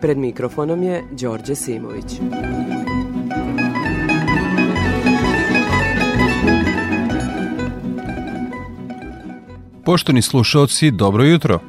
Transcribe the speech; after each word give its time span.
Pred 0.00 0.18
mikrofonom 0.18 0.82
je 0.82 1.04
Đorđe 1.10 1.54
Simović. 1.54 2.20
Poštovni 9.84 10.22
slušalci, 10.22 10.90
dobro 10.90 11.24
jutro. 11.24 11.60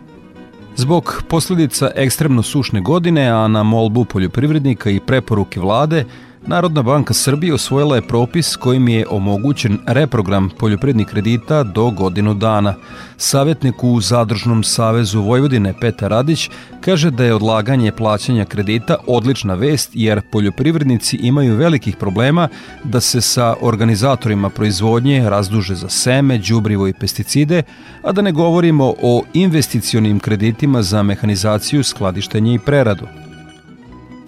Zbog 0.76 1.24
posljedica 1.28 1.92
ekstremno 1.96 2.44
sušne 2.44 2.82
godine, 2.82 3.28
a 3.30 3.48
na 3.48 3.64
molbu 3.64 4.06
poljoprivrednika 4.06 4.90
i 4.90 5.00
preporuke 5.00 5.60
vlade, 5.60 6.06
Narodna 6.50 6.82
banka 6.82 7.14
Srbije 7.14 7.54
osvojila 7.54 7.96
je 7.96 8.02
propis 8.02 8.56
kojim 8.56 8.88
je 8.88 9.06
omogućen 9.10 9.78
reprogram 9.86 10.50
poljoprivrednih 10.60 11.08
kredita 11.08 11.64
do 11.64 11.90
godinu 11.90 12.34
dana. 12.34 12.74
Savjetnik 13.18 13.84
u 13.84 14.02
Zadružnom 14.02 14.64
savezu 14.64 15.22
Vojvodine 15.22 15.74
Petar 15.82 16.12
Radić 16.12 16.50
kaže 16.82 17.12
da 17.12 17.24
je 17.24 17.34
odlaganje 17.34 17.92
plaćanja 17.92 18.46
kredita 18.46 18.96
odlična 19.08 19.54
vest 19.54 19.90
jer 19.94 20.22
poljoprivrednici 20.32 21.18
imaju 21.18 21.56
velikih 21.56 21.96
problema 21.96 22.48
da 22.84 23.02
se 23.02 23.22
sa 23.22 23.56
organizatorima 23.62 24.50
proizvodnje 24.50 25.30
razduže 25.30 25.76
za 25.76 25.90
seme, 25.90 26.38
đubrivo 26.38 26.88
i 26.88 26.94
pesticide, 26.94 27.64
a 28.04 28.12
da 28.12 28.22
ne 28.22 28.32
govorimo 28.32 28.94
o 29.02 29.24
investicionim 29.34 30.20
kreditima 30.20 30.82
za 30.82 31.04
mehanizaciju, 31.04 31.84
skladištenje 31.84 32.54
i 32.54 32.60
preradu 32.60 33.27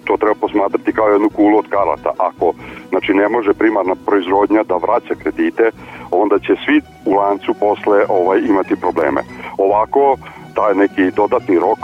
to 0.04 0.16
treba 0.16 0.34
posmatrati 0.34 0.92
kao 0.92 1.08
jednu 1.08 1.28
kulu 1.28 1.58
od 1.58 1.68
karata. 1.68 2.10
Ako 2.18 2.52
znači, 2.90 3.14
ne 3.14 3.28
može 3.28 3.52
primarna 3.52 3.94
proizvodnja 4.06 4.62
da 4.62 4.76
vraća 4.76 5.14
kredite, 5.22 5.70
onda 6.10 6.38
će 6.38 6.52
svi 6.64 6.80
u 7.04 7.12
lancu 7.14 7.54
posle 7.54 7.98
ovaj, 8.08 8.38
imati 8.40 8.76
probleme. 8.76 9.20
Ovako, 9.58 10.16
taj 10.54 10.74
neki 10.74 11.04
dodatni 11.16 11.56
rok, 11.58 11.78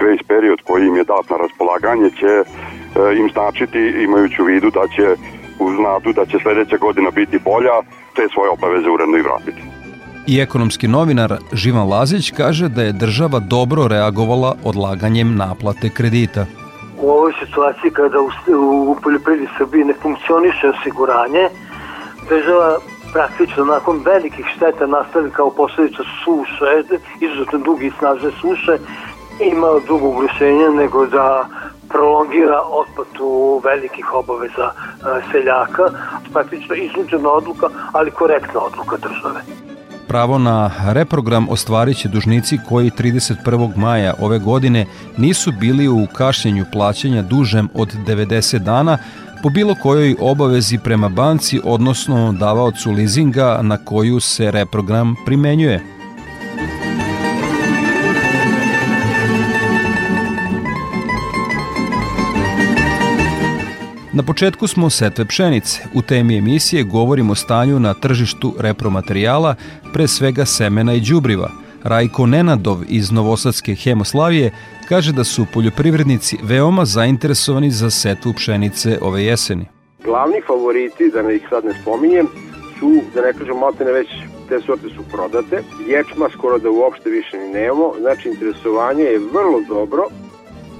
grace 0.00 0.24
period 0.28 0.58
koji 0.66 0.86
im 0.86 0.96
je 0.96 1.04
dat 1.04 1.30
na 1.30 1.36
raspolaganje 1.36 2.10
će 2.20 2.32
e, 2.36 2.44
im 3.20 3.28
značiti, 3.34 3.80
imajući 4.04 4.42
u 4.42 4.44
vidu 4.44 4.70
da 4.70 4.84
će 4.94 5.06
uz 5.58 5.74
nadu 5.78 6.12
da 6.12 6.26
će 6.26 6.38
sledeća 6.42 6.76
godina 6.76 7.10
biti 7.10 7.38
bolja, 7.38 7.76
te 8.16 8.22
svoje 8.34 8.50
obaveze 8.50 8.88
uredno 8.90 9.16
i 9.16 9.26
vratiti. 9.28 9.62
I 10.26 10.40
ekonomski 10.40 10.88
novinar 10.88 11.36
Živan 11.52 11.88
Lazić 11.88 12.30
kaže 12.30 12.68
da 12.68 12.82
je 12.82 12.92
država 12.92 13.38
dobro 13.38 13.88
reagovala 13.88 14.54
odlaganjem 14.64 15.36
naplate 15.36 15.88
kredita 15.88 16.46
u 16.98 17.10
ovoj 17.10 17.32
situaciji 17.44 17.90
kada 17.90 18.20
u, 18.20 18.30
u 18.90 18.96
poljoprivredi 19.02 19.48
Srbije 19.58 19.84
ne 19.84 19.94
funkcioniše 20.02 20.68
osiguranje, 20.68 21.48
država 22.28 22.78
praktično 23.12 23.64
nakon 23.64 24.02
velikih 24.04 24.46
šteta 24.56 24.86
nastali 24.86 25.30
kao 25.30 25.50
posledica 25.50 26.02
suše, 26.24 26.98
izuzetno 27.20 27.58
dugi 27.58 27.86
i 27.86 27.92
snažne 27.98 28.30
suše, 28.40 28.78
ima 29.40 29.66
drugog 29.86 30.22
rešenja 30.22 30.68
nego 30.70 31.06
da 31.06 31.48
prolongira 31.88 32.60
otplatu 32.70 33.60
velikih 33.64 34.14
obaveza 34.14 34.70
seljaka. 35.32 35.90
Praktično 36.32 36.74
iznuđena 36.74 37.30
odluka, 37.30 37.68
ali 37.92 38.10
korektna 38.10 38.60
odluka 38.60 38.96
države. 38.96 39.55
Pravo 40.08 40.38
na 40.38 40.70
reprogram 40.92 41.48
ostvarit 41.48 41.96
će 41.96 42.08
dužnici 42.08 42.58
koji 42.68 42.90
31. 42.90 43.76
maja 43.76 44.14
ove 44.18 44.38
godine 44.38 44.86
nisu 45.16 45.52
bili 45.52 45.88
u 45.88 46.06
kašnjenju 46.12 46.64
plaćanja 46.72 47.22
dužem 47.22 47.68
od 47.74 47.94
90 48.06 48.58
dana 48.58 48.98
po 49.42 49.50
bilo 49.50 49.74
kojoj 49.74 50.16
obavezi 50.20 50.78
prema 50.78 51.08
banci, 51.08 51.60
odnosno 51.64 52.32
davaocu 52.32 52.92
leasinga 52.92 53.58
na 53.62 53.76
koju 53.76 54.20
se 54.20 54.50
reprogram 54.50 55.14
primenjuje. 55.24 55.95
Na 64.16 64.22
početku 64.22 64.66
smo 64.66 64.90
setve 64.90 65.24
pšenice. 65.24 65.82
U 65.94 66.02
temi 66.02 66.38
emisije 66.38 66.82
govorimo 66.82 67.32
o 67.32 67.34
stanju 67.34 67.80
na 67.80 67.94
tržištu 67.94 68.54
repromaterijala, 68.58 69.54
pre 69.92 70.08
svega 70.08 70.44
semena 70.44 70.94
i 70.94 71.00
đubriva. 71.00 71.50
Rajko 71.82 72.26
Nenadov 72.26 72.78
iz 72.88 73.12
Novosadske 73.12 73.74
Hemoslavije 73.74 74.52
kaže 74.88 75.12
da 75.12 75.24
su 75.24 75.46
poljoprivrednici 75.54 76.36
veoma 76.42 76.84
zainteresovani 76.84 77.70
za 77.70 77.90
setvu 77.90 78.32
pšenice 78.32 78.98
ove 79.02 79.24
jeseni. 79.24 79.66
Glavni 80.04 80.40
favoriti, 80.46 81.10
da 81.14 81.22
ne 81.22 81.36
ih 81.36 81.46
sad 81.50 81.64
ne 81.64 81.74
spominjem, 81.82 82.26
su, 82.78 82.90
da 83.14 83.20
ne 83.20 83.32
kažem, 83.32 83.58
maltene 83.58 83.92
već 83.92 84.08
te 84.48 84.60
sorte 84.66 84.88
su 84.96 85.02
prodate. 85.12 85.62
Ječma 85.88 86.28
skoro 86.32 86.58
da 86.58 86.70
uopšte 86.70 87.10
više 87.10 87.36
ni 87.38 87.48
nemamo, 87.48 87.92
znači 88.00 88.28
interesovanje 88.28 89.02
je 89.04 89.18
vrlo 89.18 89.60
dobro, 89.68 90.02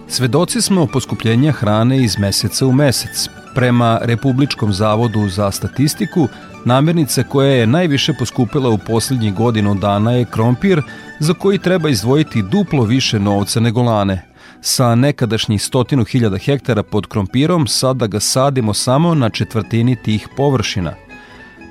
Svedoci 0.08 0.60
smo 0.60 0.86
poskupljenja 0.86 1.52
hrane 1.52 2.02
iz 2.02 2.18
meseca 2.18 2.66
u 2.66 2.72
mesec. 2.72 3.28
Prema 3.54 3.98
Republičkom 4.02 4.72
zavodu 4.72 5.28
za 5.28 5.50
statistiku, 5.50 6.28
namirnica 6.64 7.22
koja 7.22 7.50
je 7.50 7.66
najviše 7.66 8.12
poskupila 8.12 8.70
u 8.70 8.78
poslednjih 8.78 9.34
godinu 9.34 9.74
dana 9.74 10.12
je 10.12 10.24
krompir, 10.24 10.82
za 11.20 11.34
koji 11.34 11.58
treba 11.58 11.88
izdvojiti 11.88 12.42
duplo 12.42 12.84
više 12.84 13.20
novca 13.20 13.60
nego 13.60 13.82
lane. 13.82 14.22
Sa 14.60 14.94
nekadašnjih 14.94 15.62
stotinu 15.62 16.04
hiljada 16.04 16.38
hektara 16.38 16.82
pod 16.82 17.06
krompirom, 17.06 17.66
sada 17.66 18.06
ga 18.06 18.20
sadimo 18.20 18.74
samo 18.74 19.14
na 19.14 19.30
četvrtini 19.30 19.96
tih 20.02 20.28
površina. 20.36 20.94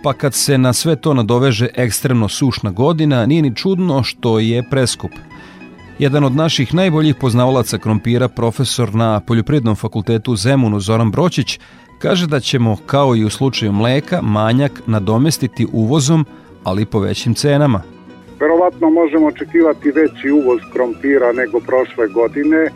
Pa 0.04 0.14
kad 0.14 0.34
se 0.34 0.58
na 0.58 0.74
sve 0.74 0.96
to 0.96 1.14
nadoveže 1.14 1.68
ekstremno 1.76 2.30
sušna 2.30 2.72
godina, 2.72 3.26
nije 3.26 3.42
ni 3.42 3.56
čudno 3.56 4.04
što 4.04 4.40
je 4.40 4.70
preskup– 4.70 5.12
Jedan 6.00 6.24
od 6.24 6.36
naših 6.36 6.74
najboljih 6.74 7.16
poznavalaca 7.16 7.78
krompira, 7.78 8.28
profesor 8.28 8.96
na 8.96 9.20
Poljoprednom 9.20 9.76
fakultetu 9.76 10.32
u 10.32 10.36
Zemunu 10.36 10.80
Zoran 10.80 11.12
Bročić, 11.12 11.60
kaže 12.00 12.28
da 12.28 12.40
ćemo, 12.40 12.78
kao 12.86 13.16
i 13.16 13.24
u 13.24 13.30
slučaju 13.30 13.72
mleka, 13.72 14.22
manjak 14.22 14.72
nadomestiti 14.88 15.68
uvozom, 15.74 16.26
ali 16.64 16.86
po 16.86 17.00
većim 17.00 17.34
cenama. 17.34 17.82
Verovatno 18.40 18.90
možemo 18.90 19.28
očekivati 19.28 19.92
veći 19.92 20.32
uvoz 20.32 20.60
krompira 20.74 21.34
nego 21.34 21.60
prošle 21.60 22.08
godine 22.08 22.70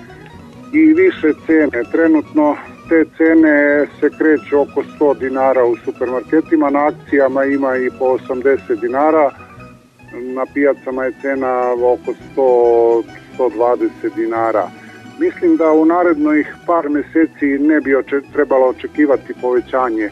i 0.74 0.94
više 0.94 1.34
cene. 1.46 1.84
Trenutno 1.92 2.56
te 2.90 3.06
cene 3.18 3.86
se 4.00 4.10
kreću 4.18 4.60
oko 4.60 4.84
100 5.00 5.20
dinara 5.20 5.66
u 5.66 5.76
supermarketima, 5.86 6.70
na 6.70 6.88
akcijama 6.88 7.46
ima 7.46 7.78
i 7.78 7.90
po 8.00 8.06
80 8.06 8.82
dinara, 8.82 9.32
na 10.14 10.46
pijacama 10.54 11.04
je 11.04 11.14
cena 11.22 11.74
oko 11.74 12.14
100, 12.36 13.04
120 13.38 14.16
dinara. 14.16 14.70
Mislim 15.20 15.58
da 15.58 15.72
u 15.72 15.86
narednih 15.86 16.56
par 16.66 16.90
meseci 16.90 17.46
ne 17.46 17.82
bi 17.82 17.96
oče, 17.96 18.22
trebalo 18.34 18.66
očekivati 18.68 19.34
povećanje 19.42 20.10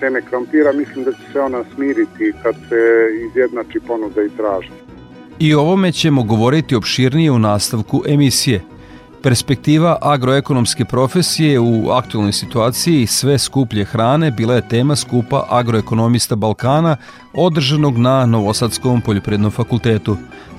cene 0.00 0.22
krompira, 0.22 0.72
mislim 0.72 1.04
da 1.04 1.12
će 1.12 1.32
se 1.32 1.40
ona 1.40 1.64
smiriti 1.74 2.32
kad 2.42 2.54
se 2.54 3.08
izjednači 3.28 3.80
ponuda 3.86 4.22
i 4.22 4.28
tražnja. 4.36 4.76
I 5.38 5.54
ovome 5.54 5.92
ćemo 5.92 6.22
govoriti 6.22 6.76
opširnije 6.76 7.30
u 7.30 7.38
nastavku 7.38 8.02
emisije– 8.06 8.60
Perspektiva 9.24 9.98
agroekonomske 10.02 10.84
profesije 10.84 11.60
u 11.60 11.90
aktualnoj 11.90 12.32
situaciji 12.32 13.06
sve 13.06 13.38
skuplje 13.38 13.84
hrane 13.84 14.30
bila 14.30 14.54
je 14.54 14.68
tema 14.68 14.96
skupa 14.96 15.46
agroekonomista 15.50 16.36
Balkana 16.36 16.96
održanog 17.34 17.98
na 17.98 18.26
Novosadskom 18.26 19.00
poljoprednom 19.00 19.50
fakultetu. 19.50 20.16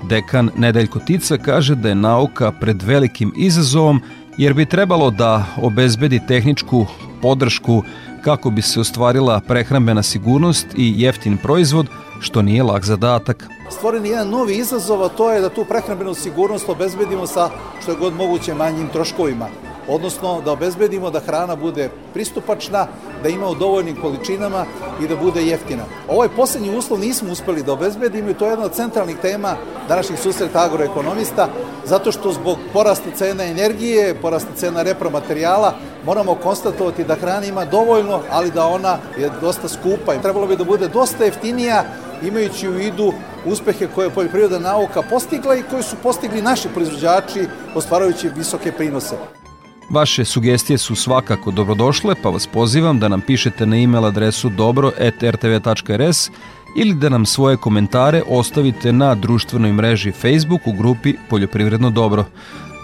Dekan 0.09 0.49
Nedeljko 0.57 0.99
Tica 0.99 1.37
kaže 1.37 1.75
da 1.75 1.89
je 1.89 1.95
nauka 1.95 2.51
pred 2.51 2.81
velikim 2.81 3.33
izazovom 3.37 4.01
jer 4.37 4.53
bi 4.53 4.65
trebalo 4.65 5.11
da 5.11 5.45
obezbedi 5.61 6.19
tehničku 6.27 6.85
podršku 7.21 7.83
kako 8.25 8.49
bi 8.49 8.61
se 8.61 8.79
ostvarila 8.79 9.41
prehrambena 9.47 10.03
sigurnost 10.03 10.67
i 10.77 10.93
jeftin 10.97 11.37
proizvod, 11.37 11.87
što 12.19 12.41
nije 12.41 12.63
lak 12.63 12.83
zadatak 12.83 13.47
stvoren 13.69 14.05
je 14.05 14.11
jedan 14.11 14.29
novi 14.29 14.57
izazov, 14.57 15.03
a 15.03 15.09
to 15.09 15.31
je 15.31 15.41
da 15.41 15.49
tu 15.49 15.65
prehrambenu 15.65 16.13
sigurnost 16.13 16.69
obezbedimo 16.69 17.27
sa 17.27 17.49
što 17.81 17.91
je 17.91 17.97
god 17.97 18.13
moguće 18.13 18.53
manjim 18.53 18.87
troškovima. 18.87 19.47
Odnosno 19.87 20.41
da 20.41 20.51
obezbedimo 20.51 21.09
da 21.11 21.19
hrana 21.19 21.55
bude 21.55 21.89
pristupačna, 22.13 22.87
da 23.23 23.29
ima 23.29 23.49
u 23.49 23.55
dovoljnim 23.55 24.01
količinama 24.01 24.65
i 25.01 25.07
da 25.07 25.15
bude 25.15 25.43
jeftina. 25.43 25.83
Ovaj 26.09 26.29
poslednji 26.29 26.77
uslov 26.77 26.99
nismo 26.99 27.31
uspeli 27.31 27.63
da 27.63 27.73
obezbedimo 27.73 28.29
i 28.29 28.33
to 28.33 28.45
je 28.45 28.51
jedna 28.51 28.65
od 28.65 28.73
centralnih 28.73 29.17
tema 29.21 29.55
današnjih 29.87 30.19
susreta 30.19 30.63
agroekonomista, 30.63 31.47
zato 31.85 32.11
što 32.11 32.33
zbog 32.33 32.57
porasta 32.73 33.09
cena 33.15 33.43
energije, 33.43 34.15
porasta 34.21 34.51
cena 34.55 34.81
repromaterijala, 34.81 35.73
moramo 36.05 36.35
konstatovati 36.35 37.03
da 37.03 37.15
hrana 37.15 37.45
ima 37.45 37.65
dovoljno, 37.65 38.19
ali 38.31 38.51
da 38.51 38.65
ona 38.67 38.97
je 39.17 39.29
dosta 39.41 39.67
skupa 39.67 40.15
i 40.15 40.21
trebalo 40.21 40.47
bi 40.47 40.55
da 40.55 40.63
bude 40.63 40.87
dosta 40.87 41.23
jeftinija 41.23 41.83
imajući 42.21 42.69
u 42.69 42.71
vidu 42.71 43.13
uspehe 43.45 43.87
koje 43.95 44.05
je 44.05 44.13
poljoprivredna 44.13 44.59
nauka 44.59 45.01
postigla 45.01 45.55
i 45.55 45.63
koje 45.69 45.83
su 45.83 45.95
postigli 46.03 46.41
naši 46.41 46.69
proizvođači 46.69 47.47
ostvarujući 47.75 48.29
visoke 48.29 48.71
prinose. 48.71 49.44
Vaše 49.89 50.25
sugestije 50.25 50.77
su 50.77 50.95
svakako 50.95 51.51
dobrodošle, 51.51 52.15
pa 52.23 52.29
vas 52.29 52.47
pozivam 52.47 52.99
da 52.99 53.07
nam 53.07 53.21
pišete 53.21 53.65
na 53.65 53.77
e-mail 53.77 54.05
adresu 54.05 54.49
dobro.rtv.rs 54.49 56.29
ili 56.77 56.93
da 56.93 57.09
nam 57.09 57.25
svoje 57.25 57.57
komentare 57.57 58.21
ostavite 58.27 58.93
na 58.93 59.15
društvenoj 59.15 59.71
mreži 59.71 60.11
Facebook 60.11 60.67
u 60.67 60.71
grupi 60.71 61.13
Poljoprivredno 61.29 61.89
dobro. 61.89 62.25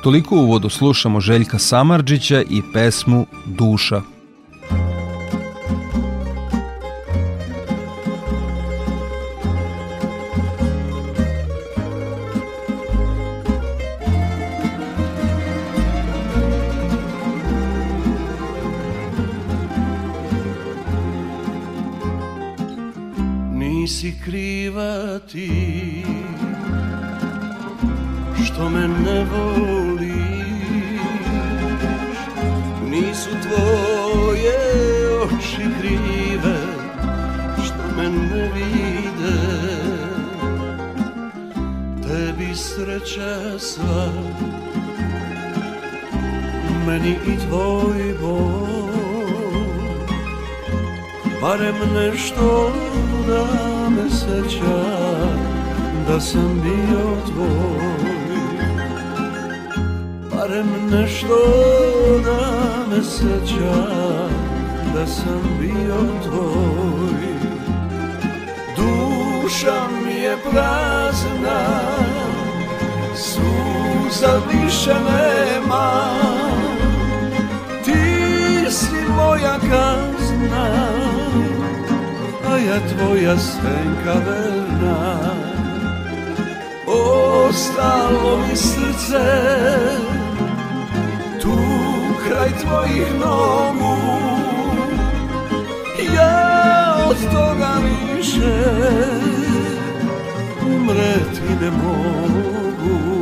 Toliko 0.03 0.36
uvodu 0.36 0.69
slušamo 0.69 1.19
Željka 1.19 1.59
Samarđića 1.59 2.42
i 2.42 2.62
pesmu 2.74 3.25
Duša. 3.45 4.01
Kriva 24.25 25.19
ti 25.31 26.06
što 28.45 28.69
me 28.69 28.88
ne 28.88 29.25
voliš. 29.25 30.12
Nisu 32.89 33.29
tvoje 33.29 34.57
oči 35.21 35.65
krive 35.79 36.57
što 37.65 37.95
me 37.97 38.09
ne 38.09 38.51
vide. 38.53 39.41
Tebi 42.07 42.56
sreća 42.56 43.59
sva 43.59 44.07
meni 46.88 47.12
i 47.12 47.47
tvoj 47.47 48.15
bol 48.21 48.91
Barem 51.41 51.75
nešto 51.94 52.71
da 53.27 53.81
seća 54.31 54.81
da 56.07 56.19
sam 56.19 56.62
bio 56.63 57.16
tvoj. 57.25 58.12
Barem 60.31 60.68
nešto 60.92 61.38
da 62.25 62.39
me 62.89 63.04
seća 63.04 63.88
da 64.94 65.07
sam 65.07 65.42
bio 65.60 65.98
tvoj. 66.24 67.22
Duša 68.75 69.81
mi 70.06 70.13
je 70.13 70.38
prazna, 70.51 71.62
suza 73.16 74.39
više 74.51 74.94
nema. 74.94 76.12
Ti 77.86 78.72
si 78.72 78.95
moja 79.16 79.60
kazna, 79.60 81.00
a 82.62 82.63
ja 82.63 82.80
tvoja 82.80 83.38
senka 83.38 84.13
verna. 84.25 85.18
Ostalo 86.88 88.38
mi 88.38 88.56
srce. 88.56 89.25
Tu 91.42 91.58
kraj 92.28 92.50
tvojih 92.62 93.13
nogu. 93.19 93.98
Ja 96.16 96.96
od 97.10 97.18
toga 97.34 97.72
više 97.84 98.63
umreti 100.68 101.42
ne 101.62 101.72
mogu 101.72 103.20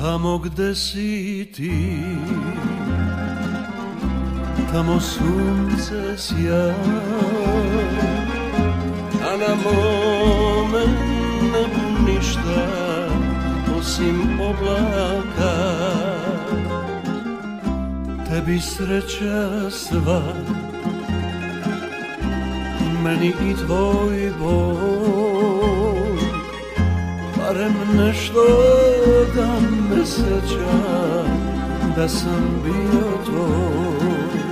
Tamo 0.00 0.38
gde 0.38 0.74
si 0.74 1.44
ti 1.52 2.00
Tamo 4.72 4.96
sunce 4.98 6.16
sja 6.16 6.72
A 9.20 9.30
na 9.36 9.52
mome 9.60 10.84
nebu 11.52 11.84
ništa 12.08 12.64
Osim 13.78 14.40
oblaka 14.40 15.54
Tebi 18.28 18.60
sreća 18.60 19.70
sva 19.70 20.22
Meni 23.04 23.28
i 23.28 23.54
tvoj 23.54 24.32
bol 24.38 25.19
Barem 27.50 27.74
nešto 27.96 28.46
da 29.34 29.48
me 29.90 30.06
seća 30.06 30.78
da 31.96 32.08
sam 32.08 32.62
bio 32.64 33.24
tvoj. 33.24 34.50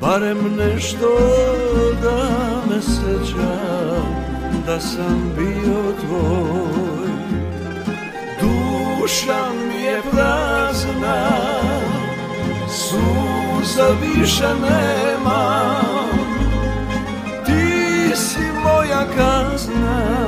Barem 0.00 0.38
nešto 0.56 1.08
da 2.02 2.28
me 2.70 2.82
seća 2.82 3.56
da 4.66 4.80
sam 4.80 5.32
bio 5.38 5.82
tvoj. 6.00 7.08
Duša 8.40 9.44
mi 9.68 9.82
je 9.82 10.02
prazna, 10.12 11.28
suza 12.68 13.88
više 14.02 14.48
nema. 14.60 15.74
Ti 17.46 18.16
si 18.16 18.42
moja 18.64 19.04
kazna 19.16 20.24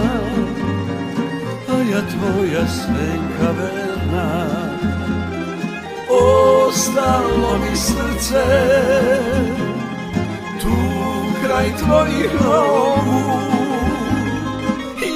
ja 1.90 2.00
tvoja 2.00 2.66
senka 2.66 3.50
verna 3.58 4.46
Ostalo 6.08 7.58
mi 7.58 7.76
srce. 7.76 8.44
Tu 10.62 10.76
kraj 11.44 11.76
tvojih 11.76 12.34
nogu 12.44 13.40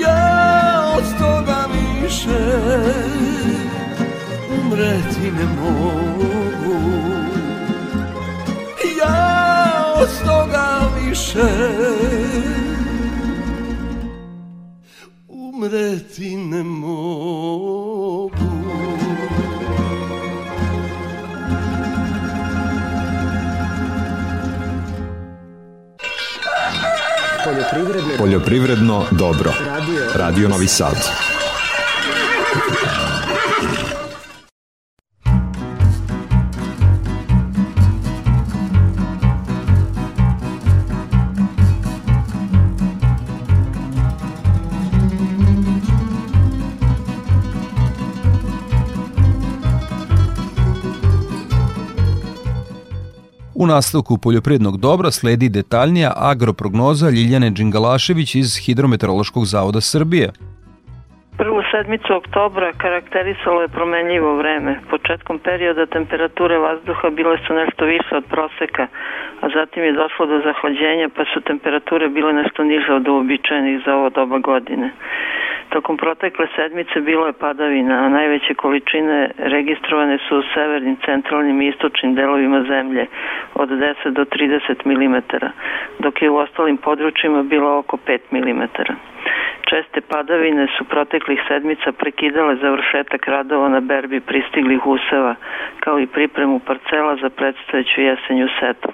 Ja 0.03 0.95
od 0.97 1.19
toga 1.19 1.67
više 1.73 2.39
umreti 4.51 5.31
ne 5.31 5.45
mogu. 5.61 6.81
Ja 8.99 9.95
od 9.97 10.25
toga 10.25 10.81
više 11.01 11.49
Poljoprivredno 28.51 29.07
dobro. 29.11 29.53
Radio 30.15 30.49
Novi 30.49 30.67
Sad. 30.67 31.40
U 53.63 53.67
nastavku 53.67 54.15
poljoprivrednog 54.25 54.77
dobra 54.89 55.11
sledi 55.11 55.49
detaljnija 55.59 56.11
agroprognoza 56.31 57.07
Ljiljane 57.17 57.51
Đingalašević 57.57 58.31
iz 58.35 58.51
Hidrometeorološkog 58.65 59.45
zavoda 59.55 59.81
Srbije. 59.81 60.27
Prvu 61.41 61.61
sedmicu 61.73 62.11
oktobra 62.21 62.69
karakterisalo 62.85 63.59
je 63.63 63.75
promenljivo 63.79 64.31
vreme. 64.41 64.73
Početkom 64.91 65.37
perioda 65.39 65.87
temperature 65.87 66.57
vazduha 66.59 67.11
bile 67.19 67.37
su 67.45 67.51
nešto 67.63 67.83
više 67.85 68.13
od 68.21 68.25
proseka, 68.35 68.85
a 69.43 69.45
zatim 69.57 69.83
je 69.85 69.99
došlo 70.03 70.27
do 70.27 70.39
zahlađenja 70.47 71.09
pa 71.17 71.23
su 71.31 71.41
temperature 71.41 72.09
bile 72.09 72.33
nešto 72.33 72.61
niže 72.65 72.93
od 72.93 73.09
uobičajenih 73.09 73.77
za 73.85 73.91
ovo 73.99 74.09
doba 74.11 74.39
godine. 74.39 74.89
Tokom 75.71 75.97
protekle 75.97 76.47
sedmice 76.57 77.01
bilo 77.01 77.27
je 77.27 77.33
padavina, 77.33 77.95
a 77.95 78.09
najveće 78.09 78.55
količine 78.55 79.31
registrovane 79.39 80.19
su 80.29 80.39
u 80.39 80.43
severnim, 80.55 80.97
centralnim 81.05 81.63
i 81.63 81.69
istočnim 81.69 82.15
delovima 82.15 82.63
zemlje 82.63 83.07
od 83.55 83.69
10 83.69 84.11
do 84.11 84.25
30 84.25 84.87
mm, 84.87 85.17
dok 85.99 86.23
je 86.23 86.31
u 86.31 86.37
ostalim 86.37 86.77
područjima 86.77 87.43
bilo 87.43 87.79
oko 87.79 87.97
5 87.97 88.19
mm. 88.31 88.63
Česte 89.71 90.01
padavine 90.01 90.67
su 90.79 90.85
proteklih 90.85 91.41
sedmica 91.49 91.93
prekidale 91.93 92.57
završetak 92.57 93.29
radova 93.29 93.69
na 93.69 93.81
berbi 93.81 94.21
pristiglih 94.21 94.87
useva, 94.87 95.35
kao 95.81 96.01
i 96.01 96.07
pripremu 96.07 96.59
parcela 96.59 97.17
za 97.17 97.31
predstojeću 97.31 98.01
jesenju 98.01 98.49
setvu. 98.61 98.93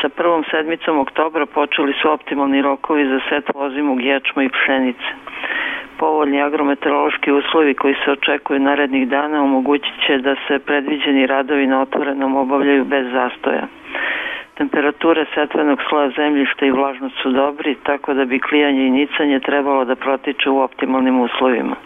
Sa 0.00 0.08
prvom 0.08 0.44
sedmicom 0.50 0.98
oktobra 0.98 1.46
počeli 1.46 1.92
su 2.02 2.10
optimalni 2.10 2.62
rokovi 2.62 3.06
za 3.08 3.20
set 3.28 3.50
ozimog 3.54 4.02
ječma 4.02 4.42
i 4.42 4.48
pšenice. 4.48 5.10
Povoljni 5.98 6.42
agrometeorološki 6.42 7.32
uslovi 7.32 7.74
koji 7.74 7.94
se 8.04 8.10
očekuju 8.10 8.60
narednih 8.60 9.08
dana 9.08 9.42
omogućit 9.42 9.94
će 10.06 10.18
da 10.18 10.34
se 10.48 10.58
predviđeni 10.58 11.26
radovi 11.26 11.66
na 11.66 11.80
otvorenom 11.80 12.36
obavljaju 12.36 12.84
bez 12.84 13.06
zastoja. 13.12 13.66
Temperature 14.54 15.24
setvenog 15.34 15.78
sloja 15.88 16.10
zemljišta 16.10 16.66
i 16.66 16.70
vlažnost 16.70 17.16
su 17.22 17.30
dobri, 17.30 17.74
tako 17.82 18.14
da 18.14 18.24
bi 18.24 18.40
klijanje 18.40 18.86
i 18.86 18.90
nicanje 18.90 19.40
trebalo 19.40 19.84
da 19.84 19.94
protiče 19.94 20.50
u 20.50 20.60
optimalnim 20.60 21.20
uslovima. 21.20 21.76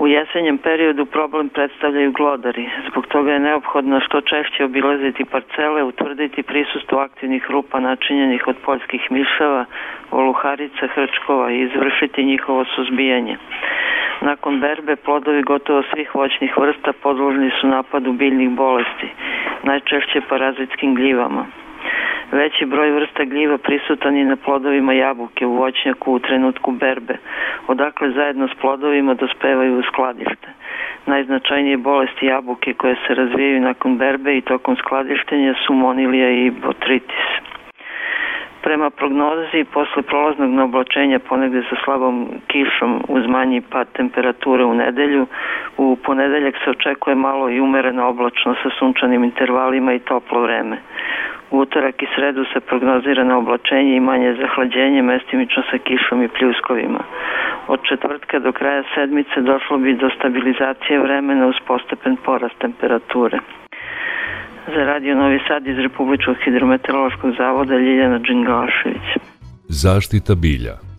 U 0.00 0.06
jesenjem 0.06 0.58
periodu 0.58 1.04
problem 1.06 1.48
predstavljaju 1.48 2.12
glodari. 2.12 2.68
Zbog 2.90 3.06
toga 3.06 3.32
je 3.32 3.40
neophodno 3.40 4.00
što 4.00 4.20
češće 4.20 4.64
obilaziti 4.64 5.24
parcele, 5.24 5.82
utvrditi 5.82 6.42
prisustvo 6.42 6.98
aktivnih 6.98 7.50
rupa 7.50 7.80
načinjenih 7.80 8.48
od 8.48 8.56
poljskih 8.64 9.10
mišava, 9.10 9.64
oluharica, 10.10 10.86
hrčkova 10.94 11.52
i 11.52 11.60
izvršiti 11.60 12.24
njihovo 12.24 12.64
suzbijanje. 12.64 13.36
Nakon 14.20 14.60
berbe 14.60 14.96
plodovi 14.96 15.42
gotovo 15.42 15.82
svih 15.82 16.14
voćnih 16.14 16.58
vrsta 16.58 16.92
podložni 16.92 17.50
su 17.60 17.66
napadu 17.66 18.12
biljnih 18.12 18.50
bolesti, 18.50 19.08
najčešće 19.62 20.20
parazitskim 20.28 20.94
gljivama. 20.94 21.46
Veći 22.32 22.66
broj 22.66 22.90
vrsta 22.90 23.24
gljiva 23.24 23.58
prisutan 23.58 24.16
je 24.16 24.24
na 24.24 24.36
plodovima 24.36 24.92
jabuke 24.92 25.46
u 25.46 25.56
voćnjaku 25.56 26.12
u 26.12 26.18
trenutku 26.18 26.70
berbe, 26.70 27.16
odakle 27.66 28.10
zajedno 28.10 28.48
s 28.48 28.54
plodovima 28.60 29.14
dospevaju 29.14 29.78
u 29.78 29.82
skladište. 29.82 30.48
Najznačajnije 31.06 31.76
bolesti 31.76 32.26
jabuke 32.26 32.74
koje 32.74 32.96
se 33.06 33.14
razvijaju 33.14 33.60
nakon 33.60 33.98
berbe 33.98 34.36
i 34.36 34.40
tokom 34.40 34.76
skladištenja 34.76 35.54
su 35.66 35.74
monilija 35.74 36.30
i 36.30 36.50
botritis. 36.50 37.26
Prema 38.62 38.90
prognozi, 38.90 39.64
posle 39.72 40.02
prolaznog 40.02 40.50
neoblačenja 40.50 41.18
ponegde 41.18 41.62
sa 41.70 41.76
slabom 41.84 42.28
kišom 42.46 43.02
uz 43.08 43.26
manji 43.26 43.60
pad 43.60 43.92
temperature 43.92 44.64
u 44.64 44.74
nedelju, 44.74 45.26
u 45.76 45.96
ponedeljak 45.96 46.54
se 46.64 46.70
očekuje 46.70 47.14
malo 47.16 47.50
i 47.50 47.60
umereno 47.60 48.08
oblačno 48.08 48.54
sa 48.62 48.70
sunčanim 48.78 49.24
intervalima 49.24 49.92
i 49.92 49.98
toplo 49.98 50.40
vreme. 50.40 50.76
Utorak 51.50 52.02
i 52.02 52.06
sredu 52.14 52.44
se 52.52 52.60
prognozira 52.60 53.24
na 53.24 53.38
oblačenje 53.38 53.96
i 53.96 54.00
manje 54.00 54.34
zahlađenje 54.40 55.02
mestimično 55.02 55.62
sa 55.70 55.78
kišom 55.78 56.22
i 56.22 56.28
pljuskovima. 56.28 57.02
Od 57.68 57.80
četvrtka 57.88 58.38
do 58.38 58.52
kraja 58.52 58.82
sedmice 58.94 59.40
došlo 59.40 59.78
bi 59.78 59.94
do 59.94 60.08
stabilizacije 60.18 61.00
vremena 61.00 61.46
uz 61.46 61.58
postepen 61.66 62.16
porast 62.16 62.58
temperature. 62.58 63.38
Za 64.74 64.84
Radio 64.84 65.14
Novi 65.14 65.40
Sad 65.48 65.66
iz 65.66 65.78
Republičkog 65.78 66.36
hidrometeorološkog 66.44 67.34
zavoda 67.38 67.74
Ljiljana 67.74 68.18
Đingalašević. 68.18 69.06
Zaštita 69.68 70.34
bilja 70.34 70.89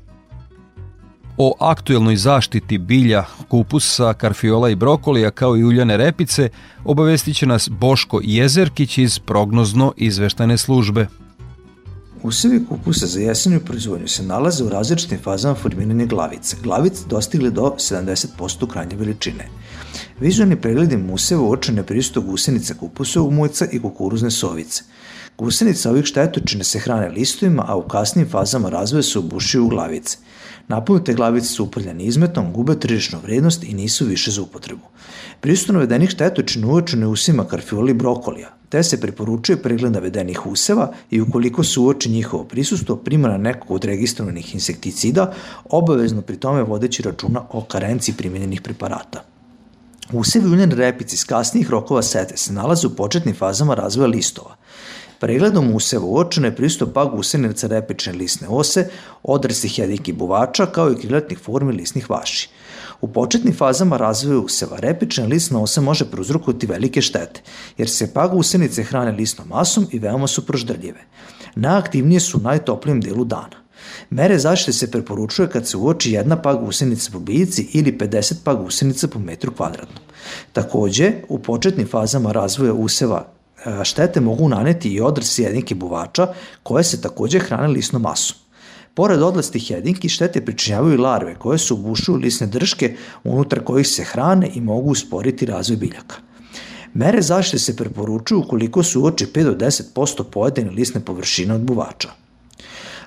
O 1.43 1.55
aktuelnoj 1.59 2.15
zaštiti 2.15 2.77
bilja, 2.77 3.23
kupusa, 3.49 4.13
karfiola 4.13 4.69
i 4.69 4.75
brokolija 4.75 5.31
kao 5.31 5.57
i 5.57 5.63
uljane 5.63 5.97
repice 5.97 6.49
obavestit 6.85 7.37
će 7.37 7.45
nas 7.45 7.69
Boško 7.69 8.19
Jezerkić 8.23 8.97
iz 8.97 9.19
prognozno 9.19 9.93
izveštane 9.97 10.57
službe. 10.57 11.07
Usevi 12.23 12.65
kupusa 12.69 13.07
za 13.07 13.19
jesenju 13.19 13.59
proizvodnju 13.59 14.07
se 14.07 14.23
nalaze 14.23 14.63
u 14.63 14.69
različitim 14.69 15.19
fazama 15.23 15.55
formiranja 15.55 16.05
glavice. 16.05 16.57
Glavice 16.63 17.03
dostigle 17.07 17.49
do 17.49 17.75
70% 17.77 18.67
krajnje 18.67 18.95
veličine. 18.95 19.49
Vizualni 20.19 20.61
pregledi 20.61 20.97
museva 20.97 21.41
uočene 21.41 21.83
prisutu 21.83 22.21
gusenica 22.21 22.73
kupusovog 22.73 23.33
mujca 23.33 23.65
i 23.71 23.81
kukuruzne 23.81 24.31
sovice. 24.31 24.83
Gusenice 25.37 25.89
ovih 25.89 26.05
štetočine 26.05 26.63
se 26.63 26.79
hrane 26.79 27.09
listovima, 27.09 27.65
a 27.67 27.75
u 27.75 27.87
kasnim 27.87 28.29
fazama 28.29 28.69
razvoja 28.69 29.03
se 29.03 29.19
obušuju 29.19 29.65
u 29.65 29.69
glavice. 29.69 30.17
Napunute 30.67 31.13
glavice 31.13 31.47
su 31.47 31.63
uprljane 31.63 32.03
izmetom, 32.03 32.53
gube 32.53 32.79
tržišnu 32.79 33.19
vrednost 33.23 33.63
i 33.63 33.73
nisu 33.73 34.05
više 34.05 34.31
za 34.31 34.41
upotrebu. 34.41 34.81
Prisutu 35.41 35.73
navedenih 35.73 36.09
štetočina 36.09 36.67
uočene 36.67 37.07
usima 37.07 37.45
karfioli 37.45 37.93
brokolija, 37.93 38.49
te 38.69 38.83
se 38.83 39.01
preporučuje 39.01 39.57
pregled 39.61 39.91
navedenih 39.91 40.45
useva 40.47 40.91
i 41.11 41.21
ukoliko 41.21 41.63
se 41.63 41.79
uoči 41.79 42.09
njihovo 42.09 42.43
prisustvo 42.43 42.95
primjena 42.95 43.37
nekog 43.37 43.71
od 43.71 43.85
registrovanih 43.85 44.53
insekticida, 44.53 45.33
obavezno 45.69 46.21
pri 46.21 46.37
tome 46.37 46.63
vodeći 46.63 47.03
računa 47.03 47.41
o 47.49 47.61
karenciji 47.61 48.15
primjenjenih 48.15 48.61
preparata. 48.61 49.23
Usevi 50.13 50.49
uljene 50.49 50.75
repici 50.75 51.17
s 51.17 51.23
kasnijih 51.23 51.69
rokova 51.69 52.01
sete 52.01 52.37
se 52.37 52.53
nalaze 52.53 52.87
u 52.87 52.95
početnim 52.95 53.35
fazama 53.35 53.75
razvoja 53.75 54.07
listova. 54.07 54.55
Pregledom 55.21 55.75
useva 55.75 56.05
uočeno 56.05 56.47
je 56.47 56.55
pristup 56.55 56.93
pag 56.93 57.13
usenica 57.13 57.67
repične 57.67 58.13
lisne 58.13 58.47
ose, 58.49 58.87
odraslih 59.23 59.79
jedinki 59.79 60.13
buvača, 60.13 60.65
kao 60.65 60.91
i 60.91 60.95
krilatnih 60.95 61.39
formi 61.39 61.73
lisnih 61.73 62.09
vaši. 62.09 62.49
U 63.01 63.07
početnim 63.07 63.53
fazama 63.53 63.97
razvoja 63.97 64.39
useva 64.39 64.77
repična 64.79 65.25
lisna 65.25 65.61
osa 65.61 65.81
može 65.81 66.05
prouzrokovati 66.11 66.67
velike 66.67 67.01
štete, 67.01 67.41
jer 67.77 67.89
se 67.89 68.13
paga 68.13 68.35
usenice 68.35 68.83
hrane 68.83 69.11
lisnom 69.11 69.47
masom 69.47 69.87
i 69.91 69.99
veoma 69.99 70.27
su 70.27 70.45
proždrljive. 70.45 71.05
Najaktivnije 71.55 72.19
su 72.19 72.37
u 72.37 72.41
najtoplijem 72.41 73.01
delu 73.01 73.25
dana. 73.25 73.61
Mere 74.09 74.39
zaštite 74.39 74.73
se 74.73 74.91
preporučuje 74.91 75.49
kad 75.49 75.67
se 75.67 75.77
uoči 75.77 76.11
jedna 76.11 76.41
pag 76.41 76.63
usenica 76.63 77.11
po 77.13 77.19
biljici 77.19 77.67
ili 77.73 77.97
50 77.97 78.33
pag 78.43 78.61
usenica 78.61 79.07
po 79.07 79.19
metru 79.19 79.51
kvadratnom. 79.51 80.03
Takođe, 80.53 81.13
u 81.29 81.39
početnim 81.39 81.87
fazama 81.87 82.31
razvoja 82.31 82.73
useva 82.73 83.40
štete 83.83 84.21
mogu 84.21 84.49
naneti 84.49 84.89
i 84.89 85.01
odrasi 85.01 85.43
jedinke 85.43 85.75
buvača 85.75 86.27
koje 86.63 86.83
se 86.83 87.01
takođe 87.01 87.39
hrane 87.39 87.67
lisnom 87.67 88.01
masom. 88.01 88.37
Pored 88.93 89.21
odlastih 89.21 89.71
jedinki, 89.71 90.09
štete 90.09 90.45
pričinjavaju 90.45 91.01
larve 91.01 91.35
koje 91.35 91.57
su 91.57 91.75
ubušuju 91.75 92.17
lisne 92.17 92.47
drške 92.47 92.95
unutar 93.23 93.63
kojih 93.63 93.87
se 93.87 94.03
hrane 94.03 94.49
i 94.53 94.61
mogu 94.61 94.91
usporiti 94.91 95.45
razvoj 95.45 95.77
biljaka. 95.77 96.15
Mere 96.93 97.21
zaštite 97.21 97.59
se 97.59 97.75
preporučuju 97.75 98.39
ukoliko 98.39 98.83
su 98.83 99.01
uoči 99.01 99.25
5 99.25 99.43
do 99.43 99.65
10% 99.65 100.23
pojedine 100.23 100.71
lisne 100.71 101.01
površine 101.01 101.53
od 101.53 101.61
buvača. 101.61 102.09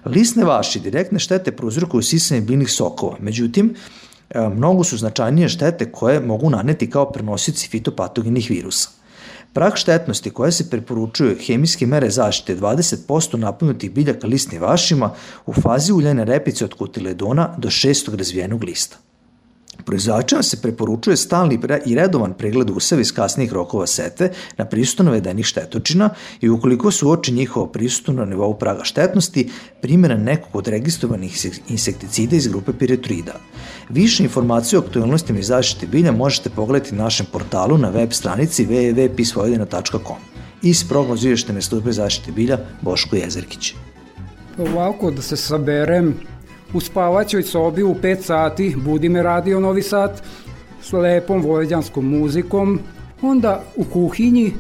Lisne 0.04 0.44
vaši 0.44 0.80
direktne 0.80 1.18
štete 1.18 1.52
prouzrokuju 1.52 2.02
sisanje 2.02 2.40
biljnih 2.40 2.70
sokova, 2.70 3.16
međutim, 3.20 3.74
e, 4.30 4.48
mnogo 4.48 4.84
su 4.84 4.96
značajnije 4.96 5.48
štete 5.48 5.92
koje 5.92 6.20
mogu 6.20 6.50
naneti 6.50 6.90
kao 6.90 7.12
prenosici 7.12 7.68
fitopatogenih 7.68 8.50
virusa. 8.50 8.88
Prag 9.54 9.76
štetnosti 9.76 10.30
koje 10.30 10.52
se 10.52 10.70
preporučuju 10.70 11.36
hemijske 11.46 11.86
mere 11.86 12.10
zaštite 12.10 12.56
20% 12.60 13.36
napunutih 13.36 13.90
biljaka 13.90 14.26
listnim 14.26 14.62
vašima 14.62 15.10
u 15.46 15.52
fazi 15.52 15.92
uljene 15.92 16.24
repice 16.24 16.64
od 16.64 16.74
kutiledona 16.74 17.54
do 17.58 17.70
šestog 17.70 18.14
razvijenog 18.14 18.64
lista. 18.64 18.96
Proizvođačima 19.84 20.42
se 20.42 20.62
preporučuje 20.62 21.16
stalni 21.16 21.58
i 21.86 21.94
redovan 21.94 22.34
pregled 22.34 22.70
useva 22.70 23.00
iz 23.00 23.12
kasnijih 23.12 23.52
rokova 23.52 23.86
sete 23.86 24.30
na 24.56 24.64
prisutu 24.64 25.02
navedenih 25.02 25.46
štetočina 25.46 26.10
i 26.40 26.48
ukoliko 26.48 26.90
su 26.90 27.08
uoči 27.08 27.32
njihovo 27.32 27.66
prisutu 27.66 28.12
na 28.12 28.24
nivou 28.24 28.58
praga 28.58 28.84
štetnosti, 28.84 29.50
primjena 29.80 30.16
nekog 30.16 30.56
od 30.56 30.68
registrovanih 30.68 31.46
insekticida 31.68 32.36
iz 32.36 32.48
grupe 32.48 32.72
piretroida. 32.72 33.32
Više 33.88 34.22
informacije 34.22 34.78
o 34.78 34.82
aktualnostima 34.82 35.38
i 35.38 35.42
zaštiti 35.42 35.86
bilja 35.86 36.12
možete 36.12 36.50
pogledati 36.50 36.94
na 36.94 37.04
našem 37.04 37.26
portalu 37.32 37.78
na 37.78 37.88
web 37.88 38.12
stranici 38.12 38.66
www.pisvojedina.com. 38.66 40.16
Iz 40.62 40.84
prognoz 40.88 41.24
izveštene 41.24 41.62
službe 41.62 41.92
zaštite 41.92 42.32
bilja 42.32 42.58
Boško 42.82 43.16
Jezerkić. 43.16 43.74
Ovako 44.58 45.10
da 45.10 45.22
se 45.22 45.36
saberem, 45.36 46.14
u 46.74 46.80
spavaćoj 46.80 47.42
sobi 47.42 47.82
u 47.82 47.94
5 47.94 48.20
sati 48.20 48.76
budi 48.84 49.08
me 49.08 49.22
radio 49.22 49.60
Novi 49.60 49.82
Sad 49.82 50.22
s 50.82 50.92
lepom 50.92 51.42
vojvođanskom 51.42 52.18
muzikom, 52.18 52.80
onda 53.22 53.62
u 53.76 53.84
kuhinji 53.84 54.52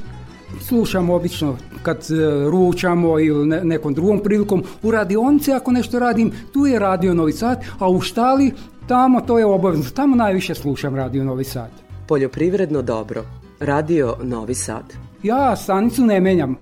slušam 0.60 1.10
obično 1.10 1.56
kad 1.82 1.96
e, 1.96 2.04
ručamo 2.50 3.20
ili 3.20 3.46
ne, 3.46 3.64
nekom 3.64 3.94
drugom 3.94 4.20
prilikom, 4.20 4.64
u 4.82 4.90
radionici 4.90 5.52
ako 5.52 5.72
nešto 5.72 5.98
radim, 5.98 6.32
tu 6.52 6.66
je 6.66 6.78
radio 6.78 7.14
Novi 7.14 7.32
Sad, 7.32 7.64
a 7.78 7.88
u 7.88 8.00
štali 8.00 8.52
tamo 8.88 9.20
to 9.20 9.38
je 9.38 9.46
obavezno, 9.46 9.90
tamo 9.90 10.16
najviše 10.16 10.54
slušam 10.54 10.96
radio 10.96 11.24
Novi 11.24 11.44
Sad. 11.44 11.70
Poljoprivredno 12.08 12.82
dobro. 12.82 13.24
Radio 13.60 14.16
Novi 14.22 14.54
Sad. 14.54 14.84
Ja 15.22 15.56
stanicu 15.56 16.06
ne 16.06 16.20
menjam. 16.20 16.56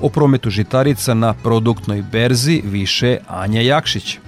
O 0.00 0.08
prometu 0.08 0.50
žitarica 0.50 1.14
na 1.14 1.34
produktnoj 1.34 2.04
berzi 2.12 2.62
više 2.64 3.18
Anja 3.28 3.60
Jakšić. 3.60 4.18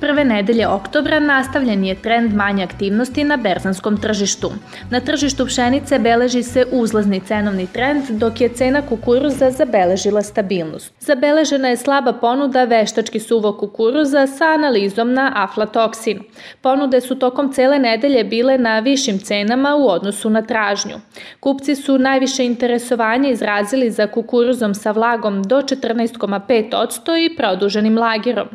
Prve 0.00 0.24
nedelje 0.24 0.68
oktobra 0.68 1.18
nastavljen 1.18 1.84
je 1.84 1.94
trend 1.94 2.34
manje 2.34 2.64
aktivnosti 2.64 3.24
na 3.24 3.36
berzanskom 3.36 3.96
tržištu. 4.00 4.50
Na 4.90 5.00
tržištu 5.00 5.46
pšenice 5.46 5.98
beleži 5.98 6.42
se 6.42 6.66
uzlazni 6.72 7.20
cenovni 7.20 7.66
trend, 7.66 8.04
dok 8.10 8.40
je 8.40 8.48
cena 8.48 8.82
kukuruza 8.82 9.50
zabeležila 9.50 10.22
stabilnost. 10.22 10.92
Zabeležena 11.00 11.68
je 11.68 11.76
slaba 11.76 12.12
ponuda 12.12 12.64
veštački 12.64 13.20
suvo 13.20 13.52
kukuruza 13.52 14.26
sa 14.26 14.44
analizom 14.44 15.14
na 15.14 15.32
aflatoksin. 15.34 16.20
Ponude 16.60 17.00
su 17.00 17.14
tokom 17.14 17.52
cele 17.52 17.78
nedelje 17.78 18.24
bile 18.24 18.58
na 18.58 18.78
višim 18.78 19.18
cenama 19.18 19.76
u 19.76 19.88
odnosu 19.88 20.30
na 20.30 20.42
tražnju. 20.42 20.96
Kupci 21.40 21.74
su 21.74 21.98
najviše 21.98 22.44
interesovanje 22.44 23.30
izrazili 23.30 23.90
za 23.90 24.06
kukuruzom 24.06 24.74
sa 24.74 24.90
vlagom 24.90 25.42
do 25.42 25.56
14,5% 25.56 27.26
i 27.26 27.36
produženim 27.36 27.98
lagerom. 27.98 28.48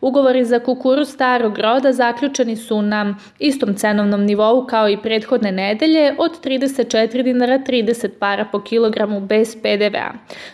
Ugovori 0.00 0.44
za 0.44 0.58
kukuruz 0.58 0.83
kukuruz 0.84 1.08
starog 1.08 1.58
roda 1.58 1.92
zaključeni 1.92 2.56
su 2.56 2.82
na 2.82 3.14
istom 3.38 3.74
cenovnom 3.74 4.24
nivou 4.24 4.66
kao 4.66 4.88
i 4.88 4.96
prethodne 4.96 5.52
nedelje 5.52 6.14
od 6.18 6.44
34 6.44 7.22
dinara 7.22 7.58
30 7.58 8.08
para 8.18 8.44
po 8.52 8.60
kilogramu 8.60 9.20
bez 9.20 9.56
PDV-a, 9.62 10.12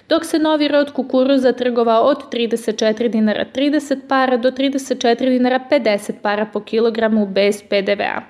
dok 0.09 0.25
se 0.25 0.39
novi 0.39 0.69
rod 0.69 0.93
kukuruza 0.93 1.53
trgovao 1.53 2.03
od 2.03 2.19
34 2.33 3.09
dinara 3.09 3.45
30 3.55 3.99
para 4.09 4.37
do 4.37 4.51
34 4.51 5.29
dinara 5.29 5.61
50 5.71 6.13
para 6.23 6.47
po 6.47 6.61
kilogramu 6.61 7.27
bez 7.27 7.63
PDV-a. 7.63 8.23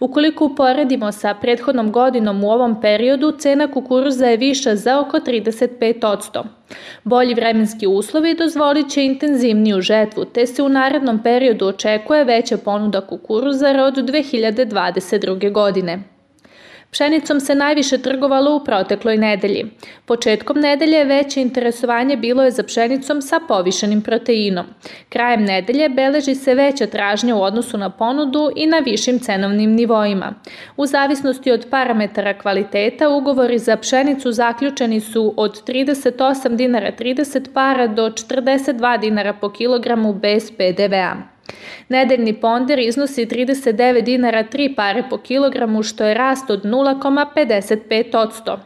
Ukoliko 0.00 0.44
uporedimo 0.44 1.12
sa 1.12 1.34
prethodnom 1.34 1.92
godinom 1.92 2.44
u 2.44 2.50
ovom 2.50 2.80
periodu, 2.80 3.32
cena 3.32 3.70
kukuruza 3.72 4.26
je 4.26 4.36
viša 4.36 4.76
za 4.76 5.00
oko 5.00 5.18
35%. 5.18 6.55
Bolji 7.04 7.34
vremenski 7.34 7.86
uslovi 7.86 8.34
dozvolit 8.34 8.90
će 8.90 9.04
intenzivniju 9.04 9.80
žetvu, 9.80 10.24
te 10.24 10.46
se 10.46 10.62
u 10.62 10.68
narednom 10.68 11.22
periodu 11.22 11.66
očekuje 11.66 12.24
veća 12.24 12.56
ponuda 12.56 13.00
kukuruza 13.00 13.84
od 13.86 13.94
2022. 13.94 15.52
godine. 15.52 16.15
Pšenicom 16.96 17.40
se 17.40 17.54
najviše 17.54 17.98
trgovalo 17.98 18.56
u 18.56 18.64
protekloj 18.64 19.16
nedelji. 19.16 19.66
Početkom 20.04 20.60
nedelje 20.60 21.04
veće 21.04 21.40
interesovanje 21.40 22.16
bilo 22.16 22.42
je 22.42 22.50
za 22.50 22.62
pšenicom 22.62 23.22
sa 23.22 23.40
povišenim 23.48 24.02
proteinom. 24.02 24.66
Krajem 25.08 25.44
nedelje 25.44 25.88
beleži 25.88 26.34
se 26.34 26.54
veća 26.54 26.86
tražnja 26.86 27.36
u 27.36 27.42
odnosu 27.42 27.78
na 27.78 27.90
ponudu 27.90 28.50
i 28.56 28.66
na 28.66 28.78
višim 28.78 29.18
cenovnim 29.18 29.70
nivoima. 29.70 30.34
U 30.76 30.86
zavisnosti 30.86 31.50
od 31.50 31.66
parametara 31.70 32.38
kvaliteta, 32.38 33.08
ugovori 33.08 33.58
za 33.58 33.76
pšenicu 33.76 34.32
zaključeni 34.32 35.00
su 35.00 35.34
od 35.36 35.64
38 35.68 36.56
dinara 36.56 36.92
30 36.98 37.52
para 37.54 37.86
do 37.86 38.10
42 38.10 39.00
dinara 39.00 39.32
po 39.32 39.52
kilogramu 39.52 40.14
bez 40.14 40.50
PDV-a. 40.50 41.35
Nedeljni 41.88 42.32
ponder 42.32 42.78
iznosi 42.78 43.26
39 43.26 44.00
dinara 44.00 44.44
3 44.44 44.74
pare 44.76 45.02
po 45.10 45.18
kilogramu, 45.18 45.82
što 45.82 46.04
je 46.04 46.14
rast 46.14 46.50
od 46.50 46.64
0,55%. 46.64 48.56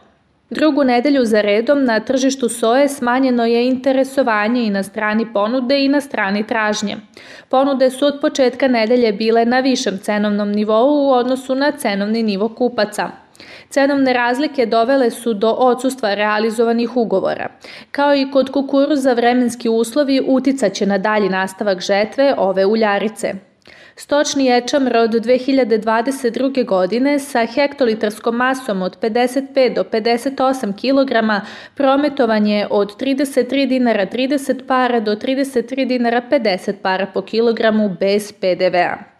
Drugu 0.49 0.83
nedelju 0.83 1.25
za 1.25 1.41
redom 1.41 1.85
na 1.85 1.99
tržištu 1.99 2.49
soje 2.49 2.89
smanjeno 2.89 3.45
je 3.45 3.67
interesovanje 3.67 4.63
i 4.63 4.69
na 4.69 4.83
strani 4.83 5.33
ponude 5.33 5.85
i 5.85 5.87
na 5.89 6.01
strani 6.01 6.47
tražnje. 6.47 6.97
Ponude 7.49 7.89
su 7.89 8.05
od 8.05 8.19
početka 8.21 8.67
nedelje 8.67 9.13
bile 9.13 9.45
na 9.45 9.59
višem 9.59 9.97
cenovnom 9.97 10.51
nivou 10.51 11.07
u 11.07 11.11
odnosu 11.11 11.55
na 11.55 11.71
cenovni 11.71 12.23
nivo 12.23 12.49
kupaca. 12.49 13.20
Cenovne 13.69 14.13
razlike 14.13 14.65
dovele 14.65 15.09
su 15.11 15.33
do 15.33 15.49
odsustva 15.49 16.13
realizovanih 16.13 16.97
ugovora. 16.97 17.49
Kao 17.91 18.15
i 18.15 18.31
kod 18.31 18.51
kukuruza 18.51 19.13
vremenski 19.13 19.69
uslovi 19.69 20.21
uticaće 20.27 20.85
na 20.85 20.97
dalji 20.97 21.29
nastavak 21.29 21.79
žetve 21.79 22.35
ove 22.37 22.65
uljarice. 22.65 23.33
Stočni 23.95 24.45
ječam 24.45 24.87
rod 24.87 25.09
2022. 25.11 26.65
godine 26.65 27.19
sa 27.19 27.45
hektolitarskom 27.45 28.35
masom 28.35 28.81
od 28.81 28.97
55 29.01 29.75
do 29.75 29.83
58 29.83 30.73
kg 30.73 31.45
prometovan 31.75 32.47
je 32.47 32.67
od 32.69 33.01
33 33.01 33.67
dinara 33.67 34.05
30 34.05 34.65
para 34.67 34.99
do 34.99 35.15
33 35.15 35.87
dinara 35.87 36.21
50 36.31 36.73
para 36.81 37.05
po 37.05 37.21
kilogramu 37.21 37.95
bez 37.99 38.31
PDV-a. 38.31 39.10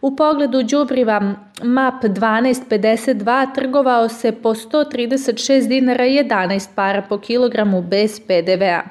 U 0.00 0.16
pogledu 0.16 0.62
đubriva 0.62 1.34
MAP 1.62 2.04
1252 2.04 3.54
trgovao 3.54 4.08
se 4.08 4.32
po 4.32 4.54
136 4.54 5.68
dinara 5.68 6.04
11 6.04 6.68
para 6.74 7.02
po 7.02 7.18
kilogramu 7.18 7.82
bez 7.82 8.20
PDV-a. 8.20 8.82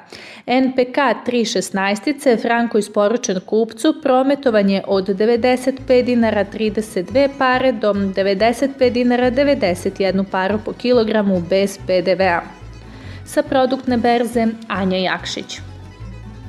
NPK 0.46 0.96
316 1.26 2.42
Franko 2.42 2.78
isporučen 2.78 3.40
kupcu 3.40 3.94
prometovan 4.02 4.70
je 4.70 4.82
od 4.86 5.08
95 5.08 6.02
dinara 6.04 6.44
32 6.44 7.28
pare 7.38 7.72
do 7.72 7.92
95 7.92 8.90
dinara 8.90 9.30
91 9.30 10.24
paru 10.30 10.58
po 10.64 10.72
kilogramu 10.72 11.40
bez 11.50 11.78
PDV-a. 11.86 12.42
Sa 13.24 13.42
produktne 13.42 13.96
berze 13.96 14.46
Anja 14.68 14.98
Jakšić. 14.98 15.73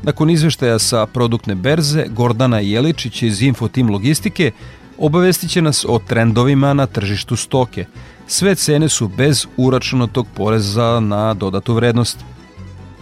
Nakon 0.06 0.30
izveštaja 0.30 0.80
sa 0.80 1.06
produktne 1.06 1.56
berze, 1.56 2.04
Gordana 2.10 2.60
Jeličić 2.60 3.22
iz 3.22 3.42
Infotim 3.42 3.90
Logistike 3.90 4.52
obavestit 4.98 5.52
će 5.52 5.62
nas 5.62 5.86
o 5.90 6.00
trendovima 6.08 6.74
na 6.74 6.86
tržištu 6.88 7.36
stoke. 7.36 7.86
Sve 8.28 8.56
cene 8.56 8.90
su 8.90 9.08
bez 9.08 9.48
uračunatog 9.58 10.28
poreza 10.36 11.00
na 11.00 11.34
dodatu 11.34 11.74
vrednost. 11.74 12.18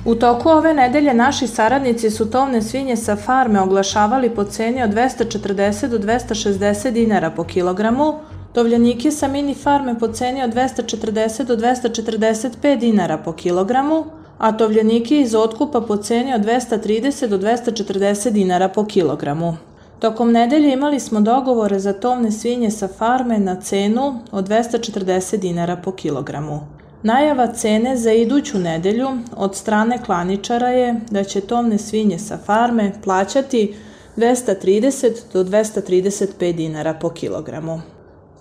U 0.06 0.16
toku 0.16 0.50
ove 0.50 0.74
nedelje 0.74 1.14
naši 1.14 1.48
saradnici 1.48 2.10
su 2.10 2.32
tovne 2.32 2.62
svinje 2.62 2.96
sa 2.96 3.16
farme 3.16 3.60
oglašavali 3.60 4.30
po 4.30 4.44
ceni 4.44 4.84
od 4.84 4.90
240 4.90 5.88
do 5.88 5.98
260 5.98 6.92
dinara 6.92 7.32
po 7.32 7.44
kilogramu, 7.44 8.20
tovljanike 8.54 9.12
sa 9.12 9.28
mini 9.28 9.56
farme 9.56 10.00
po 10.00 10.08
ceni 10.08 10.44
od 10.44 10.54
240 10.54 11.44
do 11.44 11.56
245 11.56 12.80
dinara 12.80 13.18
po 13.18 13.34
kilogramu, 13.34 14.06
a 14.38 14.58
tovljenike 14.58 15.22
iz 15.22 15.36
otkupa 15.36 15.82
po 15.82 15.98
ceni 15.98 16.34
od 16.34 16.42
230 16.42 17.28
do 17.28 17.38
240 17.38 18.30
dinara 18.30 18.70
po 18.70 18.86
kilogramu. 18.86 19.58
Tokom 20.00 20.32
nedelje 20.32 20.74
imali 20.74 21.00
smo 21.00 21.22
dogovore 21.22 21.80
za 21.80 21.94
tovne 21.94 22.32
svinje 22.32 22.72
sa 22.72 22.88
farme 22.88 23.40
na 23.40 23.62
cenu 23.62 24.20
od 24.32 24.50
240 24.50 25.38
dinara 25.38 25.76
po 25.76 25.92
kilogramu. 25.92 26.60
Najava 27.04 27.48
cene 27.48 27.98
za 27.98 28.12
iduću 28.12 28.60
nedelju 28.60 29.08
od 29.36 29.56
strane 29.56 29.98
klaničara 30.06 30.68
je 30.68 30.96
da 31.12 31.24
će 31.24 31.42
tovne 31.42 31.78
svinje 31.78 32.20
sa 32.20 32.38
farme 32.46 32.92
plaćati 33.04 33.76
230 34.18 35.14
do 35.34 35.44
235 35.44 36.54
dinara 36.54 36.94
po 36.94 37.10
kilogramu. 37.10 37.82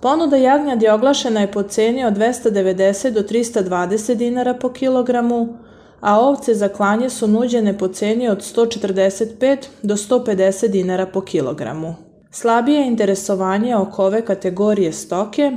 Ponuda 0.01 0.37
jagnjadi 0.37 0.87
oglašena 0.87 1.41
je 1.41 1.51
po 1.51 1.63
ceni 1.63 2.05
od 2.05 2.13
290 2.13 3.09
do 3.09 3.21
320 3.21 4.15
dinara 4.15 4.53
po 4.53 4.69
kilogramu, 4.69 5.57
a 6.03 6.19
ovce 6.19 6.53
za 6.53 6.67
klanje 6.69 7.09
su 7.09 7.27
nuđene 7.27 7.77
po 7.77 7.87
ceni 7.87 8.29
od 8.29 8.37
145 8.37 9.57
do 9.83 9.95
150 9.95 10.67
dinara 10.67 11.05
po 11.05 11.21
kilogramu. 11.21 11.95
Slabije 12.31 12.79
je 12.79 12.87
interesovanje 12.87 13.75
oko 13.75 14.05
ove 14.05 14.25
kategorije 14.25 14.93
stoke, 14.93 15.51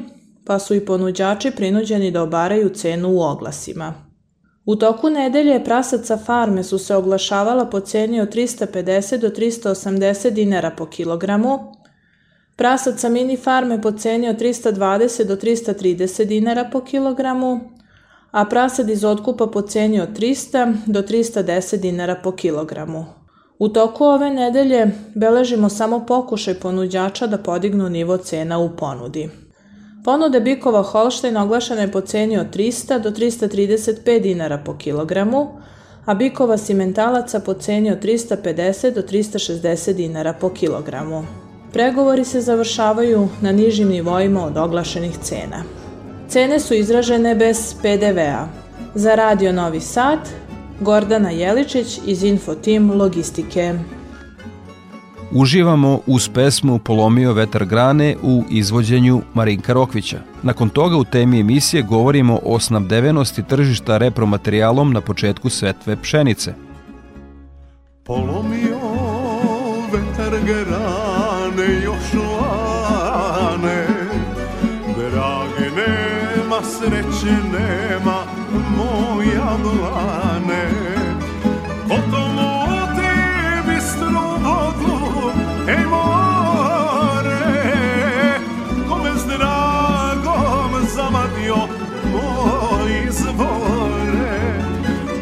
pa 0.44 0.58
su 0.58 0.74
i 0.74 0.84
ponuđači 0.84 1.50
prinuđeni 1.50 2.10
da 2.10 2.22
obaraju 2.22 2.68
cenu 2.68 3.08
u 3.08 3.20
oglasima. 3.20 3.94
U 4.64 4.76
toku 4.76 5.10
nedelje 5.10 5.64
prasaca 5.64 6.16
farme 6.16 6.62
su 6.62 6.78
se 6.78 6.96
oglašavala 6.96 7.64
po 7.66 7.80
ceni 7.80 8.20
od 8.20 8.34
350 8.34 9.16
do 9.16 9.28
380 9.28 10.30
dinara 10.30 10.70
po 10.70 10.86
kilogramu, 10.86 11.72
prasaca 12.56 13.08
mini 13.08 13.36
farme 13.36 13.82
po 13.82 13.92
ceni 13.92 14.28
od 14.28 14.40
320 14.40 15.24
do 15.24 15.36
330 15.36 16.24
dinara 16.24 16.68
po 16.72 16.80
kilogramu, 16.80 17.75
a 18.36 18.44
prasad 18.44 18.90
iz 18.90 19.04
otkupa 19.04 19.46
po 19.46 19.62
ceni 19.62 20.00
od 20.00 20.08
300 20.18 20.76
do 20.86 21.02
310 21.02 21.76
dinara 21.76 22.14
po 22.24 22.32
kilogramu. 22.32 23.04
U 23.58 23.68
toku 23.68 24.04
ove 24.04 24.30
nedelje 24.30 24.90
beležimo 25.14 25.68
samo 25.68 26.06
pokušaj 26.06 26.54
ponuđača 26.54 27.26
da 27.26 27.38
podignu 27.38 27.88
nivo 27.88 28.16
cena 28.16 28.58
u 28.58 28.76
ponudi. 28.76 29.30
Ponude 30.04 30.40
bikova 30.40 30.82
Holštajn 30.82 31.36
oglašena 31.36 31.80
je 31.80 31.92
po 31.92 32.00
ceni 32.00 32.38
od 32.38 32.56
300 32.56 32.98
do 33.02 33.10
335 33.10 34.20
dinara 34.20 34.58
po 34.66 34.76
kilogramu, 34.76 35.46
a 36.04 36.14
bikova 36.14 36.58
simentalaca 36.58 37.40
po 37.40 37.54
ceni 37.54 37.92
od 37.92 38.04
350 38.04 38.94
do 38.94 39.02
360 39.02 39.92
dinara 39.92 40.32
po 40.32 40.50
kilogramu. 40.50 41.24
Pregovori 41.72 42.24
se 42.24 42.40
završavaju 42.40 43.28
na 43.40 43.52
nižim 43.52 43.88
nivoima 43.88 44.44
od 44.44 44.56
oglašenih 44.56 45.18
cena. 45.18 45.85
Cene 46.28 46.60
su 46.60 46.74
izražene 46.74 47.34
bez 47.34 47.74
PDV-a. 47.82 48.48
Za 48.94 49.14
Radio 49.14 49.52
Novi 49.52 49.80
Sad, 49.80 50.18
Gordana 50.80 51.30
Jeličić 51.30 52.00
iz 52.06 52.22
Infotim 52.22 52.92
Logistike. 52.92 53.74
Uživamo 55.32 56.00
uz 56.06 56.28
pesmu 56.28 56.78
Polomio 56.78 57.32
vetar 57.32 57.64
grane 57.64 58.16
u 58.22 58.44
izvođenju 58.50 59.22
Marinka 59.34 59.72
Rokvića. 59.72 60.18
Nakon 60.42 60.68
toga 60.68 60.96
u 60.96 61.04
temi 61.04 61.40
emisije 61.40 61.82
govorimo 61.82 62.40
o 62.44 62.60
snabdevenosti 62.60 63.42
tržišta 63.42 63.98
repromaterijalom 63.98 64.92
na 64.92 65.00
početku 65.00 65.50
setve 65.50 65.96
pšenice. 66.02 66.54
Polomio 68.04 68.78
vetar 69.92 70.30
drage 70.30 70.64
rane 70.70 71.82
još 71.84 72.14
lane 72.14 72.25
sreće 76.86 77.36
nema, 77.52 78.18
moja 78.76 79.56
blane 79.62 80.68
Potom 81.88 82.38
u 82.38 82.96
tebi 82.96 83.80
strubodu, 83.80 85.30
ej 85.68 85.84
more 85.86 87.38
Kome 88.88 89.10
s 90.86 90.94
zamadio 90.94 91.56
moj 92.12 93.04
izvore. 93.08 94.60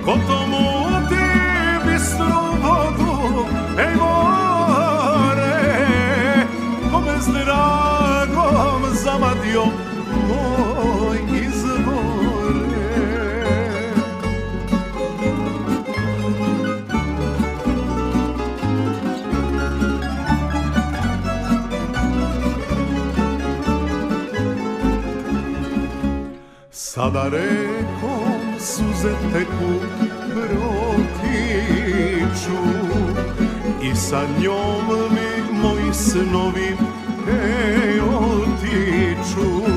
Potom 0.04 0.54
u 0.54 1.08
tebi 1.08 1.98
strubodu, 1.98 3.46
ej 3.78 3.94
more 3.96 5.54
Kome 6.90 7.18
s 8.94 9.04
zamadio 9.04 9.64
moj 9.64 9.83
Sada 27.04 27.28
rekom 27.28 28.56
suze 28.58 29.12
teku 29.32 29.72
protiču 30.32 31.30
I 33.82 33.94
sa 33.96 34.22
njom 34.40 34.88
mi 34.88 35.30
moji 35.52 35.94
snovi 35.94 36.76
ej 37.28 38.00
otiču 38.00 39.73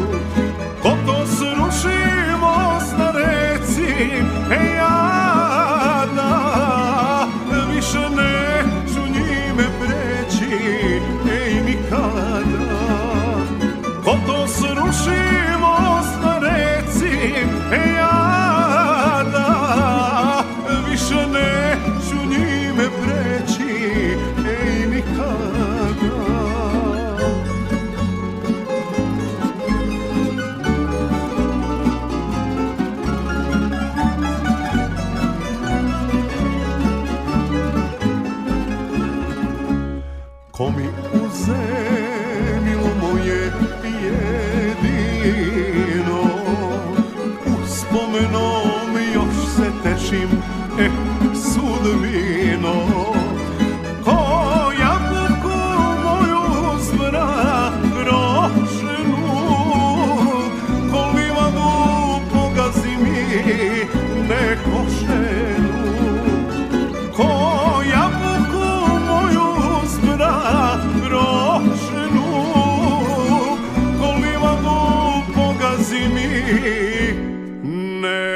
ne 78.01 78.27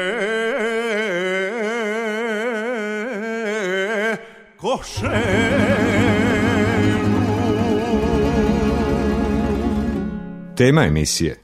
košenu 4.56 5.72
Tema 10.56 10.84
emisije 10.84 11.41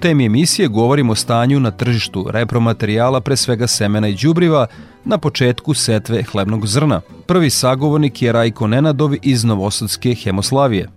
Temi 0.00 0.24
emisije 0.24 0.68
govorimo 0.68 1.12
o 1.12 1.16
stanju 1.16 1.60
na 1.60 1.70
tržištu 1.70 2.26
repromaterijala, 2.30 3.20
pre 3.20 3.36
svega 3.36 3.66
semena 3.66 4.08
i 4.08 4.14
đubriva, 4.14 4.66
na 5.04 5.18
početku 5.18 5.74
setve 5.74 6.22
hlebnog 6.22 6.66
zrna. 6.66 7.00
Prvi 7.26 7.50
sagovornik 7.50 8.22
je 8.22 8.32
Rajko 8.32 8.66
Nenadov 8.66 9.14
iz 9.22 9.44
Novosadske 9.44 10.14
Hemoslavije. 10.14 10.88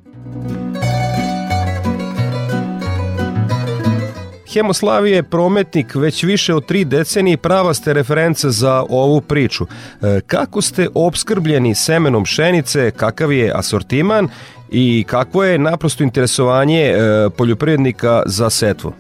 Hemoslavija 4.53 5.15
je 5.15 5.23
prometnik 5.23 5.95
već 5.95 6.23
više 6.23 6.53
od 6.53 6.65
tri 6.65 6.85
decenije 6.85 7.33
i 7.33 7.37
prava 7.37 7.73
ste 7.73 7.93
referenca 7.93 8.49
za 8.49 8.85
ovu 8.89 9.21
priču. 9.21 9.65
E, 10.01 10.21
Kako 10.27 10.61
ste 10.61 10.87
obskrbljeni 10.93 11.75
semenom 11.75 12.23
pšenice, 12.23 12.91
kakav 12.91 13.31
je 13.31 13.51
asortiman 13.55 14.29
i 14.71 15.03
kakvo 15.07 15.43
je 15.43 15.57
naprosto 15.57 16.03
interesovanje 16.03 16.81
e, 16.81 16.95
poljoprivrednika 17.38 18.23
za 18.25 18.49
setvu? 18.49 18.93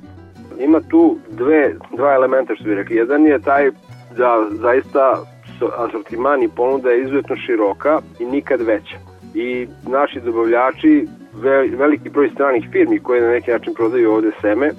Ima 0.59 0.81
tu 0.89 1.17
dve, 1.31 1.75
dva 1.97 2.13
elementa 2.13 2.55
što 2.55 2.63
bi 2.63 2.75
rekli. 2.75 2.95
Jedan 2.95 3.25
je 3.25 3.39
taj 3.39 3.71
da 4.17 4.47
zaista 4.51 5.23
so- 5.59 5.71
asortiman 5.77 6.43
i 6.43 6.49
ponuda 6.55 6.89
je 6.89 7.01
izuzetno 7.01 7.35
široka 7.35 8.01
i 8.19 8.25
nikad 8.25 8.61
veća. 8.61 8.97
I 9.35 9.67
naši 9.87 10.19
dobavljači, 10.19 11.07
ve, 11.33 11.67
veliki 11.67 12.09
broj 12.09 12.29
stranih 12.29 12.67
firmi 12.71 12.99
koje 12.99 13.21
na 13.21 13.29
neki 13.29 13.51
način 13.51 13.73
prodaju 13.73 14.11
ovde 14.11 14.31
seme, 14.41 14.71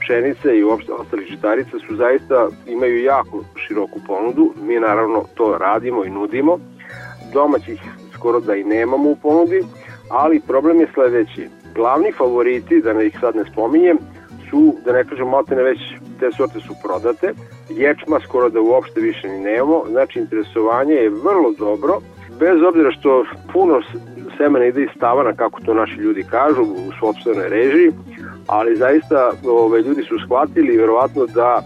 pšenice 0.00 0.58
i 0.58 0.64
uopšte 0.64 0.92
ostalih 0.92 1.26
žitarica 1.26 1.78
su 1.88 1.96
zaista 1.96 2.48
imaju 2.66 3.02
jako 3.02 3.44
široku 3.66 4.00
ponudu. 4.06 4.54
Mi 4.62 4.80
naravno 4.80 5.24
to 5.34 5.58
radimo 5.60 6.04
i 6.04 6.10
nudimo. 6.10 6.58
Domaćih 7.32 7.80
skoro 8.14 8.40
da 8.40 8.54
i 8.54 8.64
nemamo 8.64 9.10
u 9.10 9.16
ponudi, 9.16 9.62
ali 10.10 10.40
problem 10.46 10.80
je 10.80 10.88
sledeći. 10.94 11.48
Glavni 11.74 12.12
favoriti, 12.12 12.80
da 12.80 12.92
ne 12.92 13.06
ih 13.06 13.18
sad 13.20 13.36
ne 13.36 13.44
spominjem, 13.52 13.98
su, 14.50 14.74
da 14.84 14.92
ne 14.92 15.04
kažem, 15.04 15.28
maltene 15.28 15.62
već 15.62 15.78
te 16.20 16.30
sorte 16.36 16.60
su 16.60 16.74
prodate. 16.84 17.32
Ječma 17.68 18.20
skoro 18.20 18.48
da 18.48 18.60
uopšte 18.60 19.00
više 19.00 19.28
ni 19.28 19.38
nemamo, 19.40 19.84
znači 19.90 20.18
interesovanje 20.18 20.94
je 20.94 21.10
vrlo 21.10 21.52
dobro, 21.58 22.00
bez 22.40 22.62
obzira 22.68 22.90
što 22.90 23.24
puno 23.52 23.80
semena 24.36 24.64
ide 24.64 24.82
iz 24.82 25.00
tavana, 25.00 25.32
kako 25.32 25.60
to 25.60 25.74
naši 25.74 25.94
ljudi 25.94 26.22
kažu, 26.30 26.62
u 26.62 26.92
sobstvenoj 27.00 27.48
režiji, 27.48 27.92
ali 28.46 28.76
zaista 28.76 29.30
ove, 29.48 29.82
ljudi 29.82 30.02
su 30.02 30.18
shvatili 30.24 30.76
verovatno 30.76 31.26
da 31.26 31.62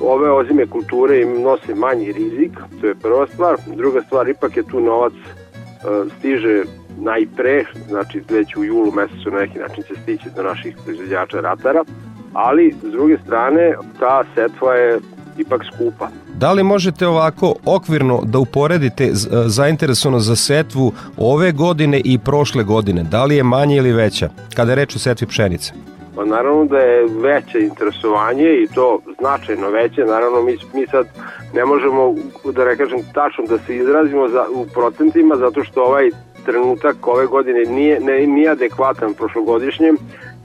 ove 0.00 0.30
ozime 0.30 0.66
kulture 0.66 1.20
im 1.20 1.42
nose 1.42 1.74
manji 1.74 2.12
rizik, 2.12 2.52
to 2.80 2.86
je 2.86 2.94
prva 2.94 3.26
stvar. 3.26 3.56
Druga 3.66 4.02
stvar, 4.02 4.28
ipak 4.28 4.56
je 4.56 4.62
tu 4.62 4.80
novac 4.80 5.12
e, 5.12 6.10
stiže 6.18 6.62
najpre, 6.98 7.64
znači 7.88 8.22
već 8.30 8.56
u 8.56 8.64
julu 8.64 8.92
mesecu 8.92 9.30
na 9.30 9.38
neki 9.38 9.58
način 9.58 9.84
će 9.88 9.94
stići 10.02 10.28
do 10.36 10.42
naših 10.42 10.76
proizvođača 10.84 11.40
ratara, 11.40 11.84
ali 12.32 12.74
s 12.82 12.90
druge 12.90 13.18
strane 13.24 13.74
ta 13.98 14.24
setva 14.34 14.74
je 14.74 14.98
ipak 15.38 15.62
skupa. 15.74 16.08
Da 16.34 16.52
li 16.52 16.62
možete 16.62 17.06
ovako 17.06 17.54
okvirno 17.64 18.20
da 18.24 18.38
uporedite 18.38 19.04
e, 19.04 19.10
zainteresovanost 19.46 20.26
za 20.26 20.36
setvu 20.36 20.92
ove 21.16 21.52
godine 21.52 22.00
i 22.04 22.18
prošle 22.18 22.64
godine? 22.64 23.02
Da 23.02 23.24
li 23.24 23.36
je 23.36 23.42
manje 23.42 23.76
ili 23.76 23.92
veća 23.92 24.28
kada 24.56 24.72
je 24.72 24.76
reč 24.76 24.96
o 24.96 24.98
setvi 24.98 25.26
pšenice? 25.26 25.72
Pa 26.16 26.24
naravno 26.24 26.64
da 26.64 26.78
je 26.78 27.06
veće 27.06 27.60
interesovanje 27.60 28.44
i 28.44 28.66
to 28.74 29.00
značajno 29.18 29.70
veće. 29.70 30.04
Naravno 30.04 30.42
mi, 30.42 30.56
mi 30.74 30.86
sad 30.86 31.06
ne 31.54 31.64
možemo, 31.64 32.14
da 32.52 32.64
ne 32.64 32.76
kažem 32.76 32.98
tačno 33.14 33.44
da 33.46 33.58
se 33.58 33.76
izrazimo 33.76 34.28
za, 34.28 34.44
u 34.54 34.66
procentima 34.74 35.36
zato 35.36 35.64
što 35.64 35.82
ovaj 35.82 36.10
trenutak 36.44 37.06
ove 37.06 37.26
godine 37.26 37.64
nije, 37.64 38.00
ne, 38.00 38.26
nije 38.26 38.50
adekvatan 38.50 39.14
prošlogodišnjem 39.14 39.96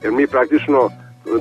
jer 0.03 0.11
mi 0.11 0.27
praktično 0.27 0.89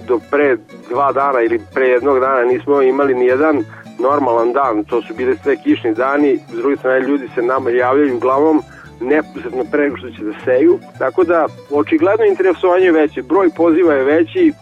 do 0.09 0.21
pre 0.31 0.57
dva 0.90 1.12
dana 1.12 1.40
ili 1.40 1.61
pre 1.75 1.87
jednog 1.88 2.21
dana 2.21 2.45
nismo 2.45 2.83
imali 2.83 3.14
ni 3.14 3.27
jedan 3.27 3.64
normalan 3.99 4.53
dan, 4.53 4.85
to 4.85 5.03
su 5.03 5.14
bile 5.14 5.37
sve 5.42 5.57
kišni 5.57 5.95
dani, 5.95 6.38
s 6.53 6.57
druge 6.57 6.77
strane 6.77 7.01
ljudi 7.01 7.29
se 7.35 7.42
nama 7.42 7.71
javljaju 7.71 8.16
uglavnom 8.16 8.62
neposredno 9.01 9.64
pre 9.71 9.83
nego 9.83 9.97
što 9.97 10.11
će 10.11 10.25
da 10.25 10.33
seju, 10.45 10.79
tako 10.99 11.25
da 11.25 11.47
očigledno 11.71 12.25
interesovanje 12.25 12.85
je 12.85 12.92
veće, 12.92 13.23
broj 13.23 13.51
poziva 13.57 13.95
je 13.95 14.05
veći, 14.05 14.49
e, 14.49 14.53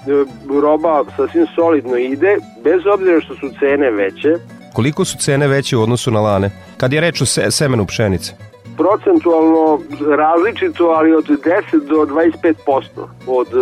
roba 0.61 1.05
sasvim 1.17 1.47
solidno 1.55 1.97
ide, 1.97 2.37
bez 2.65 2.81
obzira 2.95 3.21
što 3.21 3.35
su 3.35 3.49
cene 3.59 3.91
veće. 3.91 4.35
Koliko 4.73 5.05
su 5.05 5.19
cene 5.19 5.49
veće 5.49 5.77
u 5.77 5.83
odnosu 5.83 6.11
na 6.11 6.21
lane? 6.21 6.51
Kad 6.77 6.93
je 6.93 7.01
reč 7.01 7.21
o 7.21 7.27
se, 7.27 7.51
semenu 7.51 7.87
pšenice? 7.87 8.35
Procentualno 8.77 9.81
različito, 10.17 10.85
ali 10.85 11.15
od 11.15 11.25
10 11.25 11.87
do 11.89 11.97
25% 11.97 12.85
od 13.27 13.49
e, 13.49 13.61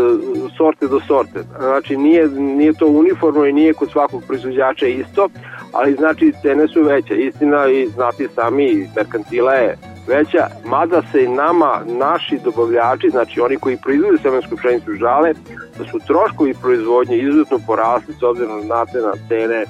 sorte 0.57 0.87
do 0.87 1.01
sorte. 1.01 1.42
Znači 1.59 1.96
nije, 1.96 2.29
nije 2.29 2.72
to 2.72 2.87
uniformno 2.87 3.46
i 3.46 3.53
nije 3.53 3.72
kod 3.72 3.90
svakog 3.90 4.22
proizvođača 4.27 4.87
isto, 4.87 5.29
ali 5.72 5.94
znači 5.94 6.33
cene 6.42 6.68
su 6.68 6.83
veće. 6.83 7.14
Istina 7.14 7.68
i 7.68 7.87
znati 7.87 8.29
sami, 8.35 8.88
merkantila 8.96 9.53
je 9.53 9.77
veća, 10.09 10.46
mada 10.64 11.03
se 11.12 11.25
i 11.25 11.29
nama, 11.29 11.81
naši 11.87 12.38
dobavljači, 12.44 13.11
znači 13.11 13.40
oni 13.40 13.57
koji 13.57 13.77
proizvode 13.77 14.18
semensku 14.18 14.57
pšenicu 14.57 14.92
žale, 14.92 15.35
da 15.79 15.85
su 15.85 15.98
troškovi 16.07 16.55
proizvodnje 16.62 17.18
izuzetno 17.18 17.59
porasli 17.66 18.14
s 18.14 18.22
obzirom 18.22 18.66
na 18.66 18.85
cene 19.29 19.57
e, 19.57 19.66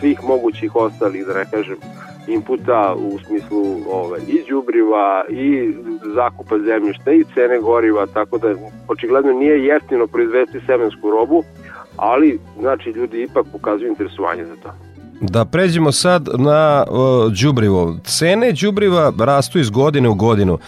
svih 0.00 0.24
mogućih 0.24 0.76
ostalih, 0.76 1.26
da 1.26 1.34
ne 1.34 1.44
kažem, 1.50 1.76
inputa 2.28 2.94
u 2.98 3.18
smislu 3.26 3.62
ove, 3.90 4.18
i 4.28 4.42
đubriva 4.48 5.24
i 5.28 5.74
zakupa 6.14 6.58
zemljišta 6.58 7.12
i 7.12 7.24
cene 7.34 7.60
goriva, 7.60 8.06
tako 8.06 8.38
da 8.38 8.48
očigledno 8.88 9.32
nije 9.32 9.64
jeftino 9.64 10.06
proizvesti 10.06 10.60
semensku 10.66 11.10
robu, 11.10 11.42
ali 11.96 12.38
znači 12.60 12.90
ljudi 12.90 13.22
ipak 13.22 13.46
pokazuju 13.52 13.88
interesovanje 13.88 14.44
za 14.44 14.56
to. 14.62 14.70
Da 15.20 15.44
pređemo 15.44 15.92
sad 15.92 16.28
na 16.38 16.84
đubrivo. 17.42 17.96
Cene 18.04 18.52
đubriva 18.52 19.12
rastu 19.18 19.58
iz 19.58 19.70
godine 19.70 20.08
u 20.08 20.14
godinu. 20.14 20.58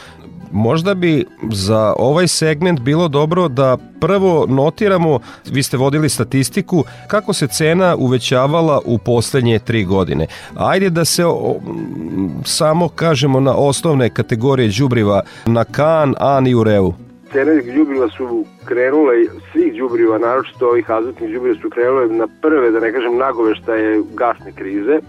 Možda 0.52 0.94
bi 0.94 1.24
za 1.50 1.94
ovaj 1.98 2.28
segment 2.28 2.80
bilo 2.80 3.08
dobro 3.08 3.48
da 3.48 3.76
prvo 4.00 4.46
notiramo, 4.48 5.20
vi 5.50 5.62
ste 5.62 5.76
vodili 5.76 6.08
statistiku, 6.08 6.84
kako 7.08 7.32
se 7.32 7.46
cena 7.46 7.96
uvećavala 7.98 8.80
u 8.84 8.98
poslednje 8.98 9.58
tri 9.58 9.84
godine. 9.84 10.26
Ajde 10.56 10.90
da 10.90 11.04
se 11.04 11.26
o, 11.26 11.56
samo 12.44 12.88
kažemo 12.88 13.40
na 13.40 13.54
osnovne 13.56 14.10
kategorije 14.10 14.72
đubriva, 14.78 15.22
na 15.46 15.64
kan, 15.64 16.14
an 16.18 16.46
i 16.46 16.54
ureu 16.54 16.92
cene 17.32 17.62
đubriva 17.74 18.08
su 18.08 18.44
krenule, 18.64 19.14
svih 19.52 19.74
đubriva, 19.74 20.18
naročito 20.18 20.68
ovih 20.68 20.90
azotnih 20.90 21.32
đubriva 21.32 21.56
su 21.62 21.70
krenule 21.70 22.08
na 22.08 22.26
prve, 22.42 22.70
da 22.70 22.80
ne 22.80 22.92
kažem 22.92 23.16
nagoveštaje 23.16 24.02
gasne 24.14 24.52
krize. 24.52 25.00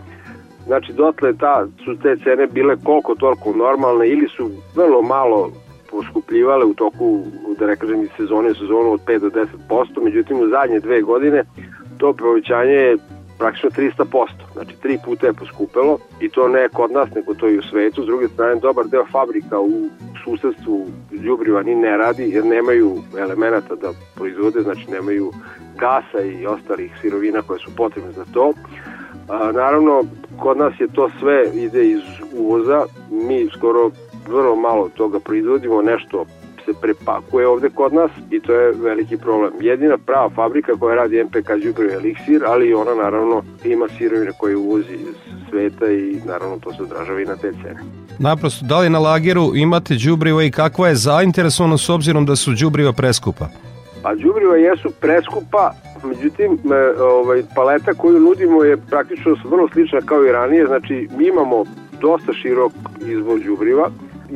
Znači, 0.66 0.94
dotle 0.94 1.34
ta, 1.38 1.66
su 1.86 1.96
te 2.04 2.16
cene 2.24 2.48
bile 2.48 2.76
koliko 2.84 3.16
toliko 3.16 3.54
normalne 3.54 4.08
ili 4.08 4.28
su 4.28 4.50
vrlo 4.76 5.02
malo 5.02 5.52
poskupljivale 5.92 6.66
u 6.66 6.74
toku, 6.74 7.24
da 7.60 7.68
ne 7.68 7.76
kažem, 7.76 8.08
sezone 8.18 8.50
u 8.52 8.56
sezonu 8.56 8.92
od 8.92 9.02
5 9.08 9.20
do 9.20 9.30
10%, 9.70 10.04
međutim 10.04 10.40
u 10.40 10.48
zadnje 10.48 10.80
dve 10.80 11.02
godine 11.02 11.44
to 11.98 12.14
povećanje 12.14 12.72
je 12.72 12.98
praktično 13.38 13.70
300%, 13.70 14.28
znači 14.54 14.76
tri 14.82 14.98
puta 15.06 15.28
je 15.28 15.34
poskupelo 15.34 15.98
i 16.20 16.30
to 16.30 16.48
ne 16.48 16.70
kod 16.70 16.92
nas, 16.92 17.10
nego 17.16 17.34
to 17.34 17.50
i 17.50 17.58
u 17.58 17.64
svetu. 17.64 18.04
S 18.04 18.06
druge 18.06 18.28
strane, 18.28 18.56
dobar 18.56 18.86
deo 18.86 19.06
fabrika 19.12 19.60
u 19.60 19.90
susedstvu 20.24 20.88
ljubriva 21.12 21.64
ni 21.64 21.76
ne 21.76 21.98
radi 21.98 22.30
jer 22.30 22.46
nemaju 22.46 22.98
elemenata 23.20 23.76
da 23.76 23.90
proizvode, 24.16 24.62
znači 24.62 24.92
nemaju 24.92 25.32
gasa 25.78 26.22
i 26.22 26.46
ostalih 26.46 26.92
sirovina 27.02 27.42
koje 27.42 27.60
su 27.60 27.76
potrebne 27.76 28.12
za 28.12 28.26
to. 28.34 28.54
A, 29.28 29.52
naravno, 29.52 30.04
kod 30.40 30.58
nas 30.58 30.74
je 30.80 30.88
to 30.88 31.10
sve 31.20 31.44
ide 31.54 31.90
iz 31.90 32.02
uvoza, 32.38 32.86
mi 33.12 33.50
skoro 33.58 33.92
vrlo 34.28 34.56
malo 34.56 34.90
toga 34.96 35.20
proizvodimo, 35.20 35.82
nešto 35.82 36.26
se 36.66 36.72
prepakuje 36.82 37.48
ovde 37.48 37.70
kod 37.70 37.94
nas 37.94 38.12
i 38.32 38.40
to 38.40 38.54
je 38.54 38.72
veliki 38.72 39.18
problem. 39.18 39.52
Jedina 39.62 39.98
prava 39.98 40.30
fabrika 40.30 40.72
koja 40.80 40.96
radi 40.96 41.24
MPK 41.24 41.50
đubrivo 41.64 41.92
je 41.92 41.96
eliksir, 41.96 42.44
ali 42.46 42.74
ona 42.74 42.96
naravno 42.96 43.44
ima 43.64 43.88
sirovine 43.98 44.32
koje 44.38 44.56
uvozi 44.56 44.94
iz 44.94 45.16
sveta 45.50 45.92
i 45.92 46.20
naravno 46.26 46.60
to 46.60 46.74
se 46.74 46.84
odražava 46.84 47.22
i 47.22 47.26
na 47.26 47.36
te 47.36 47.52
cene. 47.52 47.80
Naprosto, 48.20 48.66
da 48.66 48.80
li 48.80 48.90
na 48.90 49.00
lageru 49.00 49.52
imate 49.56 49.96
đubrivo 50.06 50.42
i 50.42 50.52
kakva 50.52 50.88
je 50.88 50.96
zainteresovano 50.96 51.78
s 51.78 51.90
obzirom 51.90 52.26
da 52.26 52.36
su 52.36 52.52
đubriva 52.52 52.94
preskupa? 52.94 53.48
Pa 54.04 54.16
đubriva 54.16 54.56
jesu 54.56 54.92
preskupa, 55.02 55.72
međutim 56.04 56.60
ovaj, 57.00 57.44
paleta 57.56 57.94
koju 57.94 58.20
nudimo 58.20 58.64
je 58.64 58.78
praktično 58.78 59.36
vrlo 59.46 59.68
slična 59.74 60.00
kao 60.06 60.26
i 60.26 60.32
ranije, 60.32 60.66
znači 60.66 61.08
mi 61.18 61.28
imamo 61.28 61.66
dosta 62.02 62.34
širok 62.34 62.72
izbor 63.08 63.40
đubriva, 63.40 63.90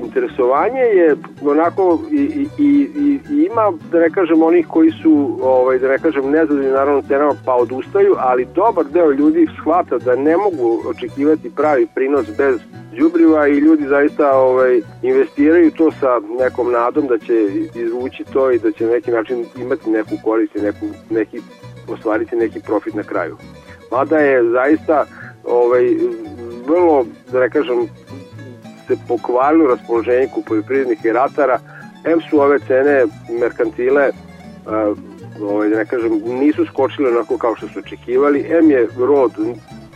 interesovanje 0.06 0.80
je 0.80 1.16
onako 1.42 2.00
i, 2.12 2.18
i, 2.18 2.48
i, 2.58 3.20
i 3.30 3.48
ima, 3.52 3.74
da 3.92 4.00
ne 4.00 4.10
kažem, 4.10 4.44
onih 4.44 4.68
koji 4.68 4.92
su, 4.92 5.40
ovaj, 5.42 5.80
da 5.80 5.88
ne 5.88 5.98
kažem, 5.98 6.32
nezadovoljni 6.32 6.72
naravno 6.72 7.02
cenama 7.02 7.34
pa 7.46 7.56
odustaju, 7.56 8.16
ali 8.18 8.48
dobar 8.56 8.86
deo 8.86 9.12
ljudi 9.12 9.48
shvata 9.62 9.98
da 9.98 10.16
ne 10.16 10.38
mogu 10.38 10.82
očekivati 10.90 11.56
pravi 11.56 11.88
prinos 11.96 12.28
bez 12.38 12.60
đubriva 12.98 13.48
i 13.48 13.58
ljudi 13.58 13.88
zaista 13.88 14.38
ovaj, 14.38 14.82
investiraju 15.02 15.72
to 15.72 15.92
sa 15.92 16.22
nekom 16.40 16.72
nadom 16.72 17.08
da 17.08 17.18
će 17.18 17.34
izvući 17.76 18.24
to 18.34 18.52
i 18.52 18.60
da 18.60 18.72
će 18.72 18.86
na 18.86 18.92
neki 18.92 19.12
način 19.12 19.46
imati 19.58 19.90
neku 19.90 20.10
korist 20.24 20.56
i 20.56 20.62
neku, 20.62 20.86
neki, 21.10 21.40
ostvariti 21.88 22.36
neki 22.36 22.60
profit 22.60 22.94
na 22.94 23.04
kraju. 23.04 23.38
Mada 23.92 24.18
je 24.18 24.50
zaista 24.52 25.06
ovaj, 25.44 25.96
vrlo, 26.68 27.06
da 27.32 27.40
ne 27.40 27.50
kažem, 27.50 27.88
se 28.88 28.96
pokvarilo 29.08 29.68
raspoloženje 29.68 30.28
kod 30.34 30.44
poljoprivrednih 30.44 31.06
i 31.06 31.12
ratara, 31.12 31.60
em 32.06 32.22
su 32.30 32.40
ove 32.42 32.60
cene 32.60 33.06
merkantile 33.40 34.10
uh, 34.10 34.98
ovaj, 35.42 35.70
da 35.70 35.78
ne 35.78 35.86
kažem, 35.86 36.22
nisu 36.26 36.66
skočile 36.66 37.10
onako 37.10 37.38
kao 37.38 37.56
što 37.56 37.68
su 37.68 37.80
očekivali, 37.80 38.46
em 38.50 38.72
je 38.72 38.88
rod 38.98 39.32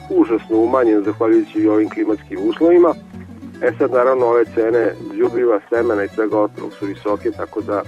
užasno 0.10 0.58
umanjen 0.58 1.04
zahvaljujući 1.04 1.68
ovim 1.68 1.90
klimatskim 1.90 2.40
uslovima, 2.44 2.94
e 3.62 3.72
sad 3.78 3.92
naravno 3.92 4.26
ove 4.26 4.46
cene 4.46 4.94
ljubriva, 5.14 5.60
semena 5.70 6.04
i 6.04 6.08
svega 6.08 6.40
ostalog 6.40 6.74
su 6.74 6.86
visoke, 6.86 7.32
tako 7.32 7.62
da 7.62 7.84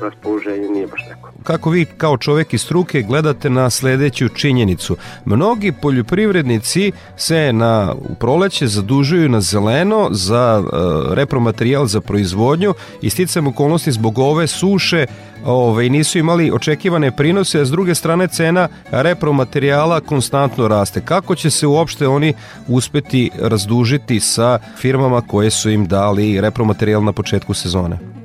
raspoloženje 0.00 0.68
nije 0.68 0.86
baš 0.86 1.00
neko. 1.08 1.30
Kako 1.42 1.70
vi 1.70 1.84
kao 1.84 2.18
čovek 2.18 2.54
iz 2.54 2.62
struke 2.62 3.02
gledate 3.02 3.50
na 3.50 3.70
sledeću 3.70 4.28
činjenicu? 4.28 4.96
Mnogi 5.24 5.72
poljoprivrednici 5.82 6.92
se 7.16 7.52
na 7.52 7.94
u 8.10 8.14
proleće 8.14 8.66
zadužuju 8.66 9.28
na 9.28 9.40
zeleno 9.40 10.08
za 10.10 10.62
uh, 10.62 11.12
repromaterijal 11.12 11.86
za 11.86 12.00
proizvodnju 12.00 12.74
i 13.02 13.10
sticam 13.10 13.46
okolnosti 13.46 13.92
zbog 13.92 14.18
ove 14.18 14.46
suše 14.46 15.06
ove, 15.44 15.88
nisu 15.88 16.18
imali 16.18 16.50
očekivane 16.50 17.16
prinose, 17.16 17.60
a 17.60 17.64
s 17.64 17.70
druge 17.70 17.94
strane 17.94 18.28
cena 18.28 18.68
repromaterijala 18.90 20.00
konstantno 20.00 20.68
raste. 20.68 21.00
Kako 21.00 21.34
će 21.34 21.50
se 21.50 21.66
uopšte 21.66 22.08
oni 22.08 22.34
uspeti 22.68 23.30
razdužiti 23.38 24.20
sa 24.20 24.58
firmama 24.78 25.20
koje 25.20 25.50
su 25.50 25.70
im 25.70 25.86
dali 25.86 26.40
repromaterijal 26.40 27.04
na 27.04 27.12
početku 27.12 27.54
sezone? 27.54 28.23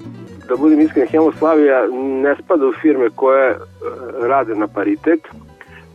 Da 0.49 0.55
budem 0.55 0.79
iskren, 0.79 1.07
Hemoslavija 1.07 1.88
ne 2.23 2.35
spada 2.43 2.67
u 2.67 2.73
firme 2.81 3.09
koje 3.15 3.49
e, 3.49 3.57
rade 4.21 4.55
na 4.55 4.67
paritet 4.67 5.19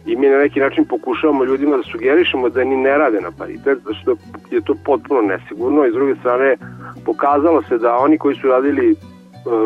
i 0.06 0.16
mi 0.16 0.28
na 0.28 0.38
neki 0.38 0.60
način 0.60 0.84
pokušavamo 0.84 1.44
ljudima 1.44 1.76
da 1.76 1.82
sugerišemo 1.82 2.48
da 2.48 2.64
ni 2.64 2.76
ne 2.76 2.98
rade 2.98 3.20
na 3.20 3.30
paritet, 3.38 3.78
zato 3.78 3.94
što 3.94 4.16
je 4.50 4.60
to 4.60 4.74
potpuno 4.84 5.20
nesigurno 5.20 5.86
i 5.86 5.90
s 5.90 5.94
druge 5.94 6.14
strane 6.14 6.56
pokazalo 7.04 7.62
se 7.62 7.78
da 7.78 7.96
oni 7.96 8.18
koji 8.18 8.36
su 8.36 8.48
radili 8.48 8.90
e, 8.90 8.96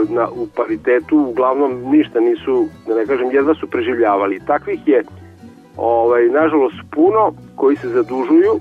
na, 0.09 0.29
u 0.29 0.47
paritetu 0.57 1.19
uglavnom 1.19 1.73
ništa 1.91 2.21
nisu, 2.21 2.67
da 2.87 2.95
ne 2.95 3.07
kažem, 3.07 3.31
jedva 3.33 3.55
su 3.55 3.67
preživljavali. 3.67 4.41
Takvih 4.47 4.81
je 4.89 5.03
ovaj, 5.77 6.29
nažalost 6.29 6.77
puno 6.91 7.33
koji 7.57 7.77
se 7.77 7.89
zadužuju 7.89 8.53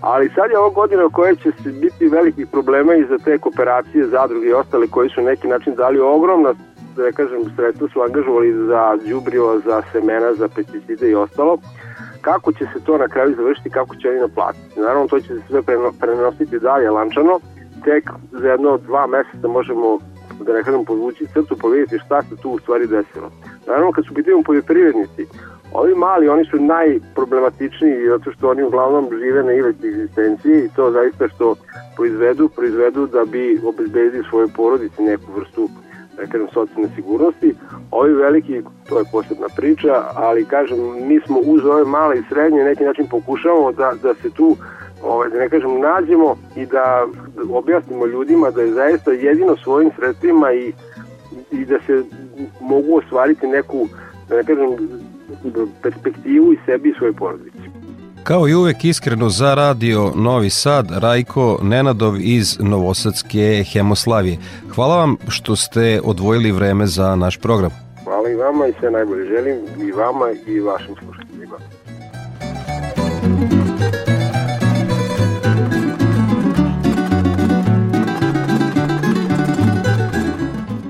ali 0.00 0.30
sad 0.34 0.50
je 0.50 0.58
ovo 0.58 0.70
godina 0.70 1.06
u 1.06 1.10
kojoj 1.10 1.36
će 1.36 1.50
se 1.62 1.70
biti 1.70 2.08
velikih 2.08 2.46
problema 2.52 2.94
i 2.94 3.04
za 3.04 3.18
te 3.18 3.38
kooperacije, 3.38 4.06
zadruge 4.06 4.46
i 4.46 4.52
ostale 4.52 4.86
koji 4.86 5.08
su 5.08 5.22
neki 5.22 5.48
način 5.48 5.74
dali 5.74 6.00
ogromna 6.00 6.54
da 6.98 7.12
kažem, 7.12 7.42
sredstva 7.56 7.88
su 7.88 8.00
angažovali 8.00 8.66
za 8.66 8.98
džubrivo, 9.06 9.58
za 9.58 9.82
semena, 9.92 10.34
za 10.34 10.48
pesticide 10.48 11.10
i 11.10 11.14
ostalo. 11.14 11.58
Kako 12.20 12.52
će 12.52 12.64
se 12.72 12.84
to 12.84 12.98
na 12.98 13.08
kraju 13.08 13.34
završiti, 13.36 13.70
kako 13.70 13.96
će 13.96 14.08
oni 14.08 14.20
naplatiti? 14.20 14.80
Naravno, 14.80 15.06
to 15.08 15.20
će 15.20 15.28
se 15.28 15.40
sve 15.48 15.62
prenositi 16.00 16.58
dalje 16.58 16.90
lančano. 16.90 17.40
Tek 17.84 18.04
za 18.30 18.48
jedno 18.48 18.78
dva 18.78 19.06
meseca 19.06 19.48
možemo 19.48 19.98
da 20.40 20.52
ne 20.52 20.62
kažem 20.62 20.84
podvući 20.84 21.26
crtu, 21.32 21.56
povidjeti 21.60 21.98
šta 22.06 22.22
se 22.22 22.36
tu 22.42 22.50
u 22.50 22.58
stvari 22.58 22.86
desilo. 22.86 23.30
Naravno, 23.66 23.92
kad 23.92 24.04
su 24.06 24.14
pitanju 24.14 24.42
poljoprivrednici, 24.46 25.26
Ovi 25.72 25.94
mali, 25.94 26.28
oni 26.28 26.44
su 26.44 26.56
najproblematičniji 26.56 28.08
zato 28.08 28.32
što 28.32 28.50
oni 28.50 28.62
uglavnom 28.62 29.08
žive 29.18 29.42
na 29.42 29.52
iveći 29.52 29.86
egzistenciji 29.86 30.64
i 30.64 30.68
to 30.76 30.90
zaista 30.90 31.28
što 31.28 31.54
proizvedu, 31.96 32.48
proizvedu 32.48 33.06
da 33.06 33.24
bi 33.24 33.60
obezbedili 33.64 34.24
svoje 34.30 34.48
porodice 34.56 35.02
neku 35.02 35.32
vrstu 35.36 35.68
da 36.16 36.52
socijalne 36.52 36.88
sigurnosti. 36.94 37.54
Ovi 37.90 38.14
veliki, 38.14 38.62
to 38.88 38.98
je 38.98 39.04
posebna 39.12 39.46
priča, 39.56 40.02
ali 40.14 40.44
kažem, 40.44 40.78
mi 41.08 41.20
smo 41.20 41.38
uz 41.38 41.64
ove 41.64 41.84
male 41.84 42.18
i 42.18 42.22
srednje 42.28 42.64
neki 42.64 42.84
način 42.84 43.06
pokušavamo 43.10 43.72
da, 43.72 43.92
da 44.02 44.14
se 44.14 44.30
tu 44.30 44.56
ovaj, 45.02 45.30
da 45.30 45.38
ne 45.38 45.48
kažem, 45.48 45.80
nađemo 45.80 46.36
i 46.56 46.66
da 46.66 47.06
objasnimo 47.52 48.06
ljudima 48.06 48.50
da 48.50 48.62
je 48.62 48.72
zaista 48.72 49.12
jedino 49.12 49.56
svojim 49.56 49.90
sredstvima 49.96 50.52
i, 50.52 50.72
i 51.50 51.64
da 51.64 51.78
se 51.86 52.04
mogu 52.60 52.96
ostvariti 52.96 53.46
neku, 53.46 53.88
da 54.28 54.36
ne 54.36 54.44
kažem, 54.44 54.68
perspektivu 55.82 56.52
i 56.52 56.58
sebi 56.66 56.88
i 56.88 56.94
svoje 56.98 57.12
porodici. 57.12 57.58
Kao 58.24 58.48
i 58.48 58.54
uvek 58.54 58.84
iskreno 58.84 59.28
za 59.28 59.54
radio 59.54 60.12
Novi 60.14 60.50
Sad, 60.50 60.86
Rajko 60.90 61.58
Nenadov 61.62 62.14
iz 62.20 62.58
Novosadske 62.60 63.64
Hemoslavije. 63.72 64.38
Hvala 64.74 64.96
vam 64.96 65.16
što 65.28 65.56
ste 65.56 66.00
odvojili 66.04 66.52
vreme 66.52 66.86
za 66.86 67.16
naš 67.16 67.38
program. 67.38 67.70
Hvala 68.04 68.30
i 68.30 68.34
vama 68.34 68.66
i 68.66 68.72
sve 68.80 68.90
najbolje 68.90 69.24
želim 69.24 69.56
i 69.88 69.92
vama 69.92 70.30
i 70.46 70.60
vašim 70.60 70.94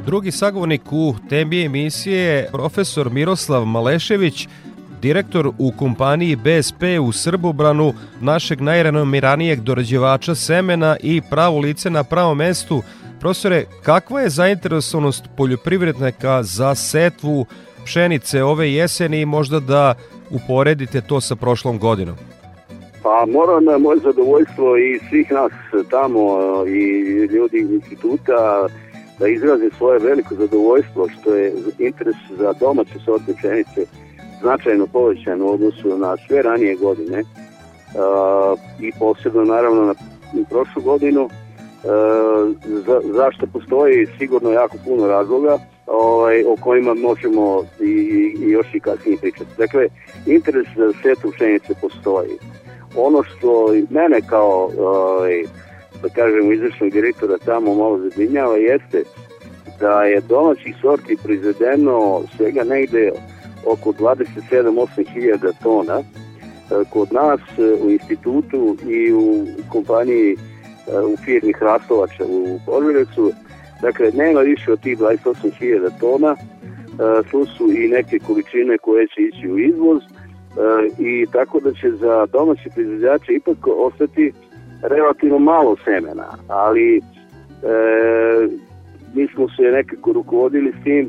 Drugi 0.09 0.31
sagovornik 0.31 0.93
u 0.93 1.15
temi 1.29 1.65
emisije 1.65 2.19
je 2.19 2.49
profesor 2.53 3.11
Miroslav 3.11 3.65
Malešević, 3.65 4.49
direktor 5.03 5.47
u 5.59 5.73
kompaniji 5.79 6.37
BSP 6.37 6.83
u 7.03 7.13
Srbobranu, 7.13 7.93
našeg 8.21 8.61
najrenomiranijeg 8.61 9.61
dorađivača 9.61 10.35
semena 10.35 10.97
i 11.03 11.21
pravo 11.31 11.59
lice 11.59 11.91
na 11.91 12.05
pravom 12.05 12.39
mestu. 12.39 12.83
Profesore, 13.21 13.65
kakva 13.83 14.21
je 14.21 14.29
zainteresovanost 14.29 15.25
poljoprivrednika 15.37 16.43
za 16.43 16.75
setvu 16.75 17.47
pšenice 17.85 18.43
ove 18.43 18.73
jeseni 18.73 19.21
i 19.21 19.27
možda 19.27 19.61
da 19.61 19.95
uporedite 20.31 21.01
to 21.01 21.21
sa 21.21 21.37
prošlom 21.37 21.79
godinom? 21.79 22.17
Pa 23.03 23.27
moram 23.33 23.65
na 23.65 23.79
moje 23.79 23.99
zadovoljstvo 23.99 24.77
i 24.77 25.01
svih 25.09 25.33
nas 25.33 25.53
tamo 25.91 26.39
i 26.67 27.03
ljudi 27.35 27.59
iz 27.59 27.71
instituta 27.71 28.69
da 29.19 29.29
izraze 29.29 29.71
svoje 29.79 29.99
veliko 29.99 30.35
zadovoljstvo 30.35 31.09
što 31.09 31.35
je 31.35 31.53
interes 31.79 32.17
za 32.39 32.53
domaće 32.53 32.99
sorte 33.05 33.33
pšenice 33.35 33.87
značajno 34.41 34.87
povećan 34.87 35.43
u 35.43 35.53
odnosu 35.53 35.99
na 35.99 36.17
sve 36.27 36.43
ranije 36.43 36.75
godine 36.75 37.21
uh, 37.21 38.59
i 38.81 38.93
posebno 38.99 39.45
naravno 39.45 39.85
na 39.85 39.95
prošlu 40.51 40.83
godinu 40.83 41.29
za, 42.65 43.01
zašto 43.05 43.47
postoji 43.53 44.07
sigurno 44.19 44.51
jako 44.51 44.77
puno 44.85 45.07
razloga 45.07 45.59
ovaj, 45.87 46.45
o 46.45 46.57
kojima 46.61 46.95
možemo 46.95 47.63
i, 47.81 47.93
i 48.41 48.51
još 48.51 48.75
i 48.75 48.81
kasnije 48.81 49.19
pričati. 49.21 49.51
Dakle, 49.59 49.89
interes 50.27 50.67
za 50.77 50.93
setu 51.03 51.31
pšenice 51.33 51.75
postoji. 51.81 52.39
Ono 52.97 53.23
što 53.23 53.69
mene 53.91 54.21
kao 54.29 54.71
ovaj, 54.79 55.45
da 56.03 56.09
kažem 56.09 56.53
izvršnog 56.53 56.91
direktora 56.91 57.39
tamo 57.39 57.75
malo 57.75 57.99
zadinjava 57.99 58.57
jeste 58.57 59.03
da 59.81 60.03
je 60.03 60.21
domaćih 60.21 60.77
sorti 60.81 61.17
proizvedeno 61.25 62.23
svega 62.37 62.65
negde 62.65 63.11
oko 63.67 63.93
27-8 63.93 65.13
hiljada 65.13 65.53
tona. 65.63 65.99
E, 65.99 66.85
kod 66.91 67.13
nas 67.13 67.41
e, 67.59 67.63
u 67.85 67.91
institutu 67.91 68.77
i 68.89 69.13
u 69.13 69.47
kompaniji 69.73 70.33
e, 70.33 70.37
u 71.01 71.17
firmi 71.17 71.53
Hrastovača 71.53 72.25
u 72.29 72.61
Požarecu, 72.67 73.33
dakle 73.83 74.11
nema 74.15 74.41
više 74.41 74.73
od 74.73 74.81
tih 74.81 74.99
28 74.99 75.51
hiljada 75.59 75.91
tona, 75.91 76.37
tu 77.31 77.47
su 77.47 77.73
i 77.73 77.89
neke 77.89 78.19
količine 78.19 78.79
koje 78.79 79.07
će 79.07 79.23
ići 79.23 79.49
u 79.49 79.59
izvoz 79.59 80.03
i 80.99 81.27
tako 81.33 81.61
da 81.61 81.73
će 81.73 81.91
za 81.91 82.27
domaće 82.27 82.71
proizvođače 82.75 83.33
ipak 83.33 83.67
ostati 83.67 84.33
relativno 84.83 85.39
malo 85.39 85.77
semena, 85.85 86.29
ali 86.49 86.97
e, 86.97 87.01
mi 89.15 89.29
smo 89.29 89.49
se 89.49 89.63
nekako 89.63 90.13
rukovodili 90.13 90.73
s 90.81 90.85
tim 90.85 91.09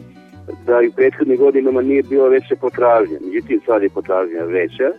da 0.66 0.82
i 0.82 0.88
u 0.88 0.92
prethodnim 0.92 1.38
godinama 1.38 1.82
nije 1.82 2.04
bilo 2.04 2.30
veće 2.30 2.56
potražnje. 2.56 3.18
Međutim, 3.26 3.62
sad 3.66 3.84
je 3.84 3.90
potražnja 3.90 4.44
veća. 4.44 4.92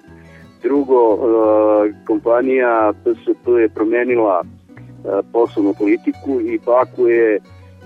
Drugo, 0.62 1.14
e, 1.14 1.92
kompanija 2.06 2.92
PSP 3.04 3.48
je 3.60 3.68
promenila 3.68 4.42
e, 4.44 5.08
poslovnu 5.32 5.74
politiku 5.78 6.40
i 6.40 6.58
pakuje 6.64 7.38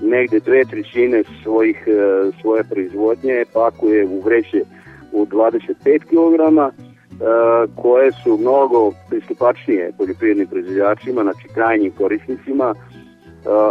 negde 0.02 0.40
dve 0.40 0.64
trećine 0.64 1.22
svojih, 1.42 1.84
e, 1.86 1.92
svoje 2.40 2.64
proizvodnje, 2.64 3.44
pakuje 3.52 4.06
u 4.06 4.20
vreće 4.20 4.62
u 5.12 5.26
25 5.26 5.98
kg, 5.98 6.74
koje 7.76 8.12
su 8.12 8.36
mnogo 8.36 8.92
pristupačnije 9.08 9.92
poljoprivrednim 9.98 10.46
proizvođačima, 10.46 11.22
znači 11.22 11.48
krajnjim 11.54 11.92
korisnicima 11.98 12.74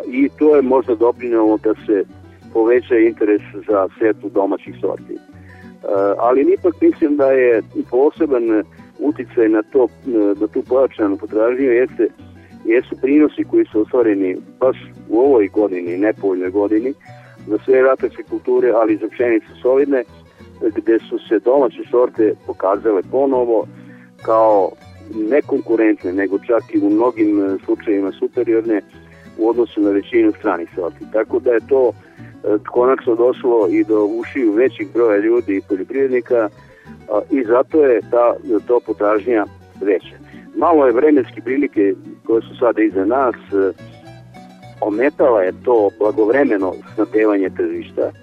i 0.08 0.30
to 0.40 0.56
je 0.56 0.62
možda 0.62 0.96
doprinjeno 0.96 1.58
da 1.64 1.74
se 1.86 2.04
poveća 2.54 2.98
interes 2.98 3.42
za 3.68 3.88
setu 4.00 4.30
domaćih 4.30 4.76
sorti. 4.82 5.18
Ali 6.18 6.54
ipak 6.54 6.82
mislim 6.82 7.18
da 7.18 7.32
je 7.32 7.62
poseban 7.90 8.64
uticaj 9.00 9.50
na 9.50 9.64
to 9.64 9.88
na 10.40 10.48
tu 10.48 10.62
pojačanu 10.62 11.18
potražnju 11.18 11.66
jeste 11.66 12.08
jesu 12.66 12.96
prinosi 13.02 13.44
koji 13.44 13.66
su 13.66 13.82
ostvareni 13.82 14.38
baš 14.60 14.78
u 15.10 15.20
ovoj 15.20 15.48
godini, 15.48 15.98
nepovoljnoj 15.98 16.50
godini, 16.50 16.94
za 17.48 17.58
sve 17.66 17.82
ratarske 17.82 18.24
kulture, 18.24 18.72
ali 18.76 18.94
i 18.94 18.98
za 18.98 19.08
pšenice 19.08 19.48
solidne, 19.62 20.04
gde 20.76 21.00
su 21.10 21.20
se 21.30 21.40
domaće 21.40 21.84
sorte 21.92 22.34
pokazale 22.46 23.02
ponovo 23.12 23.68
kao 24.22 24.72
nekonkurentne, 25.16 26.14
nego 26.14 26.40
čak 26.40 26.64
i 26.74 26.80
u 26.80 26.90
mnogim 26.90 27.60
slučajevima 27.66 28.12
superiorne 28.12 28.82
u 29.38 29.50
odnosu 29.50 29.82
na 29.82 29.90
većinu 29.90 30.32
stranih 30.40 30.70
sorti. 30.76 31.06
Tako 31.14 31.40
da 31.40 31.52
je 31.52 31.68
to 31.70 31.92
e, 31.92 32.58
konačno 32.72 33.16
došlo 33.16 33.68
i 33.72 33.84
do 33.84 34.06
ušiju 34.06 34.52
većih 34.52 34.88
broja 34.94 35.20
ljudi 35.20 35.58
i 35.58 35.62
poljoprivrednika 35.70 36.50
i 37.32 37.44
zato 37.44 37.84
je 37.84 38.02
ta 38.12 38.36
to 38.68 38.80
potražnja 38.86 39.46
veća. 39.82 40.16
Malo 40.56 40.86
je 40.86 40.94
vremenske 40.94 41.42
prilike 41.42 41.94
koje 42.26 42.42
su 42.42 42.58
sada 42.60 42.82
iza 42.82 43.06
nas, 43.06 43.36
e, 43.36 43.74
ometala 44.82 45.42
je 45.42 45.54
to 45.64 45.90
blagovremeno 46.00 46.74
snadevanje 46.96 47.50
tržišta 47.58 48.02
e, 48.02 48.23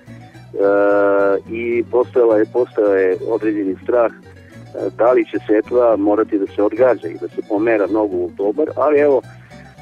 i 1.50 1.84
postojala 1.90 2.36
je, 2.38 2.44
postojala 2.52 2.96
je 2.96 3.16
određeni 3.28 3.76
strah 3.82 4.12
e, 4.12 4.90
da 4.98 5.12
li 5.12 5.24
će 5.24 5.38
setva 5.46 5.96
morati 5.96 6.38
da 6.38 6.46
se 6.46 6.62
odgađa 6.62 7.08
i 7.08 7.18
da 7.20 7.28
se 7.28 7.42
pomera 7.48 7.86
mnogo 7.86 8.16
u 8.16 8.24
oktobar, 8.24 8.70
ali 8.76 8.98
evo 8.98 9.22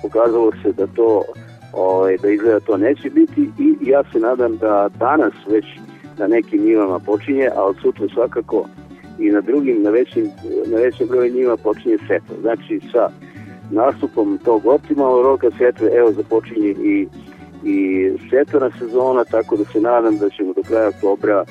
pokazalo 0.02 0.52
se 0.62 0.72
da 0.72 0.86
to 0.86 1.24
ovaj, 1.72 2.16
da 2.16 2.28
izgleda 2.28 2.60
to 2.60 2.76
neće 2.76 3.10
biti 3.10 3.50
i 3.58 3.76
ja 3.80 4.02
se 4.12 4.18
nadam 4.18 4.56
da 4.56 4.88
danas 4.98 5.32
već 5.46 5.64
na 6.18 6.26
nekim 6.26 6.64
njivama 6.64 6.98
počinje, 6.98 7.48
a 7.56 7.64
od 7.64 7.76
sutra 7.82 8.06
svakako 8.14 8.66
i 9.18 9.30
na 9.30 9.40
drugim, 9.40 9.82
na 9.82 9.90
većim, 9.90 10.30
na 10.66 10.76
većim 10.76 11.08
broju 11.08 11.34
njima 11.34 11.56
počinje 11.56 11.98
setva. 11.98 12.36
Znači 12.40 12.80
sa 12.92 13.08
nastupom 13.70 14.38
tog 14.44 14.66
optimalnog 14.66 15.22
roka 15.22 15.50
setve, 15.58 15.90
evo 15.94 16.12
započinje 16.12 16.68
i, 16.68 17.08
i 17.64 18.10
setvena 18.30 18.70
sezona, 18.78 19.24
tako 19.24 19.56
da 19.56 19.64
se 19.64 19.80
nadam 19.80 20.18
da 20.18 20.30
ćemo 20.30 20.52
do 20.52 20.62
kraja 20.62 20.88
oktobra 20.88 21.44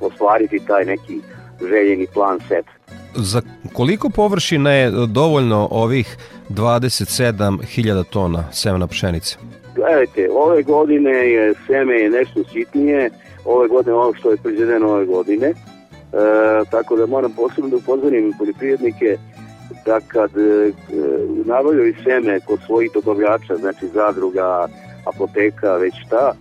ostvariti 0.00 0.60
taj 0.66 0.84
neki 0.84 1.20
željeni 1.68 2.06
plan 2.14 2.38
setve. 2.40 2.72
Za 3.14 3.42
koliko 3.72 4.10
površina 4.10 4.72
je 4.72 4.90
dovoljno 5.06 5.68
ovih 5.70 6.16
27.000 6.48 8.04
tona 8.04 8.44
semena 8.52 8.86
pšenice? 8.86 9.36
Gledajte, 9.74 10.28
ove 10.32 10.62
godine 10.62 11.10
je 11.10 11.54
seme 11.66 11.94
je 11.94 12.10
nešto 12.10 12.44
sitnije, 12.52 13.10
ove 13.44 13.68
godine 13.68 13.94
ono 13.94 14.14
što 14.14 14.30
je 14.30 14.36
proizvedeno 14.36 14.88
ove 14.88 15.06
godine, 15.06 15.46
e, 15.46 15.54
tako 16.70 16.96
da 16.96 17.06
moram 17.06 17.32
posebno 17.32 17.70
da 17.70 17.76
upozorim 17.76 18.32
poljoprivrednike 18.38 19.16
da 19.86 20.00
kad 20.00 20.30
e, 20.38 20.72
nabavljaju 21.44 21.94
seme 22.04 22.40
kod 22.40 22.58
svojih 22.66 22.90
dobavljača, 22.94 23.56
znači 23.56 23.86
zadruga, 23.86 24.68
apoteka, 25.04 25.76
već 25.76 25.94
šta, 26.06 26.32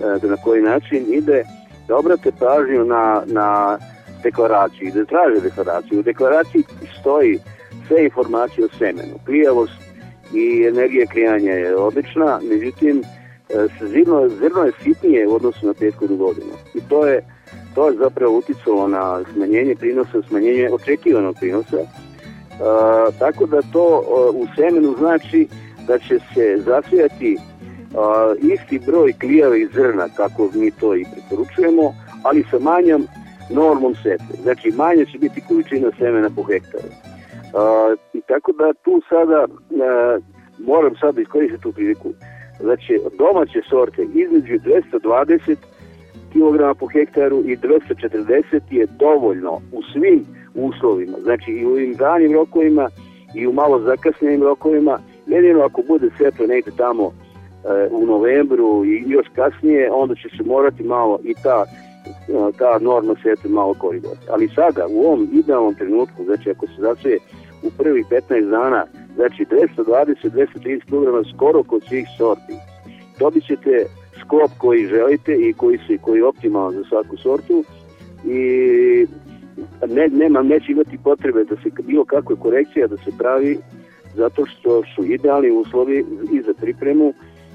e, 0.00 0.18
da 0.18 0.28
na 0.28 0.36
koji 0.36 0.62
način 0.62 1.04
ide, 1.08 1.44
da 1.88 1.96
obrate 1.96 2.32
pažnju 2.38 2.84
na, 2.84 3.22
na 3.26 3.78
deklaraciju, 4.22 4.92
da 4.94 5.04
traže 5.04 5.40
deklaraciju. 5.40 5.98
U 5.98 6.02
deklaraciji 6.02 6.64
stoji 7.00 7.38
sve 7.88 8.04
informacije 8.04 8.64
o 8.64 8.68
semenu. 8.78 9.14
Klijavost 9.24 9.78
i 10.34 10.66
energija 10.68 11.06
klijanja 11.06 11.52
je 11.52 11.76
odlična, 11.76 12.40
međutim, 12.50 13.02
e, 13.02 13.66
zrno, 13.80 14.28
zrno 14.28 14.62
je 14.62 14.72
sitnije 14.82 15.28
u 15.28 15.34
odnosu 15.34 15.66
na 15.66 15.74
prethodnu 15.74 16.16
godinu. 16.16 16.52
I 16.74 16.80
to 16.88 17.06
je, 17.06 17.24
to 17.74 17.88
je 17.88 17.96
zapravo 17.96 18.38
uticalo 18.38 18.88
na 18.88 19.22
smanjenje 19.32 19.74
prinosa, 19.74 20.22
smanjenje 20.28 20.70
očekivanog 20.72 21.36
prinosa. 21.40 21.76
E, 21.76 21.86
tako 23.18 23.46
da 23.46 23.62
to 23.72 24.02
e, 24.02 24.30
u 24.36 24.46
semenu 24.56 24.94
znači 24.98 25.48
da 25.86 25.98
će 25.98 26.18
se 26.34 26.62
zasijati 26.66 27.38
a, 27.94 28.34
isti 28.38 28.80
broj 28.86 29.12
klijavih 29.20 29.68
zrna, 29.74 30.08
kako 30.16 30.50
mi 30.54 30.70
to 30.70 30.96
i 30.96 31.04
preporučujemo, 31.12 31.94
ali 32.22 32.44
sa 32.50 32.58
manjom 32.58 33.06
normom 33.50 33.94
setve. 33.94 34.42
Znači, 34.42 34.70
manja 34.76 35.04
će 35.04 35.18
biti 35.18 35.42
količina 35.48 35.90
semena 35.98 36.30
po 36.36 36.42
hektaru. 36.42 36.88
I 38.12 38.20
tako 38.20 38.52
da 38.52 38.72
tu 38.72 39.00
sada 39.08 39.46
moram 40.58 40.94
sad 41.00 41.18
iskoristiti 41.18 41.62
tu 41.62 41.72
priliku. 41.72 42.08
Znači, 42.60 43.00
domaće 43.18 43.60
sorte 43.70 44.02
između 44.14 44.54
220 44.54 45.56
kg 46.32 46.78
po 46.78 46.86
hektaru 46.86 47.42
i 47.44 47.56
240 47.56 48.60
je 48.70 48.86
dovoljno 48.98 49.60
u 49.72 49.82
svim 49.92 50.26
uslovima. 50.54 51.18
Znači 51.22 51.50
i 51.50 51.66
u 51.66 51.70
ovim 51.70 51.96
ranim 51.98 52.32
rokovima 52.32 52.88
i 53.34 53.46
u 53.46 53.52
malo 53.52 53.80
zakasnenim 53.80 54.42
rokovima. 54.42 54.98
Jedino 55.26 55.60
ako 55.60 55.82
bude 55.88 56.10
svetlo 56.18 56.46
negde 56.46 56.70
tamo 56.76 57.12
u 57.90 58.06
novembru 58.06 58.84
i 58.84 59.04
još 59.06 59.26
kasnije, 59.34 59.90
onda 59.92 60.14
će 60.14 60.28
se 60.36 60.42
morati 60.44 60.82
malo 60.82 61.18
i 61.24 61.34
ta 61.42 61.64
ta 62.58 62.78
norma 62.80 63.14
svetla 63.22 63.50
malo 63.50 63.74
korigovati. 63.74 64.26
Ali 64.30 64.48
sada, 64.48 64.86
u 64.90 65.00
ovom 65.00 65.28
idealnom 65.32 65.74
trenutku, 65.74 66.24
znači 66.24 66.50
ako 66.50 66.66
se 66.66 66.72
zasuje 66.78 67.18
u 67.62 67.70
prvih 67.78 68.06
15 68.10 68.50
dana, 68.50 68.86
znači 69.14 69.44
220-230 69.76 70.80
kg 70.84 71.28
skoro 71.34 71.62
kod 71.62 71.82
svih 71.88 72.06
sorti, 72.18 72.54
dobit 73.18 73.46
ćete 73.46 73.86
sklop 74.20 74.50
koji 74.58 74.86
želite 74.86 75.34
i 75.34 75.52
koji, 75.52 75.78
se, 75.78 75.98
koji 75.98 76.18
je 76.18 76.24
optimalan 76.24 76.74
za 76.74 76.84
svaku 76.88 77.16
sortu 77.16 77.64
i 78.24 79.06
ne, 79.88 80.08
nema, 80.08 80.42
neće 80.42 80.72
imati 80.72 80.98
potrebe 81.04 81.44
da 81.44 81.56
se 81.56 81.70
bilo 81.82 82.04
kakve 82.04 82.36
korekcija 82.36 82.86
da 82.86 82.96
se 82.96 83.10
pravi 83.18 83.58
zato 84.14 84.46
što 84.46 84.82
su 84.94 85.04
idealni 85.04 85.50
uslovi 85.50 86.04
i 86.32 86.42
za 86.42 86.54
pripremu 86.60 87.14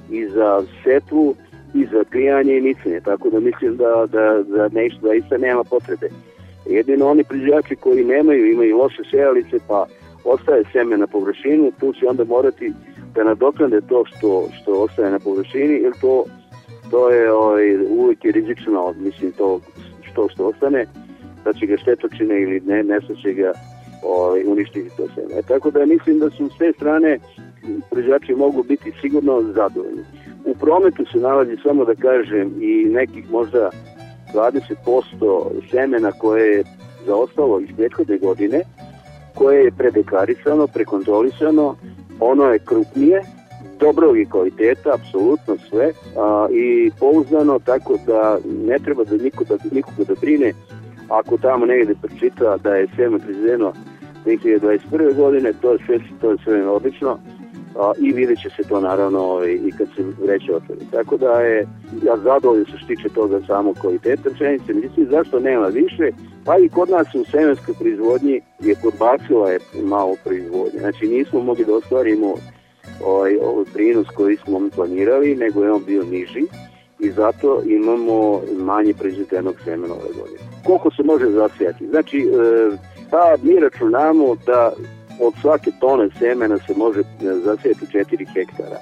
i 0.10 0.28
za 0.28 0.64
setvu 0.84 1.36
i 1.74 1.86
za 1.86 2.04
klijanje 2.12 2.58
i 2.58 2.62
nicanje, 2.62 3.00
tako 3.06 3.30
da 3.30 3.40
mislim 3.40 3.78
da, 3.78 4.06
da, 4.12 4.44
da 4.44 4.68
nešto 4.68 5.08
da 5.08 5.14
isto 5.14 5.38
nema 5.38 5.64
potrebe. 5.64 6.10
Jedino 6.66 7.08
oni 7.08 7.24
proizvođači 7.24 7.76
koji 7.76 8.04
nemaju, 8.04 8.52
imaju 8.52 8.78
loše 8.78 9.04
sejalice, 9.12 9.58
pa 9.68 9.86
ostaje 10.26 10.64
seme 10.72 10.98
na 10.98 11.08
površinu, 11.08 11.72
tu 11.80 11.94
će 11.94 12.08
onda 12.08 12.24
morati 12.24 12.74
da 13.16 13.24
nadoknade 13.24 13.82
to 13.82 14.04
što, 14.06 14.48
što 14.62 14.74
ostaje 14.74 15.12
na 15.12 15.20
površini, 15.20 15.74
jer 15.74 15.94
to 16.02 16.26
to 16.92 17.10
je 17.10 17.34
ovaj, 17.34 17.78
uvijek 17.90 18.26
je 18.26 18.32
rizično, 18.32 18.94
mislim, 19.00 19.32
to 19.32 19.60
što 20.12 20.30
što 20.30 20.48
ostane, 20.48 20.86
da 21.44 21.54
će 21.54 21.66
ga 21.66 21.78
štetočine 21.78 22.42
ili 22.42 22.60
ne, 22.60 22.84
nešto 22.84 23.16
će 23.16 23.34
ga 23.34 23.52
ovaj, 24.04 24.44
uništiti 24.46 24.98
to 24.98 25.08
sve. 25.14 25.24
E, 25.40 25.42
tako 25.48 25.72
da 25.72 25.86
mislim 25.86 26.20
da 26.20 26.30
su 26.30 26.50
s 26.50 26.58
te 26.58 26.74
strane 26.76 27.20
proizvođači 27.90 28.36
mogu 28.36 28.64
biti 28.64 28.92
sigurno 29.02 29.42
zadovoljni. 29.42 30.04
U 30.46 30.56
prometu 30.56 31.06
se 31.12 31.18
nalazi, 31.18 31.58
samo 31.64 31.86
da 31.86 31.96
kažem, 31.96 32.54
i 32.62 32.86
nekih 32.86 33.32
možda 33.32 33.70
20% 34.34 35.42
semena 35.72 36.12
koje 36.12 36.58
je 36.58 36.64
zaostalo 37.06 37.60
iz 37.60 37.70
prethodne 37.78 38.18
godine, 38.18 38.62
koje 39.36 39.64
je 39.64 39.72
predeklarisano, 39.72 40.68
prekontrolisano, 40.68 41.76
ono 42.20 42.46
je 42.46 42.60
krupnije, 42.60 43.22
dobrog 43.80 44.18
i 44.18 44.26
kvaliteta, 44.26 44.94
apsolutno 44.94 45.58
sve 45.70 45.92
a, 46.18 46.48
i 46.52 46.92
pouzdano 47.00 47.60
tako 47.60 47.98
da 48.08 48.38
ne 48.68 48.80
treba 48.80 49.04
da 49.04 49.18
niko 49.18 49.44
da, 49.44 49.58
nikoga 49.72 50.04
da 50.04 50.14
brine 50.22 50.54
ako 51.10 51.38
tamo 51.38 51.66
negde 51.66 51.96
pročita 52.02 52.58
da 52.58 52.76
je 52.76 52.88
seme 52.96 53.20
proizvedeno 53.20 53.74
2021. 54.26 55.16
godine, 55.16 55.54
to 55.62 55.72
je 55.72 55.78
sve, 55.86 56.00
to 56.22 56.32
je 56.32 56.38
sve 56.44 56.70
odlično 56.70 57.18
a, 57.76 57.92
i 58.00 58.12
vidjet 58.12 58.40
će 58.42 58.50
se 58.50 58.64
to 58.70 58.80
naravno 58.80 59.20
ovaj, 59.20 59.52
i 59.52 59.72
kad 59.78 59.88
se 59.96 60.04
vreće 60.24 60.56
otvori. 60.56 60.82
Tako 60.92 61.18
da 61.18 61.32
je, 61.32 61.68
ja 62.06 62.18
zadovoljno 62.18 62.66
što 62.66 62.88
tiče 62.88 63.10
toga 63.10 63.42
samo 63.48 63.74
kvaliteta 63.74 64.30
pšenice, 64.30 64.74
mislim 64.74 65.08
zašto 65.10 65.40
nema 65.40 65.68
više, 65.68 66.12
pa 66.46 66.58
i 66.58 66.70
kod 66.70 66.90
nas 66.90 67.16
u 67.16 67.24
semenskoj 67.32 67.76
proizvodnji 67.80 68.42
je 68.60 68.76
podbacila 68.84 69.52
je 69.52 69.60
malo 69.84 70.16
proizvodnje, 70.24 70.80
znači 70.80 71.08
nismo 71.08 71.40
mogli 71.40 71.66
da 71.66 71.76
ostvarimo 71.76 72.36
ovaj, 73.06 73.38
ovaj 73.44 73.66
prinos 73.74 74.08
koji 74.16 74.38
smo 74.38 74.70
planirali, 74.76 75.36
nego 75.36 75.64
je 75.64 75.72
on 75.72 75.84
bio 75.86 76.04
niži 76.04 76.44
i 77.00 77.12
zato 77.12 77.62
imamo 77.66 78.42
manje 78.58 78.94
proizvedenog 78.94 79.56
semena 79.64 79.94
ove 79.94 80.14
godine. 80.20 80.40
Koliko 80.66 80.92
se 80.92 81.04
može 81.04 81.30
zasijati? 81.30 81.88
Znači, 81.88 82.18
e, 82.18 82.78
pa 83.12 83.36
mi 83.44 83.60
računamo 83.60 84.36
da 84.46 84.72
od 85.22 85.34
svake 85.42 85.72
tone 85.80 86.10
semena 86.20 86.58
se 86.58 86.74
može 86.76 87.02
zasijati 87.44 87.86
4 87.86 88.34
hektara. 88.34 88.80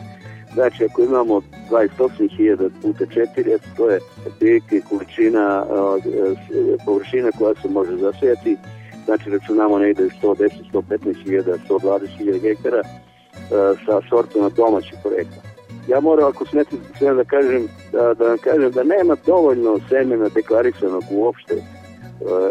Znači, 0.54 0.86
ako 0.86 1.02
imamo 1.02 1.42
28.000 1.72 2.70
puta 2.82 3.06
4, 3.06 3.58
to 3.78 3.90
je 3.90 4.00
otprilike 4.28 4.82
količina 4.90 5.66
e, 5.66 6.78
površina 6.86 7.32
koja 7.38 7.54
se 7.62 7.70
može 7.70 7.98
zasijati. 7.98 8.58
Znači, 9.06 9.30
računamo 9.30 9.80
negde 9.80 10.04
110, 10.24 10.50
115.000, 10.74 11.58
120.000 11.70 12.42
hektara 12.42 12.82
sa 13.86 14.02
sortama 14.10 14.50
domaćih 14.50 14.94
porekla. 15.04 15.42
Ja 15.88 16.00
moram, 16.00 16.30
ako 16.30 16.46
smete 16.46 16.76
sve 16.98 17.14
da 17.14 17.24
kažem, 17.24 17.68
da, 17.92 18.14
da 18.14 18.28
vam 18.28 18.38
kažem 18.38 18.72
da 18.72 18.84
nema 18.84 19.16
dovoljno 19.26 19.80
semena 19.90 20.30
deklarisanog 20.30 21.04
uopšte 21.12 21.56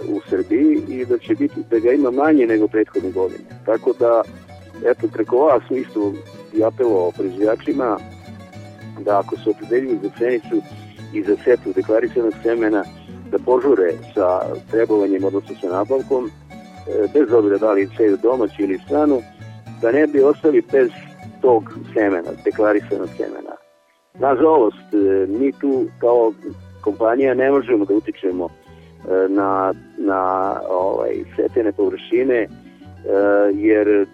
u 0.09 0.21
Srbiji 0.29 0.83
i 0.89 1.05
da 1.05 1.19
će 1.19 1.35
biti, 1.35 1.61
da 1.71 1.79
ga 1.79 1.93
ima 1.93 2.11
manje 2.11 2.47
nego 2.47 2.69
prethodne 2.69 3.11
godine. 3.11 3.45
Tako 3.66 3.93
da, 3.99 4.23
eto, 4.85 5.09
preko 5.12 5.37
vas 5.37 5.62
isto 5.71 6.12
i 6.55 6.64
apelo 6.64 7.12
proizvođačima 7.16 7.99
da 9.05 9.19
ako 9.19 9.37
se 9.37 9.51
opredeljuju 9.51 9.99
za 10.03 10.11
cenicu 10.19 10.62
i 11.14 11.23
za 11.23 11.37
setu 11.45 11.73
deklarisanog 11.75 12.33
semena, 12.43 12.85
da 13.31 13.39
požure 13.39 13.93
sa 14.14 14.41
trebovanjem, 14.71 15.25
odnosno 15.25 15.55
sa 15.61 15.69
nabavkom, 15.69 16.27
e, 16.27 16.31
bez 17.14 17.33
obzira 17.33 17.59
da 17.59 17.73
li 17.73 17.89
seju 17.97 18.19
domaći 18.23 18.62
ili 18.62 18.79
stranu, 18.79 19.21
da 19.83 19.93
ne 19.93 20.07
bi 20.07 20.21
ostali 20.21 20.62
bez 20.73 20.91
tog 21.41 21.79
semena, 21.95 22.31
deklarisanog 22.45 23.09
semena. 23.16 23.55
Nažalost, 24.19 24.95
e, 24.95 25.27
mi 25.27 25.53
tu 25.53 25.87
kao 26.01 26.33
kompanija 26.81 27.35
ne 27.35 27.51
možemo 27.51 27.85
da 27.85 27.95
utičemo 27.95 28.49
na, 29.28 29.74
na 29.98 30.54
ovaj, 30.70 31.12
setene 31.36 31.72
površine, 31.72 32.34
e, 32.34 32.48
jer 33.54 34.06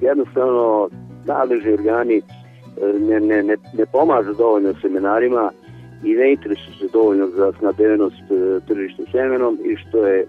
jednostavno 0.00 0.88
nadležni 1.26 1.72
organi 1.72 2.22
ne, 3.00 3.20
ne, 3.20 3.42
ne, 3.42 3.56
ne 3.78 3.86
pomažu 3.86 4.34
dovoljno 4.34 4.74
semenarima 4.82 5.50
i 6.04 6.14
ne 6.14 6.32
interesuju 6.32 6.74
se 6.80 6.88
dovoljno 6.92 7.28
za 7.28 7.52
snadevenost 7.58 8.22
tržišta 8.68 9.02
semenom 9.12 9.58
i 9.64 9.76
što 9.76 10.06
je 10.06 10.26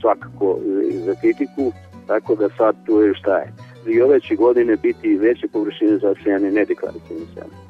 svakako 0.00 0.58
za 1.04 1.14
kritiku, 1.20 1.72
tako 2.06 2.34
da 2.34 2.48
sad 2.48 2.76
tu 2.86 3.00
je 3.00 3.14
šta 3.14 3.38
je 3.38 3.52
i 3.86 4.00
ove 4.02 4.20
će 4.20 4.34
godine 4.34 4.76
biti 4.76 5.16
veće 5.16 5.48
površine 5.52 5.98
zasijane 5.98 6.50
nedeklaracijne 6.50 7.20
sjane. 7.34 7.61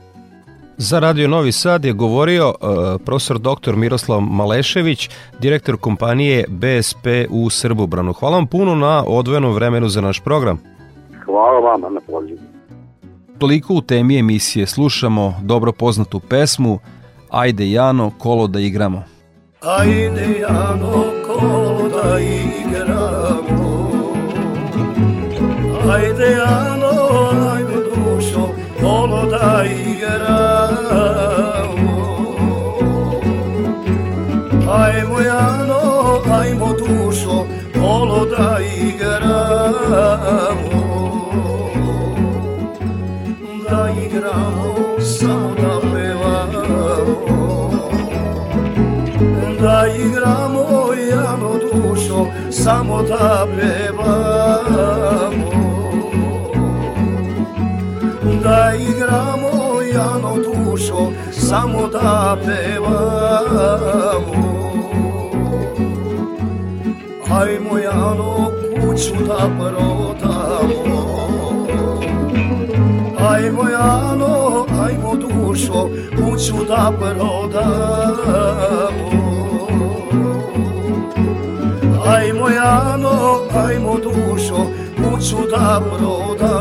Za 0.83 0.99
Radio 0.99 1.29
Novi 1.29 1.53
Sad 1.53 1.85
je 1.85 1.93
govorio 1.93 2.49
uh, 2.49 3.01
profesor 3.05 3.39
dr. 3.39 3.77
Miroslav 3.77 4.21
Malešević, 4.21 5.11
direktor 5.39 5.77
kompanije 5.77 6.45
BSP 6.49 7.07
u 7.31 7.51
Srbobranu. 7.51 8.13
Hvala 8.13 8.37
vam 8.37 8.47
puno 8.47 8.75
na 8.75 9.05
odvojenom 9.07 9.53
vremenu 9.55 9.89
za 9.89 10.01
naš 10.01 10.21
program. 10.21 10.59
Hvala 11.25 11.61
vama 11.61 11.89
na 11.89 12.01
pozivu. 12.01 12.39
Toliko 13.39 13.75
u 13.75 13.81
temi 13.81 14.19
emisije 14.19 14.67
slušamo 14.67 15.35
dobro 15.43 15.73
poznatu 15.73 16.21
pesmu 16.21 16.79
Ajde 17.31 17.71
Jano, 17.71 18.11
kolo 18.19 18.47
da 18.47 18.61
igramo. 18.61 19.05
Ajde 19.61 20.39
Jano, 20.41 21.05
kolo 21.27 21.89
da 21.89 22.19
igramo 22.21 23.91
Ajde 25.93 26.37
Ano, 26.47 26.93
ajmo 27.53 27.81
dušo, 27.95 28.49
kolo 28.81 29.27
da 29.31 29.65
igramo 29.65 29.92
Ajmo 34.93 35.21
Jano, 35.21 35.83
ajmo 36.41 36.69
dušo, 36.79 37.47
kolo 37.81 38.27
da 38.27 38.59
igramo. 38.61 40.23
Da 43.71 43.91
igramo, 44.05 45.01
samo 45.01 45.55
da 45.55 45.81
pevamo. 45.93 46.63
Da 49.61 49.87
igramo, 49.87 50.93
Jano 51.11 51.53
dušo, 51.73 52.27
samo 52.51 53.03
da 53.03 53.47
pevamo. 53.57 55.03
Da 58.43 58.73
igramo 58.75 59.83
jano 59.95 60.37
dušo, 60.37 61.13
samo 61.33 61.89
da 61.89 62.37
pevamo. 62.45 63.52
Ajmo 67.73 67.81
jano 67.85 68.51
kuću 68.81 69.15
da 69.27 69.51
prodamo, 69.59 71.07
Ajmo 73.31 73.69
jano, 73.69 74.67
ajmo 74.85 75.15
dušo, 75.17 75.89
kuću 76.17 76.55
da 76.69 76.93
prodamo. 77.01 77.53
Ajmo 82.07 82.49
jano, 82.49 83.41
ajmo 83.67 83.97
dušo, 83.97 84.67
hoću 85.05 85.37
da 85.51 85.83
prodamo 85.91 86.53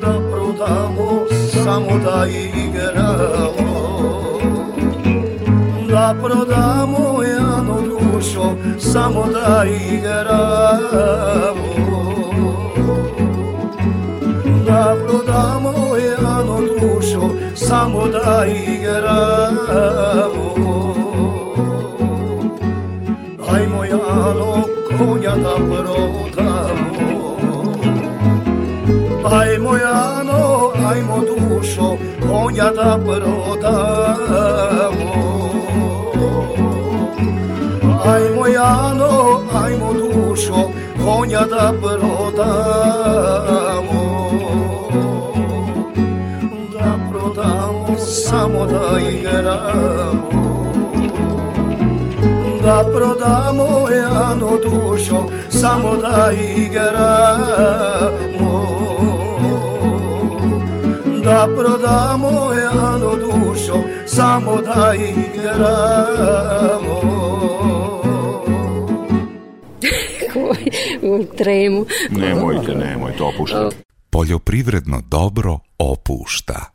Da 0.00 0.12
prodamo 0.30 1.24
samo 1.64 1.98
da 2.04 2.26
igramo 2.26 2.53
Da 6.24 6.30
prodamo 6.30 7.22
jano 7.22 7.80
dušo 7.82 8.56
samo 8.78 9.26
da 9.32 9.64
igramo. 9.64 11.24
Da 14.66 14.96
prodamo 15.04 15.96
jano 15.96 16.60
dušo 16.80 17.30
samo 17.54 18.06
da 18.08 18.46
igramo. 18.46 19.34
Ajmo 23.54 23.84
jano 23.84 24.64
konja 24.98 25.34
da 25.36 25.54
prodamo. 25.54 27.36
Ajmo 29.24 29.76
jano, 29.76 30.72
ajmo 30.90 31.20
dušo 31.20 31.96
konja 32.28 32.70
da 32.70 32.98
prodamo 33.04 34.73
Jano, 38.64 39.40
ajmo 39.64 39.92
dušo 39.92 40.70
konja 41.04 41.40
da 41.40 41.72
prodamo. 41.82 43.14
Da 46.72 46.90
prodamo 47.10 47.98
samo 47.98 48.66
da 48.66 49.00
igramo. 49.10 50.60
Da 52.64 52.84
prodamo 52.94 53.88
jano 53.90 54.58
dušo 54.64 55.26
samo 55.48 55.96
da 55.96 56.32
igramo. 56.32 56.94
Da 61.24 61.48
prodamo 61.56 62.52
jano 62.52 63.16
dušo 63.16 63.78
samo 64.06 64.56
da 64.60 64.94
igramo 64.94 66.14
u 71.02 71.24
tremu. 71.38 71.86
Nemojte, 72.10 72.74
nemojte, 72.74 73.22
opušta. 73.22 73.70
Poljoprivredno 74.10 75.02
dobro 75.10 75.58
opušta. 75.78 76.74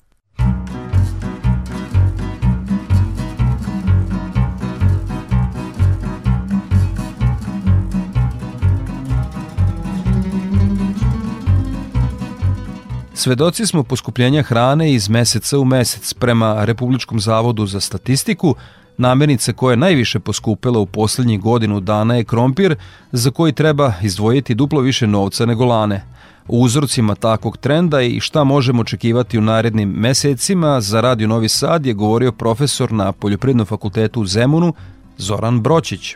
Svedoci 13.20 13.65
smo 13.65 13.84
poskupljenja 13.84 14.43
hrane 14.43 14.93
iz 14.93 15.09
meseca 15.09 15.59
u 15.59 15.65
mesec. 15.65 16.13
Prema 16.13 16.65
Republičkom 16.65 17.20
zavodu 17.20 17.65
za 17.65 17.80
statistiku, 17.80 18.55
namirnica 19.00 19.54
koja 19.54 19.74
je 19.74 19.78
najviše 19.78 20.20
poskupela 20.20 20.80
u 20.80 20.86
poslednjih 20.86 21.39
godinu 21.39 21.80
dana 21.80 22.16
je 22.16 22.24
krompir, 22.24 22.76
za 23.12 23.32
koji 23.32 23.54
treba 23.54 23.93
izdvojiti 24.02 24.56
duplo 24.56 24.82
više 24.82 25.08
novca 25.08 25.45
nego 25.45 25.66
lane. 25.66 26.04
O 26.47 26.58
uzrocima 26.58 27.16
takvog 27.16 27.58
trenda 27.58 28.02
i 28.02 28.20
šta 28.20 28.43
možemo 28.43 28.82
očekivati 28.82 29.38
u 29.38 29.41
narednim 29.41 29.89
mesecima 29.89 30.82
za 30.82 31.02
Radio 31.02 31.28
Novi 31.28 31.50
Sad 31.50 31.86
je 31.86 31.93
govorio 31.93 32.32
profesor 32.32 32.91
na 32.91 33.12
Poljoprivrednom 33.12 33.66
fakultetu 33.66 34.22
u 34.22 34.26
Zemunu 34.26 34.74
Zoran 35.18 35.62
Broćić. 35.62 36.16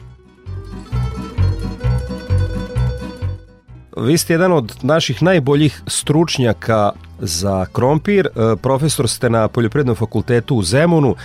Vi 3.98 4.18
ste 4.18 4.34
jedan 4.34 4.52
od 4.52 4.76
naših 4.82 5.24
najboljih 5.24 5.82
stručnjaka 5.88 6.92
za 7.20 7.66
krompir, 7.74 8.28
e, 8.28 8.56
profesor 8.56 9.10
ste 9.10 9.30
na 9.30 9.48
Poljoprivrednom 9.48 9.96
fakultetu 9.96 10.56
u 10.56 10.64
Zemunu. 10.64 11.16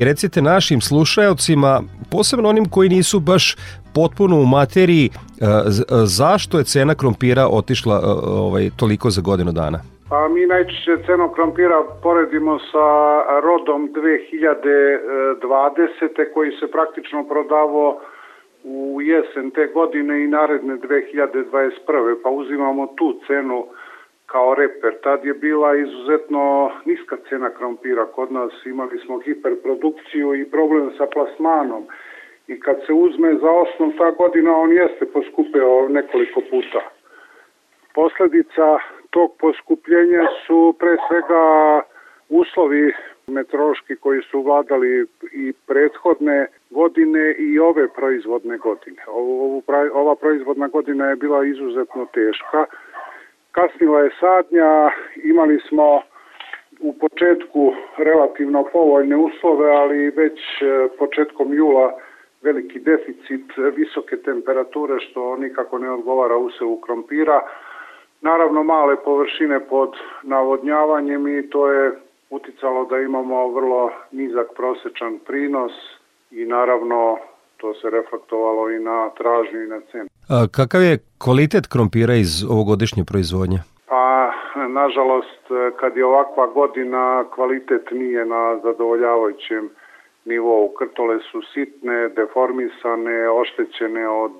Recite 0.00 0.42
našim 0.42 0.80
slušajocima, 0.80 1.80
posebno 2.10 2.48
onim 2.48 2.64
koji 2.70 2.88
nisu 2.88 3.20
baš 3.20 3.56
potpuno 3.94 4.40
u 4.40 4.46
materiji, 4.46 5.06
e, 5.06 5.10
zašto 6.04 6.58
je 6.58 6.64
cena 6.64 6.94
krompira 6.94 7.46
otišla 7.46 7.96
e, 7.96 8.00
ovaj, 8.46 8.70
toliko 8.76 9.10
za 9.10 9.22
godinu 9.22 9.52
dana? 9.52 9.78
Pa 10.08 10.28
mi 10.28 10.46
najčešće 10.46 10.96
cenu 11.06 11.28
krompira 11.34 11.82
poredimo 12.02 12.58
sa 12.58 12.86
rodom 13.40 13.88
2020. 13.88 16.32
koji 16.34 16.50
se 16.60 16.70
praktično 16.70 17.24
prodavao 17.24 18.00
u 18.64 19.00
jesen 19.02 19.50
te 19.50 19.66
godine 19.74 20.24
i 20.24 20.28
naredne 20.28 20.74
2021. 20.74 22.16
pa 22.22 22.30
uzimamo 22.30 22.86
tu 22.86 23.20
cenu 23.26 23.66
kao 24.32 24.54
reper. 24.54 24.94
Tad 25.02 25.24
je 25.24 25.34
bila 25.34 25.76
izuzetno 25.76 26.70
niska 26.84 27.16
cena 27.28 27.50
krompira 27.50 28.06
kod 28.06 28.32
nas, 28.32 28.52
imali 28.66 28.98
smo 28.98 29.20
hiperprodukciju 29.20 30.34
i 30.34 30.50
problem 30.50 30.90
sa 30.98 31.06
plasmanom 31.06 31.86
i 32.46 32.60
kad 32.60 32.76
se 32.86 32.92
uzme 32.92 33.34
za 33.34 33.50
osnov 33.50 33.90
ta 33.98 34.10
godina 34.10 34.56
on 34.56 34.72
jeste 34.72 35.06
poskupeo 35.06 35.88
nekoliko 35.88 36.40
puta. 36.50 36.82
Posledica 37.94 38.78
tog 39.10 39.30
poskupljenja 39.40 40.24
su 40.46 40.74
pre 40.78 40.96
svega 41.08 41.42
uslovi 42.28 42.92
meteorološki 43.26 43.96
koji 43.96 44.22
su 44.22 44.42
vladali 44.42 45.06
i 45.32 45.52
prethodne 45.66 46.46
godine 46.70 47.34
i 47.38 47.58
ove 47.58 47.88
proizvodne 47.88 48.58
godine. 48.58 49.02
Ovu, 49.06 49.62
ova 49.92 50.16
proizvodna 50.16 50.68
godina 50.68 51.08
je 51.08 51.16
bila 51.16 51.44
izuzetno 51.44 52.06
teška. 52.14 52.66
Kasnila 53.58 54.00
je 54.00 54.10
sadnja, 54.20 54.90
imali 55.24 55.60
smo 55.68 56.02
u 56.80 56.92
početku 56.92 57.72
relativno 57.96 58.64
povoljne 58.72 59.16
uslove, 59.16 59.70
ali 59.70 60.10
već 60.10 60.38
e, 60.62 60.88
početkom 60.98 61.54
jula 61.54 61.92
veliki 62.42 62.78
deficit, 62.78 63.44
visoke 63.76 64.16
temperature 64.16 65.00
što 65.00 65.36
nikako 65.36 65.78
ne 65.78 65.90
odgovara 65.90 66.36
usevu 66.36 66.80
krompira. 66.80 67.40
Naravno 68.20 68.62
male 68.62 68.96
površine 68.96 69.60
pod 69.60 69.96
navodnjavanjem 70.22 71.38
i 71.38 71.50
to 71.50 71.72
je 71.72 71.92
uticalo 72.30 72.84
da 72.84 72.98
imamo 72.98 73.48
vrlo 73.48 73.90
nizak 74.10 74.46
prosečan 74.56 75.18
prinos 75.26 75.72
i 76.30 76.44
naravno 76.44 77.18
to 77.56 77.74
se 77.74 77.90
reflektovalo 77.90 78.70
i 78.70 78.78
na 78.78 79.10
tražnju 79.10 79.62
i 79.62 79.66
na 79.66 79.80
cenu. 79.80 80.17
Kakav 80.28 80.82
je 80.82 80.98
kvalitet 81.18 81.66
krompira 81.72 82.14
iz 82.14 82.44
ovogodišnje 82.50 83.04
proizvodnje? 83.04 83.58
Pa, 83.88 84.32
nažalost, 84.68 85.42
kad 85.80 85.96
je 85.96 86.04
ovakva 86.04 86.46
godina, 86.46 87.24
kvalitet 87.34 87.90
nije 87.90 88.24
na 88.24 88.60
zadovoljavajućem 88.62 89.70
nivou. 90.24 90.68
Krtole 90.78 91.18
su 91.30 91.42
sitne, 91.42 92.08
deformisane, 92.08 93.30
oštećene 93.30 94.08
od 94.08 94.36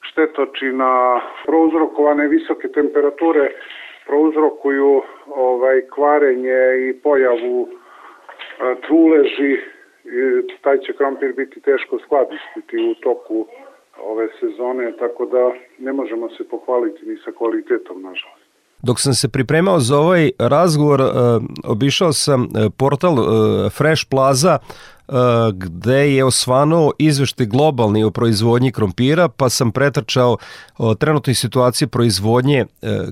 štetočina, 0.00 1.20
prouzrokovane 1.44 2.28
visoke 2.28 2.68
temperature 2.68 3.50
prouzrokuju 4.06 5.02
ovaj 5.26 5.82
kvarenje 5.94 6.88
i 6.88 6.92
pojavu 7.02 7.68
a, 8.60 8.74
truleži 8.86 9.56
taj 10.62 10.78
će 10.78 10.92
krompir 10.92 11.32
biti 11.36 11.60
teško 11.60 11.98
skladistiti 12.04 12.76
u 12.90 12.94
toku 12.94 13.46
ove 14.02 14.28
sezone, 14.40 14.92
tako 14.98 15.26
da 15.26 15.44
ne 15.78 15.92
možemo 15.92 16.28
se 16.28 16.44
pohvaliti 16.50 17.06
ni 17.06 17.16
sa 17.24 17.30
kvalitetom, 17.38 18.02
nažalost. 18.02 18.48
Dok 18.82 19.00
sam 19.00 19.14
se 19.14 19.28
pripremao 19.28 19.80
za 19.80 19.98
ovaj 19.98 20.30
razgovor, 20.38 21.00
obišao 21.64 22.12
sam 22.12 22.48
portal 22.76 23.16
Fresh 23.70 24.04
Plaza 24.10 24.58
gde 25.52 26.14
je 26.14 26.24
osvanuo 26.24 26.92
izvešte 26.98 27.46
globalni 27.46 28.04
o 28.04 28.10
proizvodnji 28.10 28.72
krompira, 28.72 29.28
pa 29.28 29.48
sam 29.48 29.72
pretrčao 29.72 30.36
trenutnoj 30.98 31.34
situaciji 31.34 31.88
proizvodnje 31.88 32.58
e, 32.58 32.66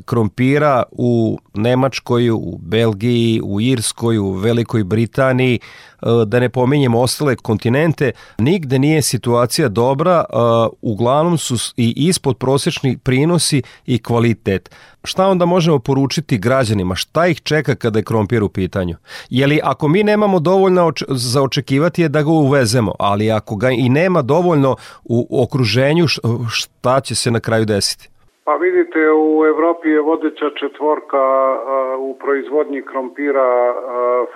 krompira 0.05 0.83
u 0.93 1.39
Nemačkoj, 1.55 2.31
u 2.31 2.59
Belgiji, 2.59 3.41
u 3.45 3.61
Irskoj, 3.61 4.19
u 4.19 4.31
Velikoj 4.31 4.85
Britaniji, 4.85 5.55
e, 5.57 5.96
da 6.27 6.41
ne 6.41 6.49
pominjem 6.49 6.95
ostale 6.95 7.37
kontinente, 7.37 8.13
nigde 8.39 8.79
nije 8.79 9.03
situacija 9.03 9.69
dobra, 9.69 10.25
e, 10.29 10.37
uglavnom 10.83 11.39
su 11.39 11.57
i 11.77 11.95
ispod 11.97 12.37
prosečni 12.37 12.99
prinosi 12.99 13.63
i 13.87 13.99
kvalitet. 13.99 14.71
Šta 15.05 15.27
onda 15.27 15.45
možemo 15.45 15.79
poručiti 15.79 16.39
građanima? 16.39 16.95
Šta 16.95 17.27
ih 17.27 17.41
čeka 17.41 17.75
kada 17.75 17.99
je 17.99 18.03
krompir 18.03 18.43
u 18.43 18.49
pitanju? 18.49 18.97
Jeli 19.31 19.61
ako 19.63 19.89
mi 19.89 20.03
nemamo 20.03 20.41
dovoljno 20.41 20.93
za 21.09 21.43
očekivati 21.43 22.03
je 22.03 22.09
da 22.09 22.23
ga 22.23 22.31
uvezemo, 22.31 22.93
ali 22.99 23.31
ako 23.31 23.57
ga 23.57 23.71
i 23.71 23.89
nema 23.89 24.23
dovoljno 24.23 24.77
u 25.05 25.43
okruženju, 25.43 26.07
šta 26.51 27.01
će 27.01 27.15
se 27.15 27.31
na 27.31 27.41
kraju 27.41 27.65
desiti? 27.65 28.09
Pa 28.47 28.55
vidite, 28.57 29.13
u 29.13 29.45
Evropi 29.47 29.91
je 29.91 30.01
vodeća 30.01 30.51
četvorka 30.51 31.57
u 31.99 32.15
proizvodnji 32.19 32.83
krompira 32.83 33.75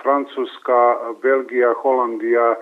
Francuska, 0.01 0.97
Belgija, 1.21 1.73
Holandija 1.73 2.55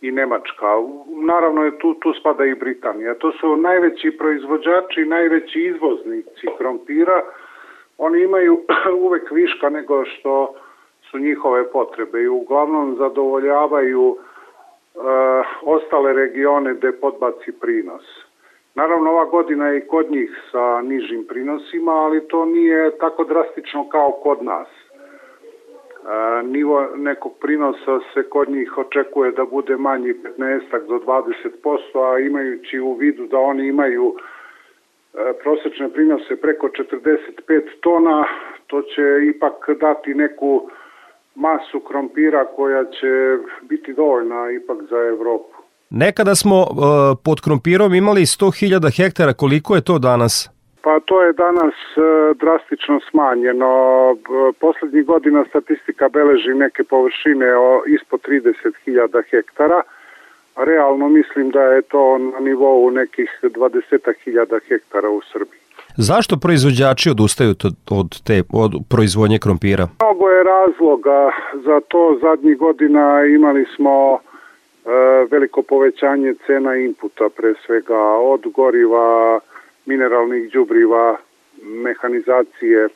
i 0.00 0.10
Nemačka. 0.10 0.66
Naravno 1.06 1.64
je 1.64 1.78
tu, 1.78 1.94
tu 1.94 2.12
spada 2.20 2.44
i 2.44 2.54
Britanija. 2.54 3.14
To 3.14 3.32
su 3.32 3.56
najveći 3.56 4.10
proizvođači, 4.18 5.04
najveći 5.04 5.60
izvoznici 5.60 6.46
krompira. 6.58 7.22
Oni 7.98 8.22
imaju 8.22 8.60
uvek 9.06 9.30
viška 9.30 9.68
nego 9.68 10.04
što 10.04 10.54
su 11.10 11.18
njihove 11.18 11.70
potrebe 11.72 12.22
i 12.22 12.28
uglavnom 12.28 12.96
zadovoljavaju 12.98 14.16
ostale 15.62 16.12
regione 16.12 16.74
gde 16.74 16.92
podbaci 16.92 17.52
prinos. 17.60 18.27
Naravno, 18.78 19.10
ova 19.10 19.24
godina 19.24 19.68
je 19.68 19.78
i 19.78 19.86
kod 19.86 20.10
njih 20.10 20.30
sa 20.50 20.82
nižim 20.82 21.24
prinosima, 21.28 21.92
ali 21.92 22.28
to 22.28 22.44
nije 22.44 22.98
tako 22.98 23.24
drastično 23.24 23.88
kao 23.88 24.10
kod 24.10 24.42
nas. 24.42 24.68
E, 24.68 26.42
nivo 26.42 26.86
nekog 26.96 27.32
prinosa 27.40 28.00
se 28.14 28.22
kod 28.22 28.48
njih 28.48 28.78
očekuje 28.78 29.32
da 29.32 29.44
bude 29.44 29.76
manji 29.76 30.14
15 30.38 30.86
do 30.88 30.94
20%, 30.94 32.14
a 32.14 32.18
imajući 32.18 32.80
u 32.80 32.92
vidu 32.92 33.26
da 33.26 33.38
oni 33.38 33.66
imaju 33.66 34.14
e, 34.14 35.32
prosečne 35.42 35.92
prinose 35.92 36.36
preko 36.36 36.68
45 36.68 37.62
tona, 37.80 38.24
to 38.66 38.82
će 38.82 39.02
ipak 39.34 39.70
dati 39.80 40.14
neku 40.14 40.70
masu 41.34 41.80
krompira 41.80 42.44
koja 42.44 42.84
će 42.84 43.38
biti 43.62 43.92
dovoljna 43.92 44.50
ipak 44.50 44.82
za 44.90 44.98
Evropu. 44.98 45.57
Nekada 45.90 46.34
smo 46.34 46.60
uh, 46.60 46.68
pod 47.24 47.40
krompirom 47.40 47.94
imali 47.94 48.20
100.000 48.20 48.96
hektara, 48.96 49.32
koliko 49.32 49.74
je 49.74 49.80
to 49.80 49.98
danas? 49.98 50.50
Pa 50.82 51.00
to 51.04 51.22
je 51.22 51.32
danas 51.32 51.74
uh, 51.96 52.36
drastično 52.40 53.00
smanjeno. 53.10 53.70
Poslednjih 54.60 55.06
godina 55.06 55.44
statistika 55.48 56.08
beleži 56.08 56.54
neke 56.54 56.84
površine 56.84 57.46
o, 57.56 57.82
ispod 57.86 58.20
30.000 58.28 59.22
hektara. 59.30 59.82
Realno 60.56 61.08
mislim 61.08 61.50
da 61.50 61.60
je 61.60 61.82
to 61.82 62.18
na 62.18 62.40
nivou 62.40 62.90
nekih 62.90 63.30
20.000 63.42 64.60
hektara 64.68 65.08
u 65.10 65.20
Srbiji. 65.32 65.60
Zašto 65.96 66.36
proizvođači 66.36 67.10
odustaju 67.10 67.54
od 67.90 68.22
te 68.26 68.42
od 68.52 68.72
proizvodnje 68.90 69.38
krompira? 69.38 69.88
Mnogo 70.00 70.28
je 70.28 70.44
razloga 70.44 71.30
za 71.66 71.80
to. 71.88 72.18
Zadnjih 72.22 72.58
godina 72.58 73.24
imali 73.36 73.64
smo 73.76 73.94
e, 74.14 74.27
veliko 75.30 75.62
povećanje 75.62 76.34
cena 76.46 76.76
inputa, 76.76 77.28
pre 77.28 77.54
svega 77.66 78.02
od 78.32 78.46
goriva, 78.46 79.40
mineralnih 79.86 80.52
đubriva, 80.52 81.16
mehanizacije, 81.62 82.84
e, 82.84 82.90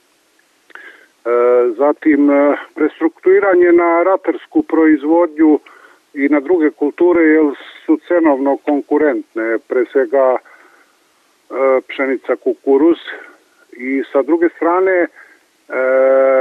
zatim 1.77 2.31
e, 2.31 2.57
prestrukturiranje 2.75 3.73
na 3.73 4.03
ratarsku 4.03 4.63
proizvodnju 4.63 5.59
i 6.15 6.29
na 6.29 6.41
druge 6.41 6.71
kulture 6.71 7.23
jer 7.23 7.45
su 7.87 7.99
cenovno 8.09 8.57
konkurentne, 8.57 9.59
pre 9.69 9.85
svega 9.93 10.37
E, 11.53 11.81
pšenica 11.89 12.37
kukuruz. 12.37 12.99
I 13.73 14.03
sa 14.13 14.23
druge 14.23 14.49
strane 14.57 14.93
e, 14.93 15.09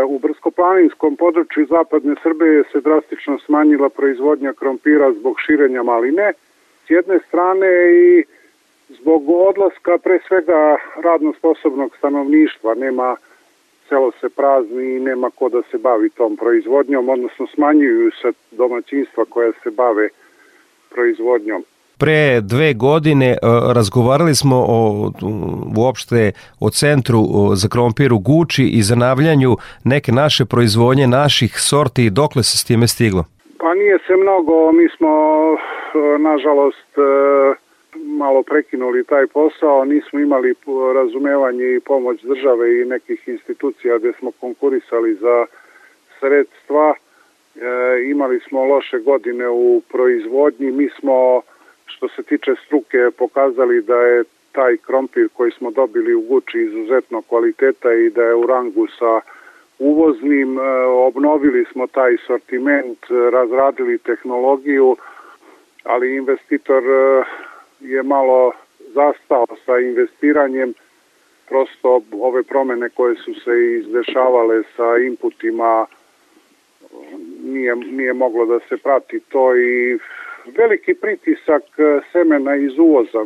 u 0.08 0.20
Brskoplaninskom 0.20 1.16
području 1.16 1.66
zapadne 1.66 2.16
Srbije 2.24 2.64
se 2.72 2.82
drastično 2.82 3.40
smanjila 3.40 3.90
proizvodnja 3.90 4.54
krompira 4.54 5.14
zbog 5.14 5.36
širenja 5.46 5.84
maline 5.84 6.34
s 6.88 6.90
jedne 6.90 7.20
strane 7.28 7.68
i 7.94 8.24
zbog 8.90 9.30
odlaska 9.30 9.98
pre 9.98 10.20
svega 10.28 10.78
radno 11.04 11.34
sposobnog 11.34 11.96
stanovništva. 11.98 12.76
Nema 12.76 13.16
selo 13.90 14.12
se 14.12 14.30
prazni 14.30 14.96
i 14.96 15.00
nema 15.00 15.30
ko 15.30 15.50
da 15.50 15.62
se 15.72 15.78
bavi 15.78 16.10
tom 16.10 16.38
proizvodnjom, 16.38 17.10
odnosno 17.10 17.48
smanjuju 17.48 18.12
se 18.22 18.32
domaćinstva 18.52 19.26
koja 19.26 19.52
se 19.64 19.72
bave 19.72 20.10
proizvodnjom 20.90 21.64
pre 22.02 22.42
dve 22.42 22.74
godine 22.74 23.30
e, 23.32 23.38
razgovarali 23.78 24.36
smo 24.36 24.58
o, 24.78 24.80
uopšte 25.78 26.32
o 26.60 26.70
centru 26.70 27.22
za 27.62 27.68
krompir 27.74 28.14
u 28.14 28.20
Guči 28.20 28.66
i 28.78 28.82
zanavljanju 28.82 29.52
neke 29.84 30.12
naše 30.12 30.44
proizvodnje, 30.46 31.08
naših 31.08 31.52
sorti. 31.70 32.10
Dokle 32.10 32.44
se 32.44 32.58
s 32.58 32.64
time 32.70 32.88
stiglo? 32.88 33.24
Pa 33.62 33.74
nije 33.74 33.98
se 34.08 34.14
mnogo, 34.24 34.72
mi 34.72 34.88
smo 34.96 35.12
e, 35.54 35.58
nažalost 36.30 36.92
e, 36.98 37.02
malo 38.22 38.44
prekinuli 38.44 39.04
taj 39.04 39.28
posao, 39.28 39.86
nismo 39.86 40.20
imali 40.20 40.54
razumevanje 40.96 41.66
i 41.76 41.80
pomoć 41.80 42.18
države 42.22 42.82
i 42.82 42.86
nekih 42.86 43.28
institucija 43.28 43.98
gde 43.98 44.12
smo 44.20 44.32
konkurisali 44.32 45.16
za 45.16 45.46
sredstva. 46.20 46.94
E, 46.94 47.00
imali 48.14 48.40
smo 48.40 48.66
loše 48.66 48.98
godine 49.00 49.50
u 49.50 49.82
proizvodnji, 49.92 50.72
mi 50.72 50.90
smo 51.00 51.42
što 51.96 52.08
se 52.08 52.24
tiče 52.24 52.56
struke 52.66 52.98
pokazali 53.18 53.82
da 53.82 53.96
je 53.96 54.24
taj 54.52 54.78
krompir 54.78 55.30
koji 55.34 55.52
smo 55.52 55.72
dobili 55.72 56.14
u 56.14 56.22
Guči 56.22 56.62
izuzetno 56.62 57.22
kvaliteta 57.22 57.94
i 57.94 58.10
da 58.10 58.24
je 58.24 58.36
u 58.36 58.48
rangu 58.48 58.88
sa 58.88 59.22
uvoznim, 59.80 60.60
e, 60.60 60.62
obnovili 60.86 61.66
smo 61.72 61.88
taj 61.88 62.18
sortiment, 62.28 63.00
razradili 63.32 63.98
tehnologiju, 63.98 64.96
ali 65.84 66.16
investitor 66.16 66.84
e, 66.84 67.24
je 67.80 68.04
malo 68.04 68.52
zastao 68.94 69.46
sa 69.66 69.80
investiranjem, 69.80 70.74
prosto 71.50 72.02
ove 72.12 72.44
promene 72.44 72.90
koje 72.90 73.16
su 73.16 73.34
se 73.34 73.52
izdešavale 73.80 74.64
sa 74.76 74.98
inputima 74.98 75.86
nije, 77.44 77.76
nije 77.76 78.14
moglo 78.14 78.46
da 78.46 78.60
se 78.60 78.78
prati 78.78 79.20
to 79.20 79.56
i 79.56 79.98
veliki 80.46 80.94
pritisak 80.94 81.64
e, 81.78 82.00
semena 82.12 82.56
iz 82.56 82.80
uvoza. 82.80 83.26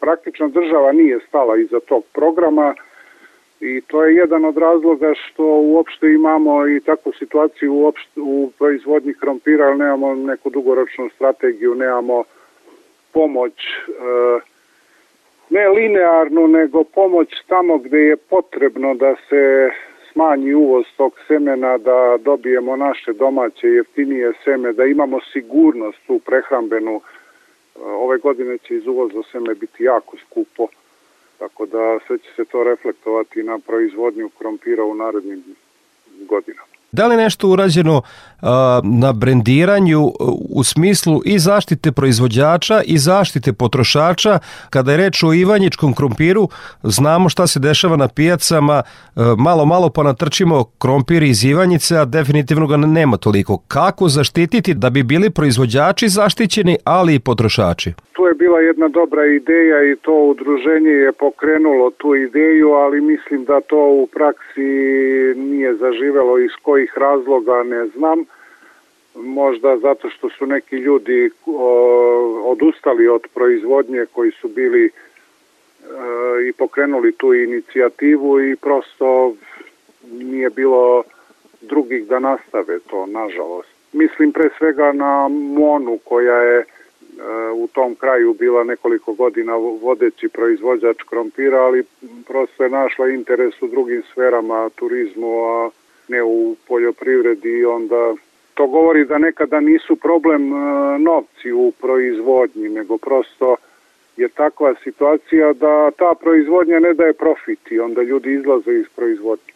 Praktično 0.00 0.48
država 0.48 0.92
nije 0.92 1.18
stala 1.28 1.56
iza 1.56 1.80
tog 1.80 2.04
programa 2.12 2.74
i 3.60 3.80
to 3.80 4.04
je 4.04 4.14
jedan 4.14 4.44
od 4.44 4.56
razloga 4.56 5.14
što 5.14 5.44
uopšte 5.44 6.06
imamo 6.06 6.68
i 6.68 6.80
takvu 6.80 7.12
situaciju 7.12 7.74
uopšte, 7.74 8.20
u 8.20 8.50
proizvodnji 8.58 9.14
krompira, 9.14 9.66
ali 9.66 9.78
nemamo 9.78 10.14
neku 10.14 10.50
dugoročnu 10.50 11.08
strategiju, 11.14 11.74
nemamo 11.74 12.24
pomoć 13.12 13.52
e, 13.54 13.92
ne 15.50 15.68
linearnu, 15.68 16.48
nego 16.48 16.84
pomoć 16.84 17.28
tamo 17.46 17.78
gde 17.78 17.98
je 17.98 18.16
potrebno 18.16 18.94
da 18.94 19.14
se 19.28 19.70
smanji 20.14 20.54
uvoz 20.54 20.84
tog 20.96 21.12
semena, 21.28 21.78
da 21.78 22.16
dobijemo 22.18 22.76
naše 22.76 23.12
domaće 23.12 23.66
jeftinije 23.66 24.32
seme, 24.44 24.72
da 24.72 24.84
imamo 24.84 25.18
sigurnost 25.32 26.04
u 26.08 26.18
prehrambenu. 26.18 27.00
Ove 27.74 28.18
godine 28.18 28.58
će 28.58 28.74
iz 28.76 28.86
uvoza 28.86 29.22
seme 29.32 29.54
biti 29.54 29.84
jako 29.84 30.16
skupo, 30.16 30.66
tako 31.38 31.66
da 31.66 31.98
sve 32.06 32.18
će 32.18 32.30
se 32.36 32.44
to 32.44 32.64
reflektovati 32.64 33.42
na 33.42 33.58
proizvodnju 33.58 34.30
krompira 34.38 34.84
u 34.84 34.94
narednim 34.94 35.42
godinama. 36.28 36.73
Da 36.94 37.06
li 37.06 37.16
nešto 37.16 37.48
urađeno 37.48 38.02
na 38.82 39.12
brendiranju 39.12 40.00
u 40.50 40.64
smislu 40.64 41.20
i 41.24 41.38
zaštite 41.38 41.92
proizvođača 41.92 42.82
i 42.86 42.98
zaštite 42.98 43.52
potrošača. 43.52 44.38
Kada 44.70 44.90
je 44.90 44.96
reč 44.96 45.22
o 45.22 45.32
ivanjičkom 45.32 45.94
krompiru, 45.94 46.48
znamo 46.82 47.28
šta 47.28 47.46
se 47.46 47.60
dešava 47.60 47.96
na 47.96 48.08
pijacama, 48.08 48.82
malo 49.38 49.64
malo 49.64 49.90
pa 49.90 50.02
natrčimo 50.02 50.64
krompir 50.78 51.22
iz 51.22 51.44
Ivanjice, 51.44 51.96
a 51.96 52.04
definitivno 52.04 52.66
ga 52.66 52.76
nema 52.76 53.16
toliko. 53.16 53.58
Kako 53.68 54.08
zaštititi 54.08 54.74
da 54.74 54.90
bi 54.90 55.02
bili 55.02 55.30
proizvođači 55.30 56.08
zaštićeni, 56.08 56.76
ali 56.84 57.14
i 57.14 57.18
potrošači? 57.18 57.92
Tu 58.12 58.22
je 58.26 58.34
bila 58.34 58.60
jedna 58.60 58.88
dobra 58.88 59.24
ideja 59.26 59.92
i 59.92 59.96
to 59.96 60.14
udruženje 60.32 60.90
je 60.90 61.12
pokrenulo 61.12 61.90
tu 61.90 62.14
ideju, 62.14 62.70
ali 62.70 63.00
mislim 63.00 63.44
da 63.44 63.60
to 63.60 63.82
u 64.02 64.06
praksi 64.06 64.68
nije 65.36 65.70
zaživelo 65.76 66.38
iz 66.38 66.54
kojih 66.62 66.83
razloga 66.96 67.62
ne 67.62 67.86
znam 67.86 68.24
možda 69.14 69.76
zato 69.76 70.10
što 70.10 70.28
su 70.28 70.46
neki 70.46 70.76
ljudi 70.76 71.30
o, 71.46 72.42
odustali 72.44 73.08
od 73.08 73.22
proizvodnje 73.34 74.06
koji 74.12 74.30
su 74.30 74.48
bili 74.48 74.84
e, 74.86 74.90
i 76.48 76.52
pokrenuli 76.52 77.12
tu 77.12 77.34
inicijativu 77.34 78.40
i 78.40 78.56
prosto 78.56 79.34
nije 80.12 80.50
bilo 80.50 81.02
drugih 81.60 82.06
da 82.06 82.18
nastave 82.18 82.78
to, 82.90 83.06
nažalost. 83.06 83.68
Mislim 83.92 84.32
pre 84.32 84.48
svega 84.58 84.92
na 84.92 85.28
Monu 85.28 85.98
koja 86.04 86.36
je 86.36 86.58
e, 86.58 86.64
u 87.54 87.66
tom 87.66 87.94
kraju 87.94 88.34
bila 88.34 88.64
nekoliko 88.64 89.12
godina 89.12 89.54
vodeći 89.82 90.28
proizvođač 90.28 91.02
krompira, 91.02 91.62
ali 91.62 91.84
prosto 92.26 92.64
je 92.64 92.70
našla 92.70 93.08
interes 93.08 93.62
u 93.62 93.66
drugim 93.66 94.02
sferama, 94.12 94.70
turizmu, 94.76 95.44
a 95.44 95.70
ne 96.08 96.22
u 96.22 96.56
poljoprivredi 96.68 97.48
i 97.48 97.64
onda 97.64 98.14
to 98.54 98.66
govori 98.66 99.04
da 99.04 99.18
nekada 99.18 99.60
nisu 99.60 99.96
problem 99.96 100.52
e, 100.52 100.56
novci 100.98 101.52
u 101.52 101.72
proizvodnji, 101.80 102.68
nego 102.68 102.98
prosto 102.98 103.56
je 104.16 104.28
takva 104.28 104.74
situacija 104.84 105.52
da 105.52 105.90
ta 105.90 106.14
proizvodnja 106.20 106.78
ne 106.80 106.94
daje 106.94 107.12
profit 107.12 107.70
i 107.70 107.80
onda 107.80 108.02
ljudi 108.02 108.32
izlaze 108.32 108.72
iz 108.72 108.86
proizvodnje. 108.96 109.53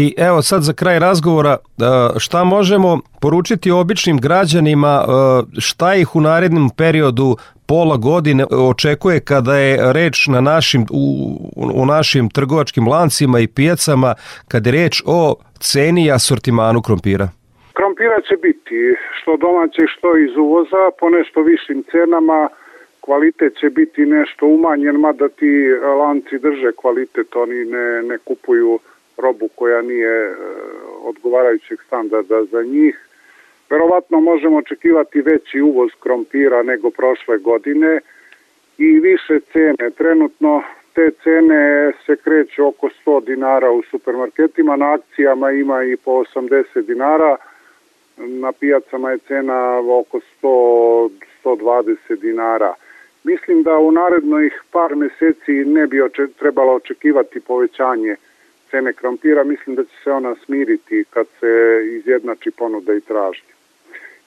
I 0.00 0.14
evo 0.18 0.42
sad 0.42 0.62
za 0.62 0.72
kraj 0.72 0.98
razgovora, 0.98 1.56
e, 1.56 1.58
šta 2.18 2.44
možemo 2.44 3.00
poručiti 3.20 3.70
običnim 3.70 4.18
građanima, 4.18 4.94
e, 5.02 5.06
šta 5.60 5.94
ih 5.94 6.16
u 6.16 6.20
narednom 6.20 6.70
periodu 6.78 7.36
pola 7.68 7.96
godine 7.96 8.44
očekuje 8.70 9.20
kada 9.20 9.56
je 9.56 9.92
reč 9.92 10.26
na 10.26 10.40
našim, 10.40 10.82
u, 10.90 11.04
u 11.74 11.86
našim 11.86 12.28
trgovačkim 12.30 12.88
lancima 12.88 13.40
i 13.40 13.46
pijacama, 13.46 14.14
kada 14.48 14.70
je 14.70 14.82
reč 14.82 15.02
o 15.06 15.34
ceni 15.60 16.06
i 16.06 16.12
asortimanu 16.12 16.82
krompira? 16.82 17.28
Krompira 17.72 18.18
će 18.28 18.36
biti 18.36 18.78
što 19.18 19.36
domaće, 19.36 19.82
što 19.94 20.18
iz 20.18 20.36
uvoza, 20.36 20.82
po 21.00 21.10
nešto 21.10 21.42
višim 21.42 21.84
cenama, 21.90 22.48
kvalitet 23.00 23.52
će 23.60 23.70
biti 23.70 24.00
nešto 24.00 24.46
umanjen, 24.46 24.96
mada 24.96 25.28
ti 25.28 25.52
lanci 26.00 26.38
drže 26.38 26.70
kvalitet, 26.76 27.36
oni 27.36 27.64
ne, 27.64 28.02
ne 28.02 28.18
kupuju 28.18 28.78
robu 29.16 29.48
koja 29.54 29.82
nije 29.82 30.26
e, 30.26 30.34
odgovarajućeg 31.02 31.78
standarda 31.86 32.44
za 32.44 32.62
njih. 32.62 33.08
Verovatno 33.70 34.20
možemo 34.20 34.56
očekivati 34.56 35.20
veći 35.20 35.60
uvoz 35.60 35.90
krompira 36.00 36.62
nego 36.62 36.90
prošle 36.90 37.38
godine 37.38 38.00
i 38.78 39.00
više 39.00 39.40
cene. 39.52 39.90
Trenutno 39.90 40.62
te 40.94 41.10
cene 41.22 41.92
se 42.06 42.16
kreću 42.16 42.66
oko 42.66 42.88
100 43.06 43.24
dinara 43.24 43.70
u 43.70 43.82
supermarketima, 43.82 44.76
na 44.76 44.92
akcijama 44.92 45.50
ima 45.50 45.84
i 45.84 45.96
po 45.96 46.10
80 46.10 46.82
dinara, 46.86 47.36
na 48.16 48.52
pijacama 48.52 49.10
je 49.10 49.18
cena 49.18 49.78
oko 49.78 50.20
100, 50.42 51.10
120 51.44 52.20
dinara. 52.20 52.74
Mislim 53.24 53.62
da 53.62 53.76
u 53.76 53.92
narednih 53.92 54.62
par 54.72 54.96
meseci 54.96 55.52
ne 55.52 55.86
bi 55.86 56.02
oče, 56.02 56.26
trebalo 56.38 56.72
očekivati 56.72 57.40
povećanje 57.40 58.16
cene 58.74 58.92
krompira, 58.92 59.44
mislim 59.44 59.76
da 59.76 59.84
će 59.84 59.96
se 60.04 60.10
ona 60.10 60.34
smiriti 60.44 61.04
kad 61.10 61.26
se 61.40 61.52
izjednači 61.98 62.50
ponuda 62.50 62.94
i 62.94 63.00
tražnja. 63.00 63.54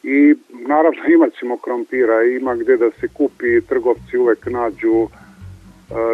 I 0.03 0.35
naravno 0.51 1.01
imat 1.15 1.33
ćemo 1.39 1.57
krompira, 1.57 2.23
ima 2.23 2.55
gde 2.55 2.77
da 2.77 2.89
se 2.99 3.07
kupi, 3.07 3.61
trgovci 3.69 4.17
uvek 4.17 4.45
nađu 4.45 5.07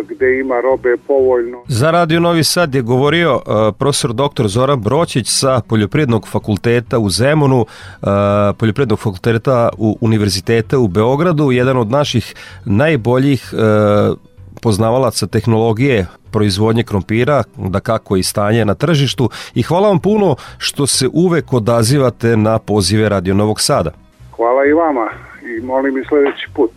gde 0.10 0.40
ima 0.40 0.62
robe 0.62 0.98
povoljno. 1.08 1.64
Za 1.68 1.92
Radio 1.92 2.20
Novi 2.20 2.44
Sad 2.44 2.76
je 2.76 2.82
govorio 2.82 3.40
profesor 3.80 4.14
dr. 4.14 4.48
Zoran 4.48 4.82
Broćić 4.82 5.28
sa 5.28 5.62
Poljoprivrednog 5.70 6.28
fakulteta 6.28 7.00
u 7.00 7.10
Zemunu, 7.10 7.66
Poljoprivrednog 8.60 9.00
fakulteta 9.00 9.70
u 9.78 9.98
Univerziteta 10.02 10.80
u 10.80 10.88
Beogradu, 10.88 11.52
jedan 11.52 11.78
od 11.78 11.88
naših 11.92 12.36
najboljih 12.66 13.54
poznavalaca 14.64 15.28
tehnologije 15.28 16.08
proizvodnje 16.32 16.84
krompira, 16.84 17.44
da 17.58 17.80
kako 17.80 18.16
i 18.16 18.24
stanje 18.24 18.66
na 18.66 18.74
tržištu 18.74 19.30
i 19.56 19.62
hvala 19.62 19.88
vam 19.88 20.00
puno 20.00 20.36
što 20.58 20.88
se 20.88 21.10
uvek 21.14 21.54
odazivate 21.54 22.38
na 22.38 22.60
pozive 22.60 23.10
Radio 23.10 23.34
Novog 23.34 23.62
Sada. 23.62 23.92
Hvala 24.36 24.66
i 24.66 24.74
vama 24.74 25.10
i 25.58 25.66
molim 25.66 25.98
i 25.98 26.06
sledeći 26.08 26.48
put. 26.56 26.72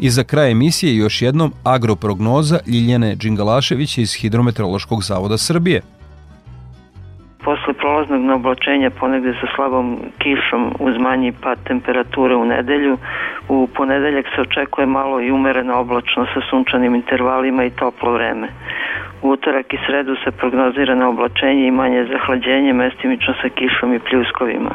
I 0.00 0.10
za 0.10 0.24
kraj 0.24 0.50
emisije 0.50 0.96
još 0.96 1.22
jednom 1.22 1.52
agroprognoza 1.64 2.58
Ljiljane 2.66 3.14
Đingalaševića 3.14 4.00
iz 4.00 4.14
Hidrometeorološkog 4.14 5.02
zavoda 5.02 5.38
Srbije– 5.38 5.82
posle 7.44 7.72
prolaznog 7.72 8.20
neoblačenja 8.20 8.90
ponegde 8.90 9.32
sa 9.40 9.46
slabom 9.54 9.98
kišom 10.18 10.72
uz 10.78 10.98
manji 10.98 11.32
pad 11.42 11.58
temperature 11.64 12.34
u 12.36 12.44
nedelju. 12.44 12.98
U 13.48 13.68
ponedeljak 13.74 14.26
se 14.34 14.40
očekuje 14.40 14.86
malo 14.86 15.20
i 15.20 15.30
umerena 15.30 15.78
oblačno 15.78 16.26
sa 16.34 16.40
sunčanim 16.50 16.94
intervalima 16.94 17.64
i 17.64 17.70
toplo 17.70 18.12
vreme. 18.12 18.48
U 19.22 19.30
utorak 19.30 19.74
i 19.74 19.78
sredu 19.86 20.16
se 20.24 20.30
prognozira 20.30 20.94
na 20.94 21.08
oblačenje 21.08 21.66
i 21.66 21.70
manje 21.70 22.04
zahlađenje 22.12 22.72
mestimično 22.72 23.34
sa 23.42 23.48
kišom 23.48 23.94
i 23.94 23.98
pljuskovima. 23.98 24.70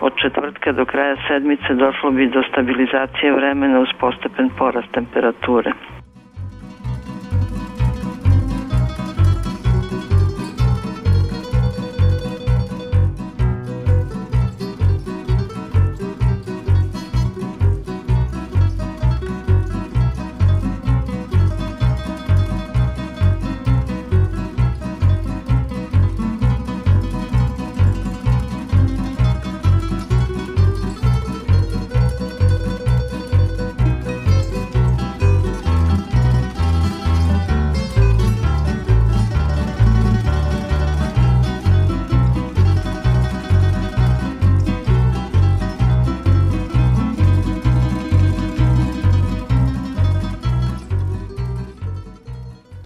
Od 0.00 0.12
četvrtka 0.16 0.72
do 0.72 0.84
kraja 0.84 1.16
sedmice 1.28 1.74
došlo 1.74 2.10
bi 2.10 2.26
do 2.26 2.42
stabilizacije 2.42 3.32
vremena 3.32 3.80
uz 3.80 3.88
postepen 4.00 4.50
porast 4.58 4.92
temperature. 4.92 5.72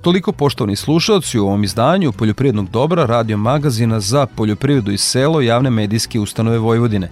Toliko 0.05 0.33
poštovani 0.33 0.77
slušalci 0.77 1.39
u 1.39 1.47
ovom 1.47 1.65
izdanju 1.65 2.13
Poljoprivrednog 2.13 2.71
dobra 2.71 3.07
radio 3.07 3.37
magazina 3.37 4.01
za 4.01 4.27
poljoprivredu 4.27 4.93
i 4.93 4.99
selo 4.99 5.41
javne 5.41 5.71
medijske 5.71 6.21
ustanove 6.21 6.59
Vojvodine. 6.59 7.11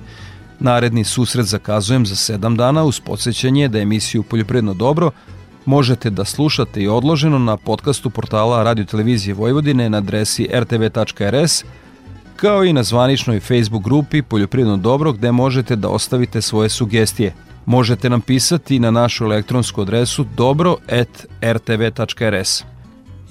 Naredni 0.60 1.04
susret 1.04 1.46
zakazujem 1.46 2.06
za 2.06 2.16
sedam 2.16 2.56
dana 2.56 2.84
uz 2.84 3.00
podsjećanje 3.00 3.68
da 3.68 3.78
emisiju 3.78 4.22
Poljoprivredno 4.22 4.74
dobro 4.74 5.10
možete 5.64 6.10
da 6.10 6.24
slušate 6.24 6.82
i 6.82 6.88
odloženo 6.88 7.38
na 7.38 7.56
podcastu 7.56 8.10
portala 8.10 8.62
Radio 8.62 8.84
Televizije 8.84 9.34
Vojvodine 9.34 9.90
na 9.90 9.98
adresi 9.98 10.48
rtv.rs 10.54 11.64
kao 12.36 12.64
i 12.64 12.72
na 12.72 12.82
zvaničnoj 12.82 13.40
Facebook 13.40 13.84
grupi 13.84 14.22
Poljoprivredno 14.22 14.76
dobro 14.76 15.12
gde 15.12 15.32
možete 15.32 15.76
da 15.76 15.88
ostavite 15.88 16.40
svoje 16.40 16.68
sugestije. 16.68 17.34
Možete 17.66 18.10
nam 18.10 18.20
pisati 18.20 18.78
na 18.78 18.90
našu 18.90 19.24
elektronsku 19.24 19.80
adresu 19.80 20.24
dobro.rtv.rs. 20.36 21.12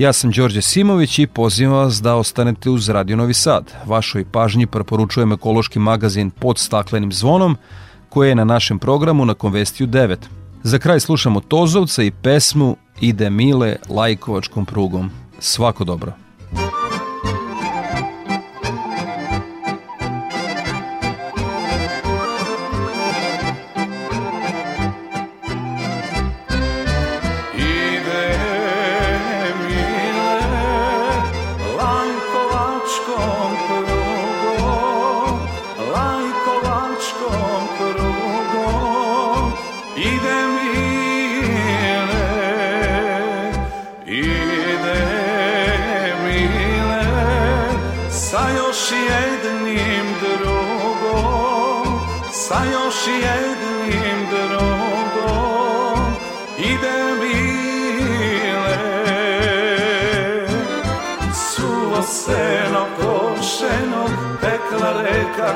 Ja 0.01 0.13
sam 0.13 0.31
Đorđe 0.31 0.61
Simović 0.61 1.19
i 1.19 1.27
pozivam 1.27 1.73
vas 1.73 2.01
da 2.01 2.15
ostanete 2.15 2.69
uz 2.69 2.89
Radio 2.89 3.17
Novi 3.17 3.33
Sad. 3.33 3.73
Vašoj 3.85 4.25
pažnji 4.31 4.67
preporučujem 4.67 5.31
ekološki 5.31 5.79
magazin 5.79 6.29
pod 6.29 6.57
staklenim 6.57 7.11
zvonom 7.11 7.57
koji 8.09 8.29
je 8.29 8.35
na 8.35 8.43
našem 8.43 8.79
programu 8.79 9.25
na 9.25 9.33
Konvestiju 9.33 9.87
9. 9.87 10.17
Za 10.63 10.79
kraj 10.79 10.99
slušamo 10.99 11.39
Tozovca 11.39 12.03
i 12.03 12.11
pesmu 12.11 12.75
Ide 13.01 13.29
Mile 13.29 13.75
lajkovačkom 13.89 14.65
prugom. 14.65 15.11
Svako 15.39 15.83
dobro. 15.83 16.13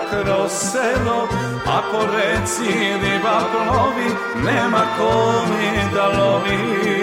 Kroz 0.10 0.52
selo 0.52 1.28
A 1.66 1.82
po 1.92 2.00
reci 2.16 2.72
riba 3.02 3.38
plovi 3.52 4.10
Nema 4.46 4.84
ko 4.98 5.12
mi 5.50 5.96
da 5.96 6.08
lovi 6.08 6.96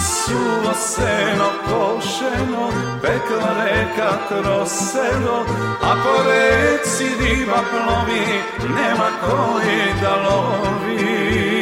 Suvo 0.00 0.74
seno 0.74 1.48
košeno, 1.68 2.70
pekla 3.02 3.64
reka 3.64 4.10
kroz 4.28 4.68
selo, 4.68 5.44
a 5.82 5.94
po 6.02 6.22
reci 6.28 7.04
riba 7.20 7.60
plovi, 7.70 8.24
nema 8.74 9.08
koji 9.20 9.94
da 10.02 10.16
lovi. 10.16 11.57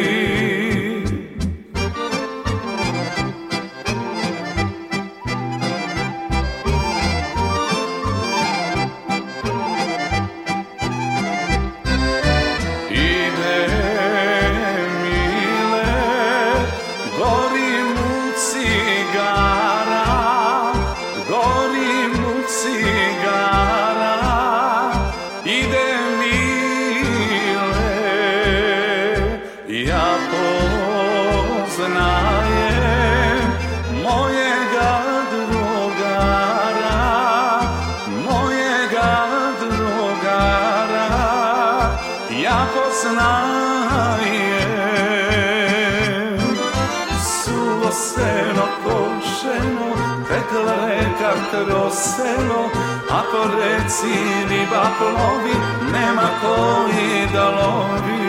Reci 53.61 54.15
riba 54.49 54.85
plovi, 54.99 55.55
nema 55.93 56.29
koji 56.41 57.27
da 57.33 57.51
lovi. 57.51 58.27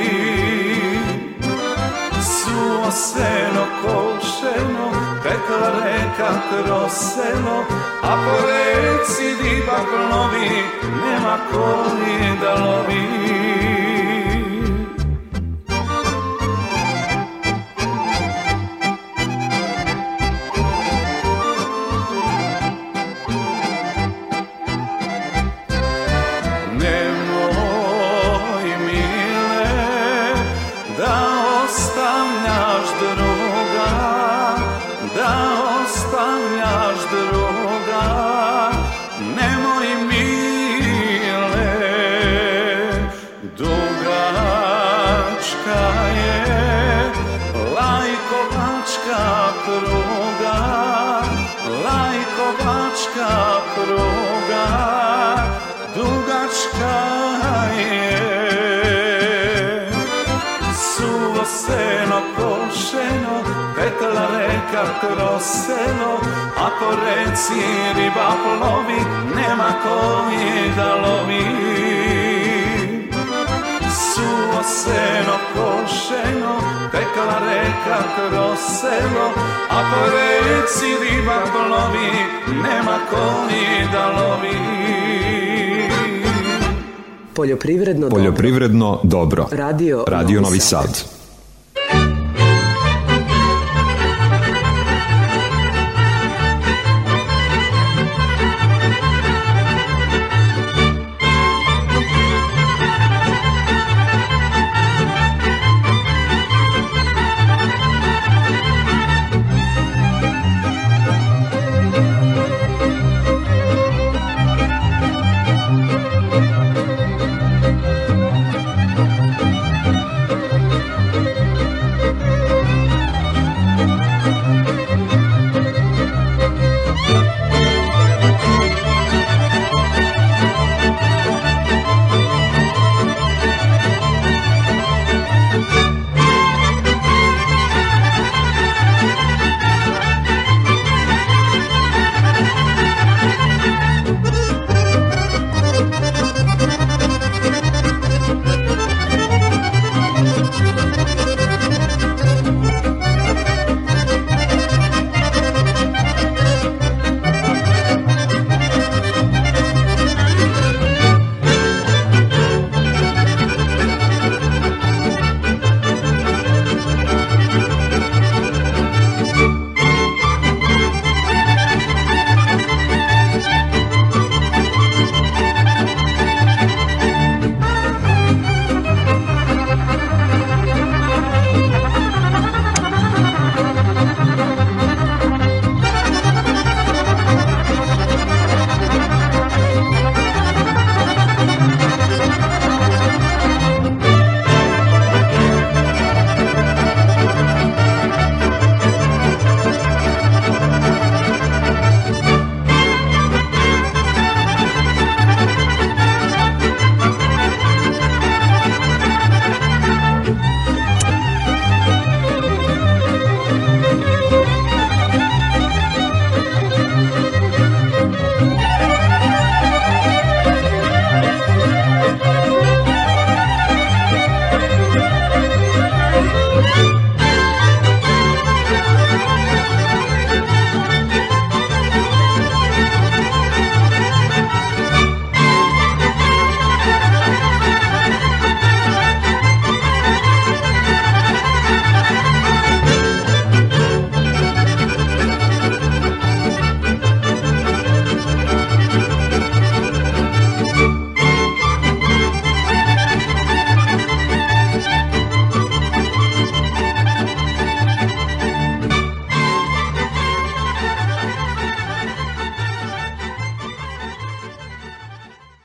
Suvo 2.22 2.92
seno 2.92 3.66
košeno, 3.82 4.88
tekla 5.24 5.72
reka 5.84 6.32
kroz 6.50 6.92
selo, 6.92 7.64
a 8.04 8.16
po 8.26 8.48
reci 8.48 9.44
riba 9.44 9.80
plovi, 9.90 10.64
nema 11.06 11.38
koji 11.52 12.38
da 12.42 12.54
lovi. 12.54 13.67
Dugačka 55.96 56.98
je. 57.80 58.18
Suvo 60.74 61.46
seno 61.46 62.22
košeno 62.36 63.38
petla 63.76 64.28
reka 64.38 64.84
kroz 65.00 65.44
selo 65.44 66.20
a 66.58 66.70
po 66.80 66.90
reci 67.06 67.62
riba 67.96 68.32
plovi 68.44 69.02
nema 69.36 69.70
koji 69.84 70.72
da 70.76 70.96
lovi 70.96 72.07
seno 74.68 75.36
košeno 75.54 76.56
tekla 76.92 77.40
reka 77.50 77.98
kroz 78.16 78.60
selo 78.80 79.28
a 79.70 79.92
po 79.92 80.12
reci 80.12 80.86
riba 81.04 81.42
plovi 81.52 82.12
nema 82.64 82.98
koji 83.10 83.92
da 83.92 84.06
lovi 84.08 84.58
Poljoprivredno, 87.34 88.10
Poljoprivredno 88.10 89.00
dobro. 89.04 89.48
Radio, 89.52 90.04
Radio 90.08 90.42
Novi 90.42 90.60
Sad. 90.60 91.17